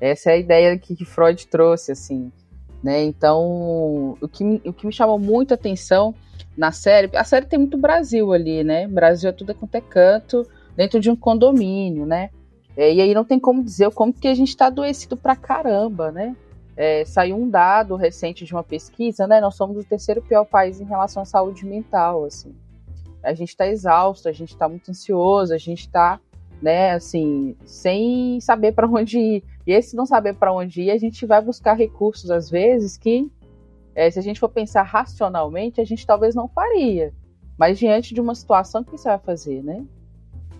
Essa 0.00 0.30
é 0.30 0.34
a 0.34 0.36
ideia 0.36 0.78
que, 0.78 0.94
que 0.94 1.04
Freud 1.04 1.46
trouxe, 1.48 1.92
assim. 1.92 2.30
Né? 2.82 3.02
Então, 3.04 4.16
o 4.20 4.28
que, 4.28 4.44
o 4.64 4.72
que 4.72 4.86
me 4.86 4.92
chamou 4.92 5.18
muito 5.18 5.52
a 5.52 5.54
atenção 5.54 6.14
na 6.56 6.70
série, 6.70 7.10
a 7.16 7.24
série 7.24 7.46
tem 7.46 7.58
muito 7.58 7.78
Brasil 7.78 8.32
ali, 8.32 8.62
né? 8.62 8.86
Brasil 8.86 9.30
é 9.30 9.32
tudo 9.32 9.54
quanto 9.54 9.74
é 9.74 9.80
canto, 9.80 10.46
dentro 10.76 11.00
de 11.00 11.10
um 11.10 11.16
condomínio, 11.16 12.06
né? 12.06 12.30
É, 12.76 12.92
e 12.92 13.00
aí 13.00 13.14
não 13.14 13.24
tem 13.24 13.40
como 13.40 13.64
dizer 13.64 13.90
como 13.92 14.12
que 14.12 14.28
a 14.28 14.34
gente 14.34 14.48
está 14.48 14.66
adoecido 14.66 15.16
pra 15.16 15.34
caramba, 15.34 16.12
né? 16.12 16.36
É, 16.76 17.06
saiu 17.06 17.36
um 17.36 17.48
dado 17.48 17.96
recente 17.96 18.44
de 18.44 18.52
uma 18.52 18.62
pesquisa, 18.62 19.26
né? 19.26 19.40
Nós 19.40 19.54
somos 19.54 19.78
o 19.78 19.88
terceiro 19.88 20.20
pior 20.20 20.44
país 20.44 20.78
em 20.78 20.84
relação 20.84 21.22
à 21.22 21.24
saúde 21.24 21.64
mental, 21.64 22.24
assim. 22.24 22.54
A 23.22 23.32
gente 23.32 23.48
está 23.48 23.66
exausto, 23.66 24.28
a 24.28 24.32
gente 24.32 24.50
está 24.52 24.68
muito 24.68 24.90
ansioso, 24.90 25.54
a 25.54 25.58
gente 25.58 25.80
está, 25.80 26.20
né, 26.60 26.92
assim, 26.92 27.56
sem 27.64 28.38
saber 28.42 28.72
para 28.72 28.86
onde 28.86 29.18
ir. 29.18 29.44
E 29.66 29.72
esse 29.72 29.96
não 29.96 30.04
saber 30.04 30.34
para 30.34 30.52
onde 30.52 30.82
ir, 30.82 30.90
a 30.90 30.98
gente 30.98 31.24
vai 31.24 31.40
buscar 31.40 31.72
recursos 31.72 32.30
às 32.30 32.50
vezes 32.50 32.98
que, 32.98 33.28
é, 33.94 34.10
se 34.10 34.18
a 34.18 34.22
gente 34.22 34.38
for 34.38 34.50
pensar 34.50 34.82
racionalmente, 34.82 35.80
a 35.80 35.84
gente 35.84 36.06
talvez 36.06 36.34
não 36.34 36.46
faria. 36.46 37.12
Mas 37.58 37.78
diante 37.78 38.12
de 38.12 38.20
uma 38.20 38.34
situação, 38.34 38.82
o 38.82 38.84
que 38.84 38.92
você 38.92 39.08
vai 39.08 39.18
fazer, 39.18 39.62
né? 39.64 39.82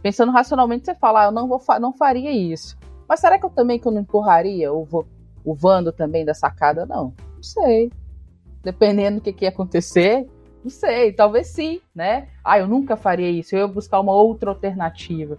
Pensando 0.07 0.31
racionalmente, 0.31 0.85
você 0.85 0.95
fala, 0.95 1.23
ah, 1.23 1.25
eu 1.25 1.33
não, 1.33 1.49
vou 1.49 1.61
não 1.81 1.93
faria 1.93 2.31
isso. 2.31 2.79
Mas 3.09 3.19
será 3.19 3.41
que 3.41 3.45
eu 3.45 3.51
também 3.51 3.77
que 3.77 3.89
eu 3.89 3.91
não 3.91 4.03
empurraria 4.03 4.73
o, 4.73 4.87
o 5.45 5.53
Vando 5.53 5.91
também 5.91 6.25
da 6.25 6.33
sacada? 6.33 6.87
Não, 6.87 7.13
não 7.35 7.43
sei. 7.43 7.91
Dependendo 8.63 9.17
do 9.17 9.21
que, 9.21 9.33
que 9.33 9.45
ia 9.45 9.49
acontecer, 9.49 10.25
não 10.63 10.71
sei, 10.71 11.13
talvez 11.13 11.49
sim, 11.49 11.81
né? 11.93 12.29
Ah, 12.45 12.57
eu 12.57 12.69
nunca 12.69 12.95
faria 12.95 13.29
isso, 13.29 13.57
eu 13.57 13.63
ia 13.63 13.67
buscar 13.67 13.99
uma 13.99 14.13
outra 14.13 14.49
alternativa. 14.49 15.39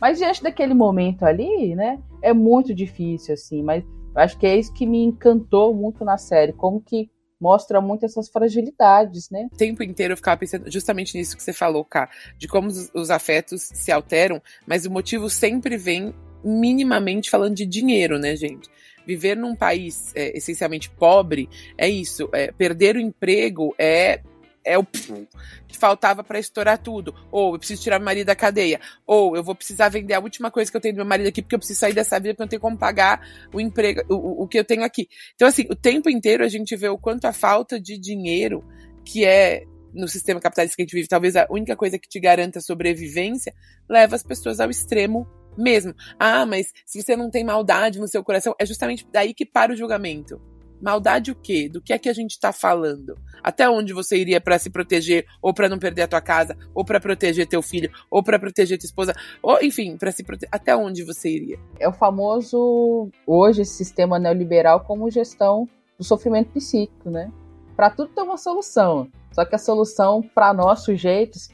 Mas 0.00 0.18
diante 0.18 0.42
daquele 0.42 0.74
momento 0.74 1.24
ali, 1.24 1.76
né, 1.76 2.00
é 2.20 2.32
muito 2.32 2.74
difícil, 2.74 3.34
assim, 3.34 3.62
mas 3.62 3.84
acho 4.16 4.36
que 4.36 4.44
é 4.44 4.56
isso 4.56 4.74
que 4.74 4.86
me 4.86 5.04
encantou 5.04 5.72
muito 5.72 6.04
na 6.04 6.18
série, 6.18 6.52
como 6.52 6.80
que 6.80 7.08
mostra 7.40 7.80
muito 7.80 8.04
essas 8.04 8.28
fragilidades, 8.28 9.30
né? 9.30 9.48
O 9.52 9.56
tempo 9.56 9.82
inteiro 9.82 10.12
eu 10.12 10.16
ficava 10.16 10.36
pensando 10.36 10.70
justamente 10.70 11.16
nisso 11.16 11.36
que 11.36 11.42
você 11.42 11.52
falou, 11.52 11.84
Cá, 11.84 12.08
de 12.36 12.46
como 12.46 12.68
os, 12.68 12.90
os 12.94 13.10
afetos 13.10 13.62
se 13.72 13.90
alteram, 13.90 14.42
mas 14.66 14.84
o 14.84 14.90
motivo 14.90 15.30
sempre 15.30 15.76
vem 15.76 16.14
minimamente 16.44 17.30
falando 17.30 17.54
de 17.54 17.66
dinheiro, 17.66 18.18
né, 18.18 18.36
gente? 18.36 18.68
Viver 19.06 19.36
num 19.36 19.56
país 19.56 20.12
é, 20.14 20.36
essencialmente 20.36 20.90
pobre 20.90 21.48
é 21.76 21.88
isso. 21.88 22.28
É, 22.32 22.52
perder 22.52 22.96
o 22.96 23.00
emprego 23.00 23.74
é 23.78 24.20
é 24.64 24.78
o 24.78 24.84
que 24.84 25.76
faltava 25.76 26.22
para 26.22 26.38
estourar 26.38 26.78
tudo. 26.78 27.14
Ou 27.30 27.54
eu 27.54 27.58
preciso 27.58 27.82
tirar 27.82 27.98
meu 27.98 28.06
marido 28.06 28.26
da 28.26 28.36
cadeia. 28.36 28.80
Ou 29.06 29.36
eu 29.36 29.42
vou 29.42 29.54
precisar 29.54 29.88
vender 29.88 30.14
a 30.14 30.20
última 30.20 30.50
coisa 30.50 30.70
que 30.70 30.76
eu 30.76 30.80
tenho 30.80 30.94
do 30.94 30.98
meu 30.98 31.06
marido 31.06 31.28
aqui 31.28 31.42
porque 31.42 31.54
eu 31.54 31.58
preciso 31.58 31.80
sair 31.80 31.94
dessa 31.94 32.18
vida 32.18 32.34
porque 32.34 32.42
eu 32.42 32.46
não 32.46 32.50
tenho 32.50 32.62
como 32.62 32.78
pagar 32.78 33.20
o 33.52 33.60
emprego, 33.60 34.02
o, 34.08 34.44
o 34.44 34.48
que 34.48 34.58
eu 34.58 34.64
tenho 34.64 34.84
aqui. 34.84 35.08
Então, 35.34 35.48
assim, 35.48 35.66
o 35.70 35.76
tempo 35.76 36.10
inteiro 36.10 36.44
a 36.44 36.48
gente 36.48 36.76
vê 36.76 36.88
o 36.88 36.98
quanto 36.98 37.24
a 37.26 37.32
falta 37.32 37.80
de 37.80 37.98
dinheiro 37.98 38.64
que 39.04 39.24
é 39.24 39.64
no 39.92 40.06
sistema 40.06 40.40
capitalista 40.40 40.76
que 40.76 40.82
a 40.82 40.84
gente 40.84 40.94
vive, 40.94 41.08
talvez 41.08 41.34
a 41.36 41.46
única 41.50 41.76
coisa 41.76 41.98
que 41.98 42.08
te 42.08 42.20
garanta 42.20 42.60
sobrevivência, 42.60 43.52
leva 43.88 44.14
as 44.14 44.22
pessoas 44.22 44.60
ao 44.60 44.70
extremo 44.70 45.26
mesmo. 45.56 45.94
Ah, 46.18 46.46
mas 46.46 46.72
se 46.86 47.02
você 47.02 47.16
não 47.16 47.30
tem 47.30 47.44
maldade 47.44 47.98
no 47.98 48.08
seu 48.08 48.22
coração, 48.22 48.54
é 48.58 48.64
justamente 48.64 49.06
daí 49.12 49.34
que 49.34 49.44
para 49.44 49.72
o 49.72 49.76
julgamento. 49.76 50.40
Maldade 50.80 51.30
o 51.30 51.34
quê? 51.34 51.68
Do 51.68 51.80
que 51.80 51.92
é 51.92 51.98
que 51.98 52.08
a 52.08 52.12
gente 52.12 52.32
está 52.32 52.52
falando? 52.52 53.18
Até 53.42 53.68
onde 53.68 53.92
você 53.92 54.16
iria 54.16 54.40
para 54.40 54.58
se 54.58 54.70
proteger, 54.70 55.26
ou 55.42 55.52
para 55.52 55.68
não 55.68 55.78
perder 55.78 56.02
a 56.02 56.08
tua 56.08 56.20
casa, 56.20 56.56
ou 56.74 56.84
para 56.84 57.00
proteger 57.00 57.46
teu 57.46 57.62
filho, 57.62 57.90
ou 58.10 58.22
para 58.22 58.38
proteger 58.38 58.78
tua 58.78 58.86
esposa, 58.86 59.14
ou 59.42 59.58
enfim, 59.62 59.96
para 59.96 60.12
se 60.12 60.22
proteger. 60.22 60.48
Até 60.52 60.74
onde 60.74 61.04
você 61.04 61.30
iria? 61.30 61.58
É 61.78 61.88
o 61.88 61.92
famoso 61.92 63.10
hoje 63.26 63.62
esse 63.62 63.74
sistema 63.74 64.18
neoliberal 64.18 64.80
como 64.80 65.10
gestão 65.10 65.68
do 65.98 66.04
sofrimento 66.04 66.50
psíquico, 66.52 67.10
né? 67.10 67.30
Para 67.76 67.90
tudo 67.90 68.12
tem 68.14 68.24
uma 68.24 68.38
solução. 68.38 69.08
Só 69.32 69.44
que 69.44 69.54
a 69.54 69.58
solução 69.58 70.22
para 70.22 70.52
nós 70.52 70.80
sujeitos 70.80 71.48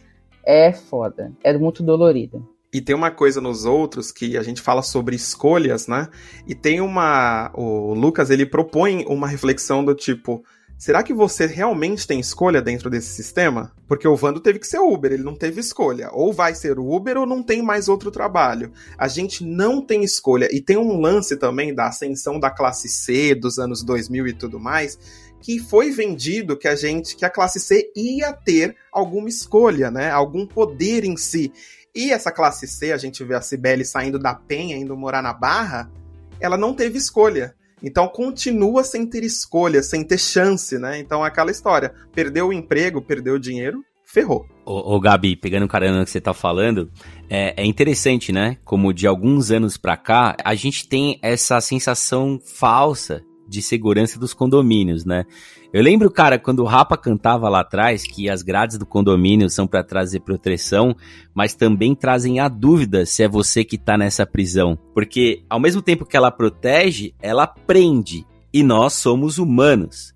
é 0.44 0.72
foda, 0.72 1.32
é 1.42 1.56
muito 1.58 1.82
dolorida. 1.82 2.40
E 2.76 2.80
tem 2.82 2.94
uma 2.94 3.10
coisa 3.10 3.40
nos 3.40 3.64
outros 3.64 4.12
que 4.12 4.36
a 4.36 4.42
gente 4.42 4.60
fala 4.60 4.82
sobre 4.82 5.16
escolhas, 5.16 5.86
né? 5.86 6.10
E 6.46 6.54
tem 6.54 6.78
uma. 6.78 7.50
O 7.54 7.94
Lucas 7.94 8.28
ele 8.28 8.44
propõe 8.44 9.02
uma 9.08 9.26
reflexão 9.26 9.82
do 9.82 9.94
tipo. 9.94 10.44
Será 10.76 11.02
que 11.02 11.14
você 11.14 11.46
realmente 11.46 12.06
tem 12.06 12.20
escolha 12.20 12.60
dentro 12.60 12.90
desse 12.90 13.08
sistema? 13.14 13.72
Porque 13.88 14.06
o 14.06 14.14
Vando 14.14 14.40
teve 14.40 14.58
que 14.58 14.66
ser 14.66 14.78
Uber, 14.78 15.10
ele 15.10 15.22
não 15.22 15.34
teve 15.34 15.58
escolha. 15.58 16.10
Ou 16.12 16.34
vai 16.34 16.54
ser 16.54 16.78
Uber 16.78 17.16
ou 17.16 17.24
não 17.24 17.42
tem 17.42 17.62
mais 17.62 17.88
outro 17.88 18.10
trabalho. 18.10 18.70
A 18.98 19.08
gente 19.08 19.42
não 19.42 19.80
tem 19.80 20.04
escolha. 20.04 20.46
E 20.52 20.60
tem 20.60 20.76
um 20.76 21.00
lance 21.00 21.34
também 21.38 21.74
da 21.74 21.86
ascensão 21.86 22.38
da 22.38 22.50
classe 22.50 22.90
C 22.90 23.34
dos 23.34 23.58
anos 23.58 23.82
2000 23.82 24.26
e 24.26 24.32
tudo 24.34 24.60
mais, 24.60 24.98
que 25.40 25.58
foi 25.58 25.90
vendido 25.90 26.58
que 26.58 26.68
a 26.68 26.76
gente, 26.76 27.16
que 27.16 27.24
a 27.24 27.30
classe 27.30 27.58
C 27.58 27.90
ia 27.96 28.34
ter 28.34 28.76
alguma 28.92 29.30
escolha, 29.30 29.90
né? 29.90 30.10
Algum 30.10 30.46
poder 30.46 31.04
em 31.04 31.16
si. 31.16 31.50
E 31.96 32.12
essa 32.12 32.30
classe 32.30 32.68
C, 32.68 32.92
a 32.92 32.98
gente 32.98 33.24
vê 33.24 33.34
a 33.34 33.40
Cibele 33.40 33.82
saindo 33.82 34.18
da 34.18 34.34
Penha, 34.34 34.76
indo 34.76 34.94
morar 34.94 35.22
na 35.22 35.32
Barra, 35.32 35.90
ela 36.38 36.58
não 36.58 36.74
teve 36.74 36.98
escolha. 36.98 37.54
Então 37.82 38.06
continua 38.06 38.84
sem 38.84 39.06
ter 39.06 39.24
escolha, 39.24 39.82
sem 39.82 40.04
ter 40.04 40.18
chance, 40.18 40.78
né? 40.78 40.98
Então 40.98 41.24
é 41.24 41.28
aquela 41.28 41.50
história. 41.50 41.94
Perdeu 42.14 42.48
o 42.48 42.52
emprego, 42.52 43.00
perdeu 43.00 43.36
o 43.36 43.40
dinheiro, 43.40 43.82
ferrou. 44.04 44.46
Ô, 44.66 44.94
ô 44.94 45.00
Gabi, 45.00 45.36
pegando 45.36 45.64
o 45.64 45.68
carona 45.68 46.04
que 46.04 46.10
você 46.10 46.20
tá 46.20 46.34
falando, 46.34 46.90
é, 47.30 47.62
é, 47.62 47.64
interessante, 47.64 48.30
né? 48.30 48.58
Como 48.62 48.92
de 48.92 49.06
alguns 49.06 49.50
anos 49.50 49.78
pra 49.78 49.96
cá, 49.96 50.36
a 50.44 50.54
gente 50.54 50.86
tem 50.86 51.18
essa 51.22 51.58
sensação 51.62 52.38
falsa 52.44 53.22
de 53.48 53.62
segurança 53.62 54.18
dos 54.18 54.34
condomínios, 54.34 55.04
né? 55.04 55.24
Eu 55.72 55.82
lembro, 55.82 56.10
cara, 56.10 56.38
quando 56.38 56.60
o 56.60 56.64
Rapa 56.64 56.96
cantava 56.96 57.48
lá 57.48 57.60
atrás 57.60 58.04
que 58.04 58.30
as 58.30 58.42
grades 58.42 58.78
do 58.78 58.86
condomínio 58.86 59.50
são 59.50 59.66
para 59.66 59.84
trazer 59.84 60.20
proteção, 60.20 60.96
mas 61.34 61.54
também 61.54 61.94
trazem 61.94 62.40
a 62.40 62.48
dúvida 62.48 63.04
se 63.04 63.22
é 63.22 63.28
você 63.28 63.64
que 63.64 63.76
tá 63.76 63.98
nessa 63.98 64.24
prisão. 64.24 64.78
Porque 64.94 65.44
ao 65.50 65.60
mesmo 65.60 65.82
tempo 65.82 66.06
que 66.06 66.16
ela 66.16 66.30
protege, 66.30 67.14
ela 67.20 67.46
prende. 67.46 68.24
E 68.52 68.62
nós 68.62 68.94
somos 68.94 69.38
humanos. 69.38 70.14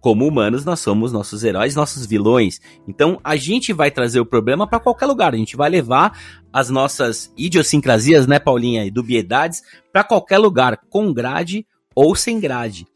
Como 0.00 0.26
humanos, 0.26 0.64
nós 0.64 0.80
somos 0.80 1.12
nossos 1.12 1.44
heróis, 1.44 1.76
nossos 1.76 2.06
vilões. 2.06 2.60
Então, 2.88 3.20
a 3.22 3.36
gente 3.36 3.72
vai 3.72 3.90
trazer 3.90 4.20
o 4.20 4.26
problema 4.26 4.66
para 4.66 4.80
qualquer 4.80 5.06
lugar. 5.06 5.32
A 5.32 5.36
gente 5.36 5.56
vai 5.56 5.70
levar 5.70 6.18
as 6.52 6.68
nossas 6.68 7.32
idiosincrasias, 7.36 8.26
né, 8.26 8.38
Paulinha, 8.38 8.84
e 8.84 8.90
dubiedades 8.90 9.62
para 9.92 10.04
qualquer 10.04 10.38
lugar, 10.38 10.76
com 10.90 11.12
grade 11.12 11.64
ou 11.94 12.14
sem 12.14 12.40
grade. 12.40 12.86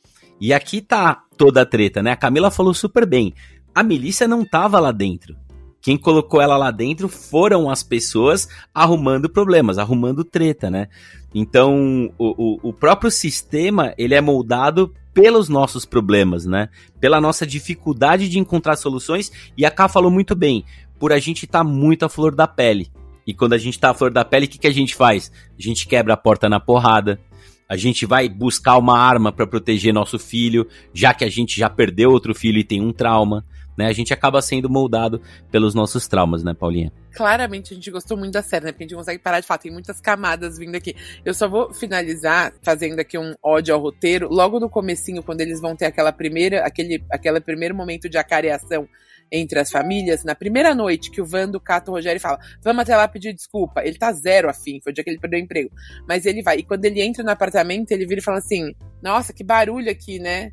E 0.40 0.52
aqui 0.52 0.80
tá 0.80 1.22
toda 1.36 1.62
a 1.62 1.66
treta, 1.66 2.02
né? 2.02 2.12
A 2.12 2.16
Camila 2.16 2.50
falou 2.50 2.74
super 2.74 3.06
bem. 3.06 3.32
A 3.74 3.82
milícia 3.82 4.28
não 4.28 4.44
tava 4.44 4.78
lá 4.80 4.92
dentro. 4.92 5.36
Quem 5.80 5.96
colocou 5.96 6.40
ela 6.40 6.56
lá 6.56 6.70
dentro 6.70 7.08
foram 7.08 7.70
as 7.70 7.82
pessoas 7.82 8.48
arrumando 8.74 9.30
problemas, 9.30 9.78
arrumando 9.78 10.24
treta, 10.24 10.68
né? 10.68 10.88
Então, 11.34 12.12
o, 12.18 12.58
o, 12.64 12.70
o 12.70 12.72
próprio 12.72 13.10
sistema, 13.10 13.94
ele 13.96 14.14
é 14.14 14.20
moldado 14.20 14.92
pelos 15.14 15.48
nossos 15.48 15.84
problemas, 15.84 16.44
né? 16.44 16.68
Pela 16.98 17.20
nossa 17.20 17.46
dificuldade 17.46 18.28
de 18.28 18.38
encontrar 18.38 18.76
soluções. 18.76 19.30
E 19.56 19.64
a 19.64 19.70
Ká 19.70 19.88
falou 19.88 20.10
muito 20.10 20.34
bem, 20.34 20.64
por 20.98 21.12
a 21.12 21.18
gente 21.18 21.44
estar 21.44 21.60
tá 21.60 21.64
muito 21.64 22.04
à 22.04 22.08
flor 22.08 22.34
da 22.34 22.46
pele. 22.46 22.90
E 23.26 23.32
quando 23.32 23.52
a 23.52 23.58
gente 23.58 23.78
tá 23.78 23.90
à 23.90 23.94
flor 23.94 24.10
da 24.10 24.24
pele, 24.24 24.46
o 24.46 24.48
que, 24.48 24.58
que 24.58 24.66
a 24.66 24.72
gente 24.72 24.94
faz? 24.94 25.30
A 25.58 25.62
gente 25.62 25.86
quebra 25.86 26.14
a 26.14 26.16
porta 26.16 26.48
na 26.48 26.60
porrada, 26.60 27.20
a 27.68 27.76
gente 27.76 28.06
vai 28.06 28.28
buscar 28.28 28.76
uma 28.78 28.98
arma 28.98 29.32
para 29.32 29.46
proteger 29.46 29.92
nosso 29.92 30.18
filho, 30.18 30.66
já 30.92 31.12
que 31.12 31.24
a 31.24 31.28
gente 31.28 31.58
já 31.58 31.68
perdeu 31.68 32.10
outro 32.10 32.34
filho 32.34 32.58
e 32.58 32.64
tem 32.64 32.80
um 32.80 32.92
trauma. 32.92 33.44
Né, 33.76 33.84
a 33.84 33.92
gente 33.92 34.10
acaba 34.10 34.40
sendo 34.40 34.70
moldado 34.70 35.20
pelos 35.50 35.74
nossos 35.74 36.08
traumas, 36.08 36.42
né, 36.42 36.54
Paulinha? 36.54 36.90
Claramente 37.12 37.74
a 37.74 37.76
gente 37.76 37.90
gostou 37.90 38.16
muito 38.16 38.32
da 38.32 38.40
série, 38.40 38.64
né? 38.64 38.72
Porque 38.72 38.84
a 38.84 38.86
gente 38.86 38.96
consegue 38.96 39.22
parar 39.22 39.38
de 39.38 39.46
falar, 39.46 39.58
tem 39.58 39.70
muitas 39.70 40.00
camadas 40.00 40.56
vindo 40.56 40.74
aqui. 40.74 40.96
Eu 41.22 41.34
só 41.34 41.46
vou 41.46 41.74
finalizar 41.74 42.54
fazendo 42.62 43.00
aqui 43.00 43.18
um 43.18 43.34
ódio 43.42 43.74
ao 43.74 43.80
roteiro. 43.82 44.30
Logo 44.30 44.58
no 44.58 44.70
comecinho, 44.70 45.22
quando 45.22 45.42
eles 45.42 45.60
vão 45.60 45.76
ter 45.76 45.84
aquela 45.84 46.10
primeira, 46.10 46.64
aquele, 46.64 47.04
aquele 47.12 47.38
primeiro 47.38 47.74
momento 47.74 48.08
de 48.08 48.16
acareação 48.16 48.88
entre 49.30 49.58
as 49.58 49.70
famílias, 49.70 50.24
na 50.24 50.34
primeira 50.34 50.74
noite 50.74 51.10
que 51.10 51.20
o 51.20 51.26
Vando 51.26 51.60
cata 51.60 51.90
o 51.90 51.94
Rogério 51.94 52.18
e 52.18 52.20
fala: 52.20 52.38
Vamos 52.62 52.82
até 52.82 52.96
lá 52.96 53.06
pedir 53.08 53.32
desculpa. 53.32 53.82
Ele 53.84 53.98
tá 53.98 54.12
zero 54.12 54.48
afim, 54.48 54.80
foi 54.82 54.92
o 54.92 54.94
dia 54.94 55.04
que 55.04 55.10
ele 55.10 55.18
perdeu 55.18 55.40
o 55.40 55.42
emprego. 55.42 55.70
Mas 56.08 56.26
ele 56.26 56.42
vai. 56.42 56.58
E 56.58 56.62
quando 56.62 56.84
ele 56.84 57.02
entra 57.02 57.22
no 57.22 57.30
apartamento, 57.30 57.90
ele 57.90 58.06
vira 58.06 58.20
e 58.20 58.24
fala 58.24 58.38
assim: 58.38 58.74
Nossa, 59.02 59.32
que 59.32 59.44
barulho 59.44 59.90
aqui, 59.90 60.18
né? 60.18 60.52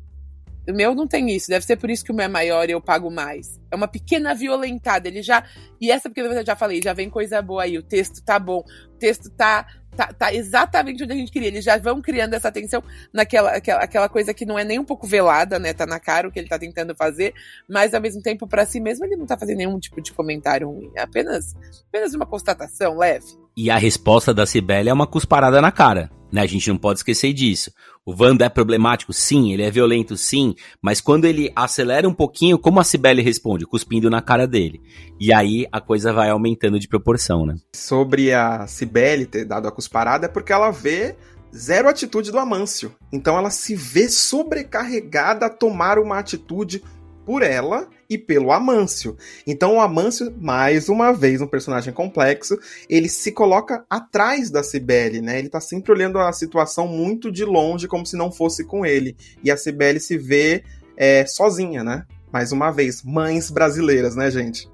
O 0.68 0.72
meu 0.72 0.94
não 0.94 1.06
tem 1.06 1.30
isso, 1.30 1.48
deve 1.48 1.64
ser 1.64 1.76
por 1.76 1.90
isso 1.90 2.02
que 2.02 2.10
o 2.10 2.14
meu 2.14 2.24
é 2.24 2.28
maior 2.28 2.68
e 2.68 2.72
eu 2.72 2.80
pago 2.80 3.10
mais. 3.10 3.60
É 3.70 3.76
uma 3.76 3.86
pequena 3.86 4.34
violentada. 4.34 5.08
Ele 5.08 5.22
já. 5.22 5.44
E 5.78 5.90
essa, 5.90 6.08
porque 6.08 6.22
eu 6.22 6.44
já 6.44 6.56
falei, 6.56 6.80
já 6.82 6.94
vem 6.94 7.10
coisa 7.10 7.42
boa 7.42 7.64
aí. 7.64 7.76
O 7.76 7.82
texto 7.82 8.24
tá 8.24 8.38
bom, 8.38 8.64
o 8.88 8.98
texto 8.98 9.28
tá 9.30 9.66
tá, 9.94 10.12
tá, 10.12 10.34
exatamente 10.34 11.02
onde 11.02 11.12
a 11.12 11.16
gente 11.16 11.32
queria. 11.32 11.48
Eles 11.48 11.64
já 11.64 11.78
vão 11.78 12.02
criando 12.02 12.34
essa 12.34 12.50
tensão 12.50 12.82
naquela 13.12 13.50
aquela, 13.50 13.80
aquela 13.82 14.08
coisa 14.08 14.34
que 14.34 14.44
não 14.44 14.58
é 14.58 14.64
nem 14.64 14.78
um 14.78 14.84
pouco 14.84 15.06
velada, 15.06 15.58
né? 15.58 15.72
Tá 15.72 15.86
na 15.86 16.00
cara 16.00 16.28
o 16.28 16.32
que 16.32 16.38
ele 16.38 16.48
tá 16.48 16.58
tentando 16.58 16.94
fazer, 16.94 17.34
mas 17.68 17.94
ao 17.94 18.00
mesmo 18.00 18.22
tempo, 18.22 18.46
para 18.46 18.66
si 18.66 18.80
mesmo, 18.80 19.04
ele 19.04 19.16
não 19.16 19.26
tá 19.26 19.38
fazendo 19.38 19.58
nenhum 19.58 19.78
tipo 19.78 20.00
de 20.00 20.12
comentário 20.12 20.68
ruim. 20.68 20.90
É 20.94 21.02
apenas, 21.02 21.54
apenas 21.88 22.14
uma 22.14 22.26
constatação 22.26 22.96
leve. 22.96 23.43
E 23.56 23.70
a 23.70 23.76
resposta 23.76 24.34
da 24.34 24.46
Cibele 24.46 24.88
é 24.88 24.92
uma 24.92 25.06
cusparada 25.06 25.60
na 25.60 25.70
cara. 25.70 26.10
Né? 26.32 26.40
A 26.40 26.46
gente 26.46 26.68
não 26.68 26.76
pode 26.76 26.98
esquecer 26.98 27.32
disso. 27.32 27.70
O 28.04 28.12
Wanda 28.12 28.44
é 28.44 28.48
problemático, 28.48 29.12
sim, 29.12 29.52
ele 29.52 29.62
é 29.62 29.70
violento, 29.70 30.16
sim, 30.16 30.54
mas 30.82 31.00
quando 31.00 31.24
ele 31.24 31.50
acelera 31.54 32.08
um 32.08 32.12
pouquinho, 32.12 32.58
como 32.58 32.80
a 32.80 32.84
Cibele 32.84 33.22
responde? 33.22 33.64
Cuspindo 33.64 34.10
na 34.10 34.20
cara 34.20 34.46
dele. 34.46 34.82
E 35.18 35.32
aí 35.32 35.66
a 35.70 35.80
coisa 35.80 36.12
vai 36.12 36.28
aumentando 36.28 36.78
de 36.78 36.88
proporção, 36.88 37.46
né? 37.46 37.54
Sobre 37.74 38.32
a 38.32 38.66
Cibele 38.66 39.24
ter 39.24 39.44
dado 39.44 39.68
a 39.68 39.72
cusparada 39.72 40.26
é 40.26 40.28
porque 40.28 40.52
ela 40.52 40.70
vê 40.70 41.14
zero 41.56 41.88
atitude 41.88 42.32
do 42.32 42.38
Amâncio. 42.38 42.92
Então 43.12 43.38
ela 43.38 43.50
se 43.50 43.76
vê 43.76 44.08
sobrecarregada 44.08 45.46
a 45.46 45.50
tomar 45.50 45.98
uma 45.98 46.18
atitude 46.18 46.82
por 47.24 47.42
ela 47.42 47.88
e 48.08 48.18
pelo 48.18 48.52
Amâncio. 48.52 49.16
Então 49.46 49.76
o 49.76 49.80
Amâncio, 49.80 50.34
mais 50.40 50.88
uma 50.88 51.12
vez, 51.12 51.40
um 51.40 51.46
personagem 51.46 51.92
complexo, 51.92 52.58
ele 52.88 53.08
se 53.08 53.32
coloca 53.32 53.84
atrás 53.88 54.50
da 54.50 54.62
Cibele, 54.62 55.20
né? 55.20 55.38
Ele 55.38 55.48
tá 55.48 55.60
sempre 55.60 55.92
olhando 55.92 56.18
a 56.18 56.32
situação 56.32 56.86
muito 56.86 57.30
de 57.30 57.44
longe, 57.44 57.88
como 57.88 58.06
se 58.06 58.16
não 58.16 58.30
fosse 58.30 58.64
com 58.64 58.84
ele. 58.84 59.16
E 59.42 59.50
a 59.50 59.56
Cibele 59.56 60.00
se 60.00 60.18
vê 60.18 60.64
é, 60.96 61.24
sozinha, 61.26 61.82
né? 61.82 62.04
Mais 62.32 62.52
uma 62.52 62.70
vez, 62.70 63.02
mães 63.02 63.50
brasileiras, 63.50 64.16
né, 64.16 64.30
gente? 64.30 64.68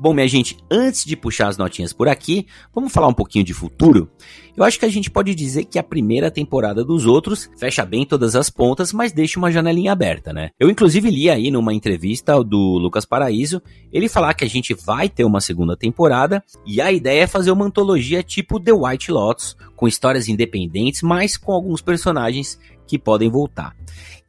Bom, 0.00 0.14
minha 0.14 0.28
gente, 0.28 0.56
antes 0.70 1.04
de 1.04 1.16
puxar 1.16 1.48
as 1.48 1.58
notinhas 1.58 1.92
por 1.92 2.06
aqui, 2.06 2.46
vamos 2.72 2.92
falar 2.92 3.08
um 3.08 3.12
pouquinho 3.12 3.44
de 3.44 3.52
futuro? 3.52 4.08
Eu 4.56 4.62
acho 4.62 4.78
que 4.78 4.84
a 4.84 4.88
gente 4.88 5.10
pode 5.10 5.34
dizer 5.34 5.64
que 5.64 5.76
a 5.76 5.82
primeira 5.82 6.30
temporada 6.30 6.84
dos 6.84 7.04
outros 7.04 7.50
fecha 7.58 7.84
bem 7.84 8.06
todas 8.06 8.36
as 8.36 8.48
pontas, 8.48 8.92
mas 8.92 9.10
deixa 9.10 9.40
uma 9.40 9.50
janelinha 9.50 9.90
aberta, 9.90 10.32
né? 10.32 10.50
Eu 10.56 10.70
inclusive 10.70 11.10
li 11.10 11.28
aí 11.28 11.50
numa 11.50 11.74
entrevista 11.74 12.40
do 12.44 12.78
Lucas 12.78 13.04
Paraíso, 13.04 13.60
ele 13.92 14.08
falar 14.08 14.34
que 14.34 14.44
a 14.44 14.48
gente 14.48 14.72
vai 14.72 15.08
ter 15.08 15.24
uma 15.24 15.40
segunda 15.40 15.76
temporada 15.76 16.44
e 16.64 16.80
a 16.80 16.92
ideia 16.92 17.22
é 17.22 17.26
fazer 17.26 17.50
uma 17.50 17.64
antologia 17.64 18.22
tipo 18.22 18.60
The 18.60 18.72
White 18.72 19.10
Lotus, 19.10 19.56
com 19.74 19.88
histórias 19.88 20.28
independentes, 20.28 21.02
mas 21.02 21.36
com 21.36 21.50
alguns 21.50 21.82
personagens 21.82 22.56
que 22.86 23.00
podem 23.00 23.28
voltar. 23.28 23.74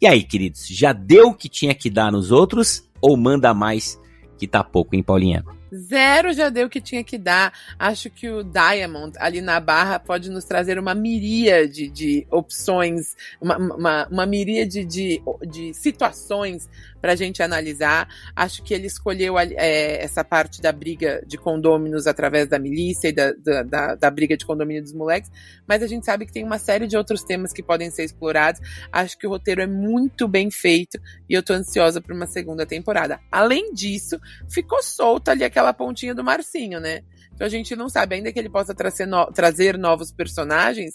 E 0.01 0.07
aí, 0.07 0.23
queridos, 0.23 0.67
já 0.67 0.93
deu 0.93 1.27
o 1.27 1.35
que 1.35 1.47
tinha 1.47 1.75
que 1.75 1.91
dar 1.91 2.11
nos 2.11 2.31
outros 2.31 2.89
ou 2.99 3.15
manda 3.15 3.53
mais 3.53 3.99
que 4.35 4.47
tá 4.47 4.63
pouco, 4.63 4.95
hein, 4.95 5.03
Paulinha? 5.03 5.45
Zero 5.73 6.33
já 6.33 6.49
deu 6.49 6.67
o 6.67 6.69
que 6.69 6.81
tinha 6.81 7.03
que 7.03 7.17
dar. 7.17 7.53
Acho 7.77 8.09
que 8.09 8.29
o 8.29 8.43
Diamond 8.43 9.17
ali 9.19 9.41
na 9.41 9.59
barra 9.59 9.99
pode 9.99 10.29
nos 10.29 10.45
trazer 10.45 10.79
uma 10.79 10.95
miríade 10.95 11.89
de 11.89 12.25
opções, 12.29 13.15
uma, 13.39 13.57
uma, 13.57 14.07
uma 14.07 14.25
miríade 14.25 14.83
de, 14.85 15.21
de 15.47 15.73
situações 15.73 16.69
para 17.01 17.13
a 17.13 17.15
gente 17.15 17.41
analisar. 17.41 18.07
Acho 18.35 18.63
que 18.63 18.73
ele 18.73 18.87
escolheu 18.87 19.37
é, 19.37 20.03
essa 20.03 20.23
parte 20.23 20.61
da 20.61 20.71
briga 20.71 21.23
de 21.25 21.37
condôminos 21.37 22.07
através 22.07 22.47
da 22.47 22.59
milícia 22.59 23.09
e 23.09 23.11
da, 23.11 23.33
da, 23.33 23.63
da, 23.63 23.95
da, 23.95 24.11
briga 24.11 24.35
de 24.35 24.45
condomínio 24.45 24.83
dos 24.83 24.93
moleques, 24.93 25.31
mas 25.67 25.83
a 25.83 25.87
gente 25.87 26.05
sabe 26.05 26.25
que 26.25 26.31
tem 26.31 26.43
uma 26.43 26.57
série 26.57 26.87
de 26.87 26.97
outros 26.97 27.23
temas 27.23 27.53
que 27.53 27.63
podem 27.63 27.89
ser 27.89 28.03
explorados. 28.03 28.61
Acho 28.91 29.17
que 29.17 29.27
o 29.27 29.29
roteiro 29.29 29.61
é 29.61 29.67
muito 29.67 30.27
bem 30.27 30.51
feito 30.51 30.99
e 31.29 31.33
eu 31.33 31.43
tô 31.43 31.53
ansiosa 31.53 32.01
por 32.01 32.13
uma 32.13 32.27
segunda 32.27 32.65
temporada. 32.65 33.19
Além 33.31 33.73
disso, 33.73 34.19
ficou 34.49 34.81
solta 34.83 35.31
ali 35.31 35.43
aquela 35.43 35.73
pontinha 35.73 36.13
do 36.13 36.23
Marcinho, 36.23 36.79
né? 36.79 37.01
Então 37.33 37.47
a 37.47 37.49
gente 37.49 37.75
não 37.75 37.87
sabe, 37.87 38.15
ainda 38.15 38.31
que 38.33 38.39
ele 38.39 38.49
possa 38.49 38.73
trazer, 38.73 39.05
no, 39.05 39.25
trazer 39.27 39.77
novos 39.77 40.11
personagens, 40.11 40.93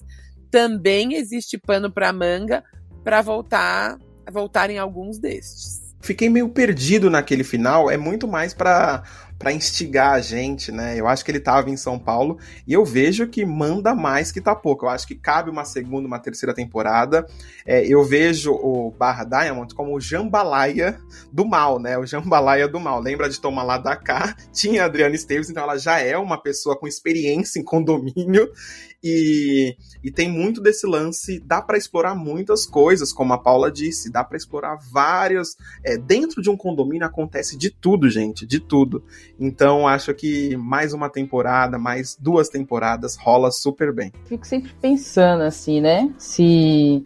também 0.50 1.14
existe 1.14 1.56
pano 1.58 1.90
para 1.90 2.12
manga 2.12 2.62
para 3.02 3.22
voltar 3.22 3.98
voltarem 4.30 4.78
alguns 4.78 5.18
destes 5.18 5.83
fiquei 6.04 6.28
meio 6.28 6.48
perdido 6.48 7.10
naquele 7.10 7.42
final. 7.42 7.90
É 7.90 7.96
muito 7.96 8.28
mais 8.28 8.54
para 8.54 9.02
para 9.38 9.52
instigar 9.52 10.12
a 10.12 10.20
gente, 10.20 10.70
né? 10.70 10.98
Eu 10.98 11.08
acho 11.08 11.24
que 11.24 11.30
ele 11.30 11.38
estava 11.38 11.68
em 11.68 11.76
São 11.76 11.98
Paulo 11.98 12.38
e 12.66 12.72
eu 12.72 12.84
vejo 12.84 13.26
que 13.26 13.44
manda 13.44 13.94
mais 13.94 14.30
que 14.30 14.40
tá 14.40 14.54
pouco. 14.54 14.86
Eu 14.86 14.90
acho 14.90 15.06
que 15.06 15.14
cabe 15.14 15.50
uma 15.50 15.64
segunda, 15.64 16.06
uma 16.06 16.20
terceira 16.20 16.54
temporada. 16.54 17.26
É, 17.66 17.84
eu 17.84 18.02
vejo 18.04 18.52
o 18.52 18.92
Barra 18.92 19.24
Diamond 19.24 19.74
como 19.74 19.94
o 19.94 20.00
jambalaya 20.00 20.98
do 21.32 21.44
mal, 21.44 21.80
né? 21.80 21.98
O 21.98 22.06
jambalaya 22.06 22.68
do 22.68 22.78
mal. 22.78 23.00
Lembra 23.00 23.28
de 23.28 23.40
tomar 23.40 23.64
lá 23.64 23.76
da 23.76 23.96
cá? 23.96 24.36
Tinha 24.52 24.84
a 24.84 24.86
Adriana 24.86 25.14
Esteves, 25.14 25.50
então 25.50 25.64
ela 25.64 25.76
já 25.76 25.98
é 25.98 26.16
uma 26.16 26.40
pessoa 26.40 26.78
com 26.78 26.86
experiência 26.86 27.58
em 27.58 27.64
condomínio 27.64 28.50
e, 29.04 29.76
e 30.02 30.10
tem 30.10 30.30
muito 30.30 30.62
desse 30.62 30.86
lance. 30.86 31.38
Dá 31.38 31.60
para 31.60 31.76
explorar 31.76 32.14
muitas 32.14 32.64
coisas, 32.64 33.12
como 33.12 33.34
a 33.34 33.38
Paula 33.38 33.70
disse. 33.70 34.10
Dá 34.10 34.24
para 34.24 34.38
explorar 34.38 34.78
vários. 34.90 35.56
É, 35.84 35.98
dentro 35.98 36.40
de 36.40 36.48
um 36.48 36.56
condomínio 36.56 37.06
acontece 37.06 37.58
de 37.58 37.70
tudo, 37.70 38.08
gente, 38.08 38.46
de 38.46 38.58
tudo. 38.58 39.04
Então 39.38 39.86
acho 39.86 40.14
que 40.14 40.56
mais 40.56 40.94
uma 40.94 41.10
temporada, 41.10 41.78
mais 41.78 42.16
duas 42.18 42.48
temporadas 42.48 43.14
rola 43.14 43.50
super 43.50 43.92
bem. 43.92 44.10
Fico 44.24 44.46
sempre 44.46 44.72
pensando 44.80 45.42
assim, 45.42 45.82
né? 45.82 46.10
Se 46.16 47.04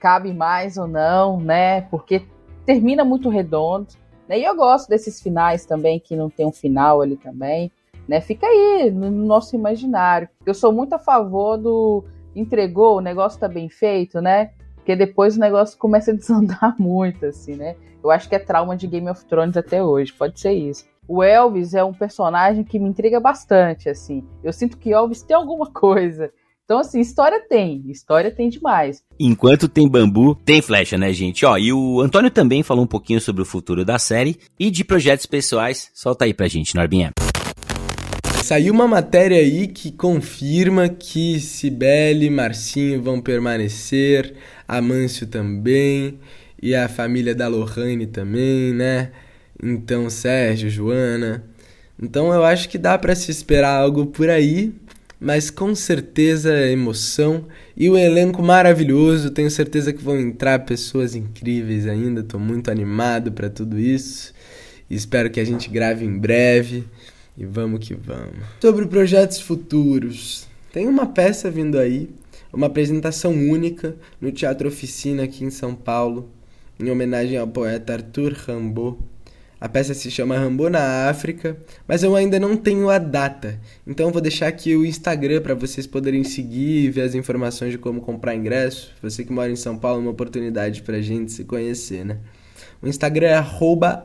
cabe 0.00 0.32
mais 0.32 0.78
ou 0.78 0.88
não, 0.88 1.38
né? 1.38 1.82
Porque 1.82 2.24
termina 2.64 3.04
muito 3.04 3.28
redondo. 3.28 3.88
Né? 4.26 4.38
E 4.38 4.44
eu 4.44 4.56
gosto 4.56 4.88
desses 4.88 5.20
finais 5.20 5.66
também, 5.66 6.00
que 6.00 6.16
não 6.16 6.30
tem 6.30 6.46
um 6.46 6.52
final 6.52 7.02
ali 7.02 7.16
também. 7.16 7.70
Né? 8.08 8.20
Fica 8.20 8.46
aí 8.46 8.90
no 8.90 9.10
nosso 9.10 9.54
imaginário. 9.54 10.28
Eu 10.44 10.54
sou 10.54 10.72
muito 10.72 10.94
a 10.94 10.98
favor 10.98 11.56
do 11.56 12.04
entregou, 12.34 12.98
o 12.98 13.00
negócio 13.00 13.40
tá 13.40 13.48
bem 13.48 13.68
feito, 13.68 14.20
né? 14.20 14.50
Porque 14.76 14.96
depois 14.96 15.36
o 15.36 15.40
negócio 15.40 15.78
começa 15.78 16.10
a 16.10 16.14
desandar 16.14 16.74
muito, 16.78 17.26
assim, 17.26 17.56
né? 17.56 17.76
Eu 18.02 18.10
acho 18.10 18.28
que 18.28 18.34
é 18.34 18.38
trauma 18.38 18.76
de 18.76 18.86
Game 18.86 19.08
of 19.08 19.24
Thrones 19.26 19.56
até 19.56 19.82
hoje, 19.82 20.12
pode 20.12 20.40
ser 20.40 20.52
isso 20.52 20.84
o 21.10 21.24
Elvis 21.24 21.74
é 21.74 21.82
um 21.82 21.92
personagem 21.92 22.62
que 22.62 22.78
me 22.78 22.88
intriga 22.88 23.18
bastante, 23.18 23.88
assim. 23.88 24.22
Eu 24.44 24.52
sinto 24.52 24.78
que 24.78 24.92
Elvis 24.92 25.22
tem 25.22 25.36
alguma 25.36 25.66
coisa. 25.74 26.30
Então, 26.64 26.78
assim, 26.78 27.00
história 27.00 27.44
tem, 27.48 27.82
história 27.90 28.30
tem 28.30 28.48
demais. 28.48 29.02
Enquanto 29.18 29.68
tem 29.68 29.88
bambu, 29.88 30.36
tem 30.36 30.62
flecha, 30.62 30.96
né, 30.96 31.12
gente? 31.12 31.44
Ó, 31.44 31.58
e 31.58 31.72
o 31.72 32.00
Antônio 32.00 32.30
também 32.30 32.62
falou 32.62 32.84
um 32.84 32.86
pouquinho 32.86 33.20
sobre 33.20 33.42
o 33.42 33.44
futuro 33.44 33.84
da 33.84 33.98
série 33.98 34.38
e 34.56 34.70
de 34.70 34.84
projetos 34.84 35.26
pessoais. 35.26 35.90
Solta 35.92 36.26
aí 36.26 36.32
pra 36.32 36.46
gente, 36.46 36.76
Norbinha. 36.76 37.10
Saiu 38.50 38.74
uma 38.74 38.88
matéria 38.88 39.38
aí 39.38 39.68
que 39.68 39.92
confirma 39.92 40.88
que 40.88 41.38
Cibele 41.38 42.26
e 42.26 42.30
Marcinho 42.30 43.00
vão 43.00 43.20
permanecer, 43.20 44.34
Amâncio 44.66 45.24
também, 45.28 46.18
e 46.60 46.74
a 46.74 46.88
família 46.88 47.32
da 47.32 47.46
Lohane 47.46 48.08
também, 48.08 48.74
né? 48.74 49.12
Então, 49.62 50.10
Sérgio, 50.10 50.68
Joana. 50.68 51.44
Então, 52.02 52.34
eu 52.34 52.42
acho 52.42 52.68
que 52.68 52.76
dá 52.76 52.98
para 52.98 53.14
se 53.14 53.30
esperar 53.30 53.70
algo 53.70 54.06
por 54.06 54.28
aí, 54.28 54.74
mas 55.20 55.48
com 55.48 55.72
certeza 55.72 56.52
emoção 56.66 57.46
e 57.76 57.88
o 57.88 57.96
elenco 57.96 58.42
maravilhoso. 58.42 59.30
Tenho 59.30 59.48
certeza 59.48 59.92
que 59.92 60.02
vão 60.02 60.18
entrar 60.18 60.58
pessoas 60.64 61.14
incríveis 61.14 61.86
ainda. 61.86 62.24
Tô 62.24 62.36
muito 62.36 62.68
animado 62.68 63.30
para 63.30 63.48
tudo 63.48 63.78
isso. 63.78 64.34
Espero 64.90 65.30
que 65.30 65.38
a 65.38 65.44
gente 65.44 65.70
grave 65.70 66.04
em 66.04 66.18
breve 66.18 66.84
e 67.36 67.44
vamos 67.44 67.86
que 67.86 67.94
vamos. 67.94 68.44
Sobre 68.60 68.86
projetos 68.86 69.40
futuros, 69.40 70.48
tem 70.72 70.86
uma 70.86 71.06
peça 71.06 71.50
vindo 71.50 71.78
aí, 71.78 72.10
uma 72.52 72.66
apresentação 72.66 73.32
única 73.32 73.96
no 74.20 74.30
Teatro 74.30 74.68
Oficina 74.68 75.24
aqui 75.24 75.44
em 75.44 75.50
São 75.50 75.74
Paulo, 75.74 76.28
em 76.78 76.90
homenagem 76.90 77.36
ao 77.36 77.46
poeta 77.46 77.94
Arthur 77.94 78.32
Rimbaud. 78.32 78.98
A 79.60 79.68
peça 79.68 79.92
se 79.92 80.10
chama 80.10 80.38
Rambo 80.38 80.70
na 80.70 81.10
África, 81.10 81.54
mas 81.86 82.02
eu 82.02 82.16
ainda 82.16 82.40
não 82.40 82.56
tenho 82.56 82.88
a 82.88 82.96
data. 82.96 83.60
Então 83.86 84.10
vou 84.10 84.22
deixar 84.22 84.46
aqui 84.48 84.74
o 84.74 84.86
Instagram 84.86 85.42
para 85.42 85.54
vocês 85.54 85.86
poderem 85.86 86.24
seguir 86.24 86.84
e 86.84 86.90
ver 86.90 87.02
as 87.02 87.14
informações 87.14 87.72
de 87.72 87.76
como 87.76 88.00
comprar 88.00 88.34
ingresso. 88.34 88.90
Você 89.02 89.22
que 89.22 89.32
mora 89.32 89.50
em 89.50 89.56
São 89.56 89.76
Paulo, 89.76 89.98
é 89.98 90.02
uma 90.02 90.12
oportunidade 90.12 90.80
pra 90.80 91.02
gente 91.02 91.30
se 91.32 91.44
conhecer, 91.44 92.06
né? 92.06 92.18
O 92.80 92.88
Instagram 92.88 93.26
é 93.26 93.44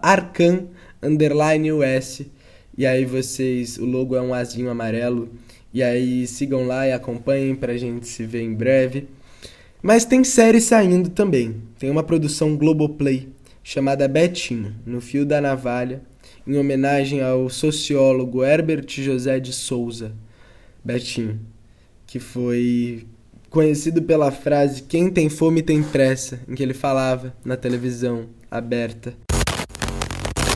arcan 0.01 0.65
US. 1.73 2.21
E 2.77 2.85
aí 2.85 3.05
vocês, 3.05 3.77
o 3.77 3.85
logo 3.85 4.15
é 4.15 4.21
um 4.21 4.33
azinho 4.33 4.69
amarelo. 4.69 5.29
E 5.73 5.81
aí 5.83 6.25
sigam 6.27 6.65
lá 6.65 6.87
e 6.87 6.91
acompanhem 6.91 7.55
pra 7.55 7.77
gente 7.77 8.07
se 8.07 8.25
ver 8.25 8.41
em 8.41 8.53
breve. 8.53 9.07
Mas 9.81 10.03
tem 10.03 10.23
série 10.23 10.59
saindo 10.59 11.09
também. 11.09 11.55
Tem 11.77 11.89
uma 11.89 12.03
produção 12.03 12.57
Globoplay 12.57 13.29
chamada 13.63 14.07
Betinho, 14.07 14.75
no 14.85 15.01
fio 15.01 15.25
da 15.25 15.41
navalha, 15.41 16.01
em 16.45 16.57
homenagem 16.57 17.21
ao 17.21 17.49
sociólogo 17.49 18.43
Herbert 18.43 18.85
José 18.87 19.39
de 19.39 19.51
Souza, 19.51 20.11
Betinho, 20.83 21.39
que 22.05 22.19
foi 22.19 23.07
conhecido 23.49 24.03
pela 24.03 24.31
frase 24.31 24.83
Quem 24.83 25.09
tem 25.09 25.29
fome 25.29 25.61
tem 25.61 25.81
pressa, 25.81 26.39
em 26.47 26.53
que 26.53 26.61
ele 26.61 26.73
falava 26.73 27.33
na 27.43 27.57
televisão 27.57 28.27
aberta. 28.51 29.13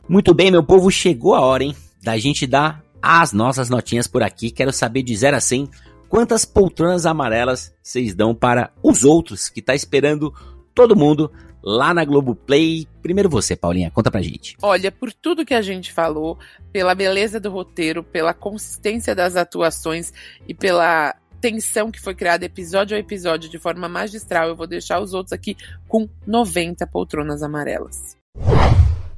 Muito 0.07 0.33
bem, 0.33 0.51
meu 0.51 0.63
povo, 0.63 0.91
chegou 0.91 1.33
a 1.33 1.41
hora, 1.41 1.63
hein, 1.63 1.75
da 2.01 2.17
gente 2.17 2.47
dar 2.47 2.83
as 3.01 3.33
nossas 3.33 3.69
notinhas 3.69 4.07
por 4.07 4.23
aqui. 4.23 4.51
Quero 4.51 4.71
saber 4.71 5.03
de 5.03 5.15
0 5.15 5.37
a 5.37 5.39
100 5.39 5.69
quantas 6.07 6.43
poltronas 6.45 7.05
amarelas 7.05 7.73
vocês 7.81 8.13
dão 8.13 8.33
para 8.33 8.71
os 8.83 9.03
outros 9.03 9.49
que 9.49 9.61
tá 9.61 9.75
esperando 9.75 10.33
todo 10.73 10.95
mundo 10.95 11.31
lá 11.63 11.93
na 11.93 12.03
Globoplay. 12.03 12.87
Primeiro 13.01 13.29
você, 13.29 13.55
Paulinha, 13.55 13.91
conta 13.91 14.11
pra 14.11 14.21
gente. 14.21 14.55
Olha, 14.61 14.91
por 14.91 15.13
tudo 15.13 15.45
que 15.45 15.53
a 15.53 15.61
gente 15.61 15.91
falou, 15.93 16.37
pela 16.71 16.95
beleza 16.95 17.39
do 17.39 17.49
roteiro, 17.49 18.03
pela 18.03 18.33
consistência 18.33 19.15
das 19.15 19.35
atuações 19.35 20.11
e 20.47 20.53
pela 20.53 21.15
tensão 21.39 21.89
que 21.89 22.01
foi 22.01 22.13
criada 22.13 22.43
episódio 22.45 22.97
a 22.97 22.99
episódio 22.99 23.49
de 23.49 23.57
forma 23.57 23.87
magistral, 23.87 24.49
eu 24.49 24.55
vou 24.55 24.67
deixar 24.67 24.99
os 24.99 25.13
outros 25.13 25.31
aqui 25.31 25.55
com 25.87 26.07
90 26.27 26.85
poltronas 26.87 27.41
amarelas. 27.41 28.17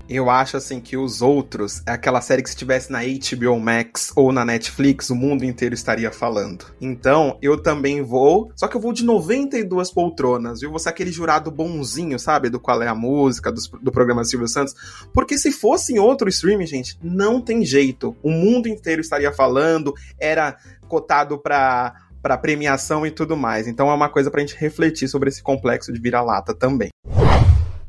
Eu 0.10 0.30
acho 0.30 0.58
assim 0.58 0.80
que 0.80 0.98
os 0.98 1.22
outros 1.22 1.82
é 1.86 1.92
aquela 1.92 2.22
série 2.22 2.44
que 2.44 2.50
se 2.50 2.56
tivesse 2.56 2.92
na 2.92 3.00
HBO 3.00 3.60
Max 3.60 4.12
ou 4.16 4.32
na 4.32 4.44
Netflix, 4.44 5.10
o 5.10 5.16
mundo 5.16 5.44
inteiro 5.44 5.74
estaria 5.74 6.12
falando. 6.12 6.66
Então, 6.80 7.38
eu 7.42 7.62
também 7.62 8.02
vou, 8.02 8.52
só 8.56 8.68
que 8.68 8.76
eu 8.76 8.82
vou 8.82 8.92
de 8.92 9.06
92 9.06 9.92
poltronas, 9.92 10.62
viu? 10.62 10.72
Você 10.72 10.90
aquele 10.90 11.12
jurado 11.12 11.50
bonzinho, 11.50 12.20
sabe? 12.20 12.50
Do 12.50 12.60
qual 12.60 12.82
é 12.82 12.88
a 12.88 12.96
música, 12.96 13.52
do, 13.52 13.62
do 13.82 13.92
programa 13.92 14.26
Silvio 14.26 14.48
Santos. 14.48 14.76
Porque 15.14 15.38
se 15.38 15.52
fosse 15.52 15.94
em 15.94 16.00
outro 16.00 16.28
streaming, 16.30 16.68
gente, 16.68 16.98
não 17.02 17.40
tem 17.40 17.64
jeito. 17.64 18.16
O 18.22 18.30
mundo 18.30 18.68
inteiro 18.68 19.02
estaria 19.02 19.32
falando, 19.32 19.94
era 20.20 20.58
cotado 20.88 21.38
pra 21.38 21.94
para 22.22 22.38
premiação 22.38 23.04
e 23.06 23.10
tudo 23.10 23.36
mais. 23.36 23.68
Então 23.68 23.90
é 23.90 23.94
uma 23.94 24.08
coisa 24.08 24.30
pra 24.30 24.42
gente 24.42 24.56
refletir 24.56 25.08
sobre 25.08 25.30
esse 25.30 25.42
complexo 25.42 25.92
de 25.92 26.00
vira-lata 26.00 26.54
também. 26.54 26.90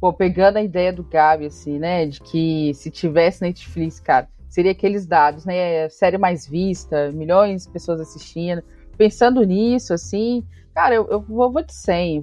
Pô, 0.02 0.12
pegando 0.12 0.56
a 0.56 0.62
ideia 0.64 0.92
do 0.92 1.04
Gabi, 1.04 1.46
assim, 1.46 1.78
né? 1.78 2.06
De 2.06 2.20
que 2.20 2.74
se 2.74 2.90
tivesse 2.90 3.40
Netflix, 3.40 4.00
cara, 4.00 4.28
seria 4.48 4.72
aqueles 4.72 5.06
dados, 5.06 5.44
né? 5.44 5.88
Série 5.90 6.18
mais 6.18 6.44
vista, 6.44 7.12
milhões 7.12 7.66
de 7.66 7.70
pessoas 7.70 8.00
assistindo. 8.00 8.64
Pensando 8.98 9.44
nisso, 9.44 9.94
assim, 9.94 10.44
cara, 10.74 10.96
eu, 10.96 11.06
eu 11.08 11.20
vou, 11.20 11.52
vou 11.52 11.62
de 11.62 11.72
100. 11.72 12.22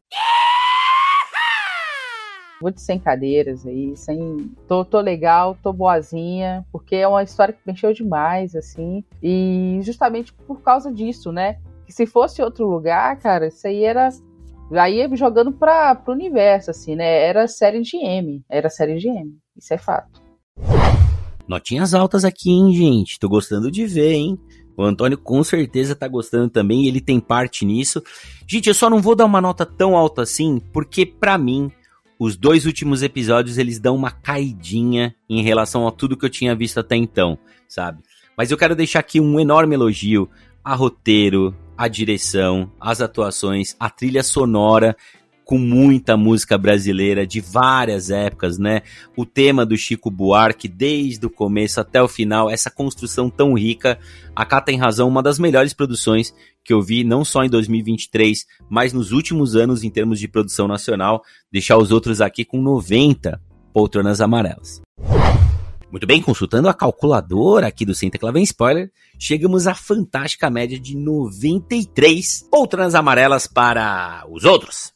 Vou 2.59 2.69
de 2.69 2.81
100 2.81 2.99
cadeiras 2.99 3.65
aí, 3.65 3.95
sem... 3.95 4.51
Tô, 4.67 4.83
tô 4.83 4.99
legal, 4.99 5.57
tô 5.63 5.71
boazinha, 5.71 6.65
porque 6.73 6.97
é 6.97 7.07
uma 7.07 7.23
história 7.23 7.53
que 7.53 7.61
mexeu 7.65 7.93
demais, 7.93 8.57
assim. 8.57 9.05
E 9.23 9.79
justamente 9.83 10.33
por 10.33 10.59
causa 10.61 10.91
disso, 10.91 11.31
né? 11.31 11.61
Que 11.85 11.93
se 11.93 12.05
fosse 12.05 12.41
outro 12.41 12.67
lugar, 12.67 13.17
cara, 13.19 13.47
isso 13.47 13.65
aí 13.65 13.85
era 13.85 14.09
Aí 14.71 15.07
jogando 15.15 15.51
para 15.51 15.95
pro 15.95 16.13
universo, 16.13 16.71
assim, 16.71 16.95
né? 16.95 17.27
Era 17.27 17.47
série 17.47 17.81
de 17.81 17.97
M. 17.97 18.43
Era 18.49 18.69
série 18.69 18.97
de 18.97 19.07
M. 19.07 19.35
Isso 19.57 19.73
é 19.73 19.77
fato. 19.77 20.21
Notinhas 21.47 21.93
altas 21.93 22.23
aqui, 22.23 22.51
hein, 22.51 22.71
gente? 22.73 23.17
Tô 23.19 23.27
gostando 23.27 23.71
de 23.71 23.85
ver, 23.87 24.13
hein? 24.13 24.39
O 24.77 24.83
Antônio 24.83 25.17
com 25.17 25.43
certeza 25.43 25.95
tá 25.95 26.07
gostando 26.07 26.49
também, 26.49 26.87
ele 26.87 27.01
tem 27.01 27.19
parte 27.19 27.65
nisso. 27.65 28.01
Gente, 28.47 28.67
eu 28.67 28.73
só 28.73 28.89
não 28.89 29.01
vou 29.01 29.15
dar 29.15 29.25
uma 29.25 29.41
nota 29.41 29.65
tão 29.65 29.97
alta 29.97 30.21
assim, 30.21 30.61
porque 30.71 31.05
para 31.05 31.37
mim 31.37 31.69
os 32.17 32.37
dois 32.37 32.65
últimos 32.65 33.03
episódios 33.03 33.57
eles 33.57 33.79
dão 33.79 33.95
uma 33.95 34.11
caidinha 34.11 35.13
em 35.29 35.41
relação 35.41 35.87
a 35.87 35.91
tudo 35.91 36.15
que 36.15 36.25
eu 36.25 36.29
tinha 36.29 36.55
visto 36.55 36.79
até 36.79 36.95
então, 36.95 37.37
sabe? 37.67 38.03
Mas 38.37 38.51
eu 38.51 38.57
quero 38.57 38.75
deixar 38.75 38.99
aqui 38.99 39.19
um 39.19 39.37
enorme 39.37 39.75
elogio 39.75 40.29
a 40.63 40.75
roteiro, 40.75 41.53
a 41.79 41.87
direção, 41.87 42.69
as 42.77 42.99
atuações, 42.99 43.73
a 43.79 43.89
trilha 43.89 44.21
sonora 44.21 44.97
com 45.45 45.57
muita 45.57 46.17
música 46.17 46.57
brasileira 46.57 47.25
de 47.25 47.39
várias 47.39 48.09
épocas, 48.09 48.57
né? 48.57 48.81
O 49.15 49.25
tema 49.25 49.65
do 49.65 49.77
Chico 49.77 50.11
Buarque, 50.11 50.67
desde 50.67 51.25
o 51.25 51.29
começo 51.29 51.79
até 51.79 52.03
o 52.03 52.07
final, 52.09 52.49
essa 52.49 52.69
construção 52.69 53.29
tão 53.29 53.53
rica. 53.53 53.97
A 54.35 54.45
Cá 54.45 54.59
tem 54.59 54.77
razão, 54.77 55.07
uma 55.07 55.23
das 55.23 55.39
melhores 55.39 55.73
produções 55.73 56.33
que 56.65 56.73
eu 56.73 56.81
vi, 56.81 57.05
não 57.05 57.23
só 57.23 57.45
em 57.45 57.49
2023, 57.49 58.45
mas 58.69 58.91
nos 58.91 59.13
últimos 59.13 59.55
anos 59.55 59.81
em 59.81 59.89
termos 59.89 60.19
de 60.19 60.27
produção 60.27 60.67
nacional. 60.67 61.23
Deixar 61.49 61.77
os 61.77 61.93
outros 61.93 62.19
aqui 62.19 62.43
com 62.43 62.61
90 62.61 63.41
poltronas 63.71 64.19
amarelas. 64.19 64.81
Muito 65.91 66.05
bem, 66.05 66.21
consultando 66.21 66.69
a 66.69 66.73
calculadora 66.73 67.65
aqui 67.65 67.83
do 67.83 67.95
Senta 67.95 68.19
Claven 68.19 68.43
Spoiler, 68.43 68.91
chegamos 69.17 69.65
à 69.65 69.73
fantástica 69.73 70.47
média 70.47 70.79
de 70.79 70.95
93 70.95 72.47
poltronas 72.51 72.93
amarelas 72.93 73.47
para 73.47 74.23
os 74.29 74.45
outros. 74.45 74.93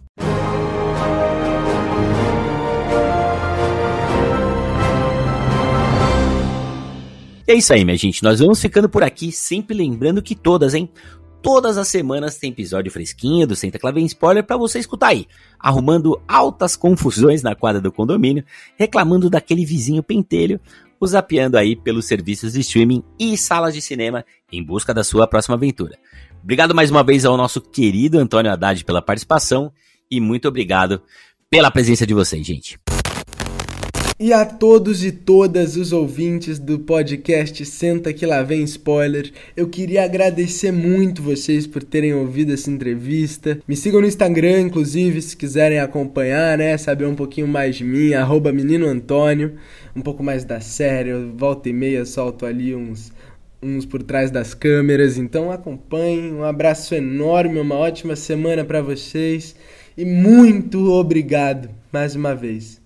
É 7.48 7.56
isso 7.56 7.74
aí, 7.74 7.84
minha 7.84 7.98
gente. 7.98 8.24
Nós 8.24 8.40
vamos 8.40 8.62
ficando 8.62 8.88
por 8.88 9.02
aqui, 9.04 9.32
sempre 9.32 9.76
lembrando 9.76 10.22
que 10.22 10.36
todas, 10.36 10.76
hein? 10.76 10.90
Todas 11.44 11.78
as 11.78 11.90
semanas 11.90 12.38
tem 12.38 12.52
episódio 12.52 12.90
fresquinho 12.90 13.46
do 13.46 13.54
Senta 13.54 13.78
Clave 13.78 14.02
Spoiler 14.06 14.46
para 14.46 14.56
você 14.56 14.80
escutar 14.80 15.08
aí, 15.08 15.28
arrumando 15.60 16.18
altas 16.26 16.78
confusões 16.78 17.44
na 17.44 17.54
quadra 17.54 17.82
do 17.82 17.92
condomínio, 17.92 18.46
reclamando 18.78 19.30
daquele 19.30 19.66
vizinho 19.66 20.02
pentelho, 20.02 20.58
zapeando 21.08 21.58
aí 21.58 21.76
pelos 21.76 22.06
serviços 22.06 22.54
de 22.54 22.62
streaming 22.62 23.04
e 23.20 23.38
salas 23.38 23.74
de 23.74 23.82
cinema 23.82 24.26
em 24.52 24.64
busca 24.64 24.94
da 24.94 25.04
sua 25.04 25.28
próxima 25.28 25.56
aventura. 25.56 25.98
Obrigado 26.44 26.76
mais 26.76 26.92
uma 26.92 27.04
vez 27.04 27.26
ao 27.26 27.38
nosso 27.38 27.62
querido 27.62 28.20
Antônio 28.20 28.52
Haddad 28.52 28.84
pela 28.84 29.02
participação 29.02 29.72
e 30.12 30.20
muito 30.20 30.48
obrigado 30.48 31.02
pela 31.50 31.72
presença 31.72 32.06
de 32.06 32.14
vocês, 32.14 32.46
gente. 32.46 32.78
E 34.26 34.32
a 34.32 34.46
todos 34.46 35.04
e 35.04 35.12
todas 35.12 35.76
os 35.76 35.92
ouvintes 35.92 36.58
do 36.58 36.80
podcast 36.80 37.66
Senta 37.66 38.14
que 38.14 38.26
lá 38.26 38.42
vem 38.42 38.64
spoiler, 38.64 39.30
eu 39.54 39.68
queria 39.68 40.06
agradecer 40.06 40.72
muito 40.72 41.22
vocês 41.22 41.68
por 41.68 41.84
terem 41.84 42.14
ouvido 42.14 42.54
essa 42.54 42.72
entrevista. 42.72 43.60
Me 43.68 43.76
sigam 43.76 44.00
no 44.00 44.08
Instagram, 44.08 44.62
inclusive, 44.62 45.22
se 45.22 45.36
quiserem 45.36 45.78
acompanhar, 45.78 46.58
né, 46.58 46.78
saber 46.78 47.06
um 47.06 47.16
pouquinho 47.16 47.50
mais 47.50 47.76
de 47.76 47.84
mim, 47.84 48.14
arroba 48.14 48.54
menino 48.54 48.88
Antônio, 48.88 49.56
um 49.94 50.00
pouco 50.00 50.24
mais 50.24 50.46
da 50.46 50.62
série, 50.62 51.12
volta 51.36 51.68
e 51.68 51.74
meia 51.74 52.06
solto 52.06 52.46
ali 52.46 52.74
uns 52.74 53.12
uns 53.62 53.86
por 53.86 54.02
trás 54.04 54.32
das 54.32 54.54
câmeras, 54.54 55.18
então 55.18 55.52
acompanhem. 55.52 56.34
Um 56.34 56.46
abraço 56.46 56.96
enorme, 56.96 57.60
uma 57.60 57.76
ótima 57.76 58.16
semana 58.16 58.64
para 58.64 58.82
vocês 58.82 59.54
e 59.98 60.06
muito 60.06 60.94
obrigado 60.94 61.70
mais 61.92 62.16
uma 62.16 62.34
vez. 62.34 62.83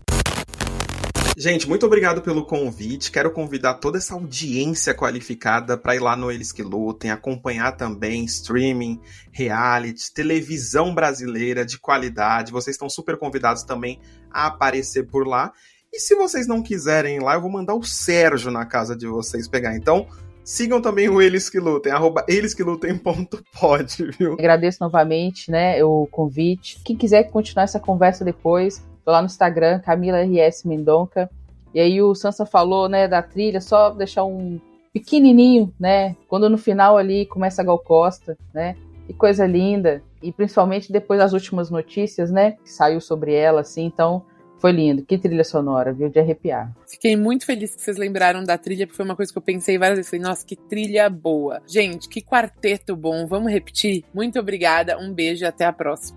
Gente, 1.40 1.70
muito 1.70 1.86
obrigado 1.86 2.20
pelo 2.24 2.44
convite. 2.44 3.12
Quero 3.12 3.30
convidar 3.30 3.76
toda 3.76 4.00
essa 4.00 4.16
audiência 4.16 4.92
qualificada 4.96 5.78
para 5.78 5.96
ir 5.96 6.00
lá 6.00 6.16
no 6.16 6.32
Eles 6.32 6.52
que 6.52 6.64
Lutem, 6.64 7.12
acompanhar 7.12 7.74
também 7.74 8.26
streaming, 8.26 9.00
reality, 9.32 10.12
televisão 10.12 10.96
brasileira 10.96 11.64
de 11.64 11.78
qualidade. 11.78 12.52
Vocês 12.52 12.74
estão 12.74 12.90
super 12.90 13.18
convidados 13.18 13.62
também 13.62 14.00
a 14.32 14.48
aparecer 14.48 15.04
por 15.04 15.28
lá. 15.28 15.54
E 15.94 16.00
se 16.00 16.16
vocês 16.16 16.48
não 16.48 16.64
quiserem 16.64 17.18
ir 17.18 17.22
lá, 17.22 17.36
eu 17.36 17.42
vou 17.42 17.52
mandar 17.52 17.76
o 17.76 17.84
Sérgio 17.84 18.50
na 18.50 18.66
casa 18.66 18.96
de 18.96 19.06
vocês 19.06 19.48
pegar. 19.48 19.76
Então, 19.76 20.08
Sigam 20.44 20.82
também 20.82 21.08
o 21.08 21.22
Eles 21.22 21.50
Que 21.50 21.60
Lutem, 21.60 21.92
arroba 21.92 22.26
elesquelutem.pod, 22.28 24.12
viu? 24.18 24.34
Agradeço 24.34 24.78
novamente, 24.82 25.52
né, 25.52 25.84
o 25.84 26.08
convite. 26.08 26.80
Quem 26.86 26.96
quiser 26.96 27.26
continuar 27.26 27.66
essa 27.66 27.82
conversa 27.82 28.24
depois, 28.24 28.82
tô 29.08 29.12
lá 29.14 29.22
no 29.22 29.28
Instagram, 29.28 29.80
Camila 29.80 30.22
RS 30.22 30.66
Mendonca. 30.66 31.30
E 31.74 31.80
aí 31.80 32.02
o 32.02 32.14
Sansa 32.14 32.46
falou, 32.46 32.90
né, 32.90 33.08
da 33.08 33.22
trilha, 33.22 33.62
só 33.62 33.92
deixar 33.92 34.26
um 34.26 34.60
pequenininho, 34.92 35.74
né, 35.80 36.14
quando 36.28 36.50
no 36.50 36.58
final 36.58 36.98
ali 36.98 37.26
começa 37.26 37.62
a 37.62 37.66
Gal 37.66 37.80
Costa, 37.80 38.38
né, 38.54 38.76
que 39.06 39.14
coisa 39.14 39.48
linda. 39.48 40.04
E 40.22 40.34
principalmente 40.34 40.92
depois 40.92 41.22
das 41.22 41.32
últimas 41.32 41.70
notícias, 41.72 42.30
né, 42.30 42.58
que 42.62 42.70
saiu 42.70 43.00
sobre 43.00 43.34
ela, 43.34 43.62
assim, 43.62 43.86
então 43.86 44.26
foi 44.60 44.74
lindo. 44.74 45.04
Que 45.04 45.18
trilha 45.18 45.44
sonora, 45.46 45.94
viu? 45.94 46.10
De 46.10 46.20
arrepiar. 46.20 46.76
Fiquei 46.86 47.16
muito 47.16 47.46
feliz 47.46 47.76
que 47.76 47.82
vocês 47.82 47.96
lembraram 47.96 48.44
da 48.44 48.58
trilha, 48.58 48.86
porque 48.86 48.98
foi 48.98 49.06
uma 49.06 49.16
coisa 49.16 49.32
que 49.32 49.38
eu 49.38 49.42
pensei 49.42 49.78
várias 49.78 50.00
vezes. 50.00 50.10
Falei, 50.10 50.26
nossa, 50.26 50.46
que 50.46 50.56
trilha 50.56 51.10
boa. 51.10 51.62
Gente, 51.66 52.10
que 52.10 52.22
quarteto 52.22 52.96
bom. 52.96 53.26
Vamos 53.26 53.52
repetir? 53.52 54.04
Muito 54.14 54.38
obrigada, 54.40 54.98
um 54.98 55.14
beijo 55.14 55.46
e 55.46 55.48
até 55.48 55.64
a 55.64 55.72
próxima. 55.72 56.17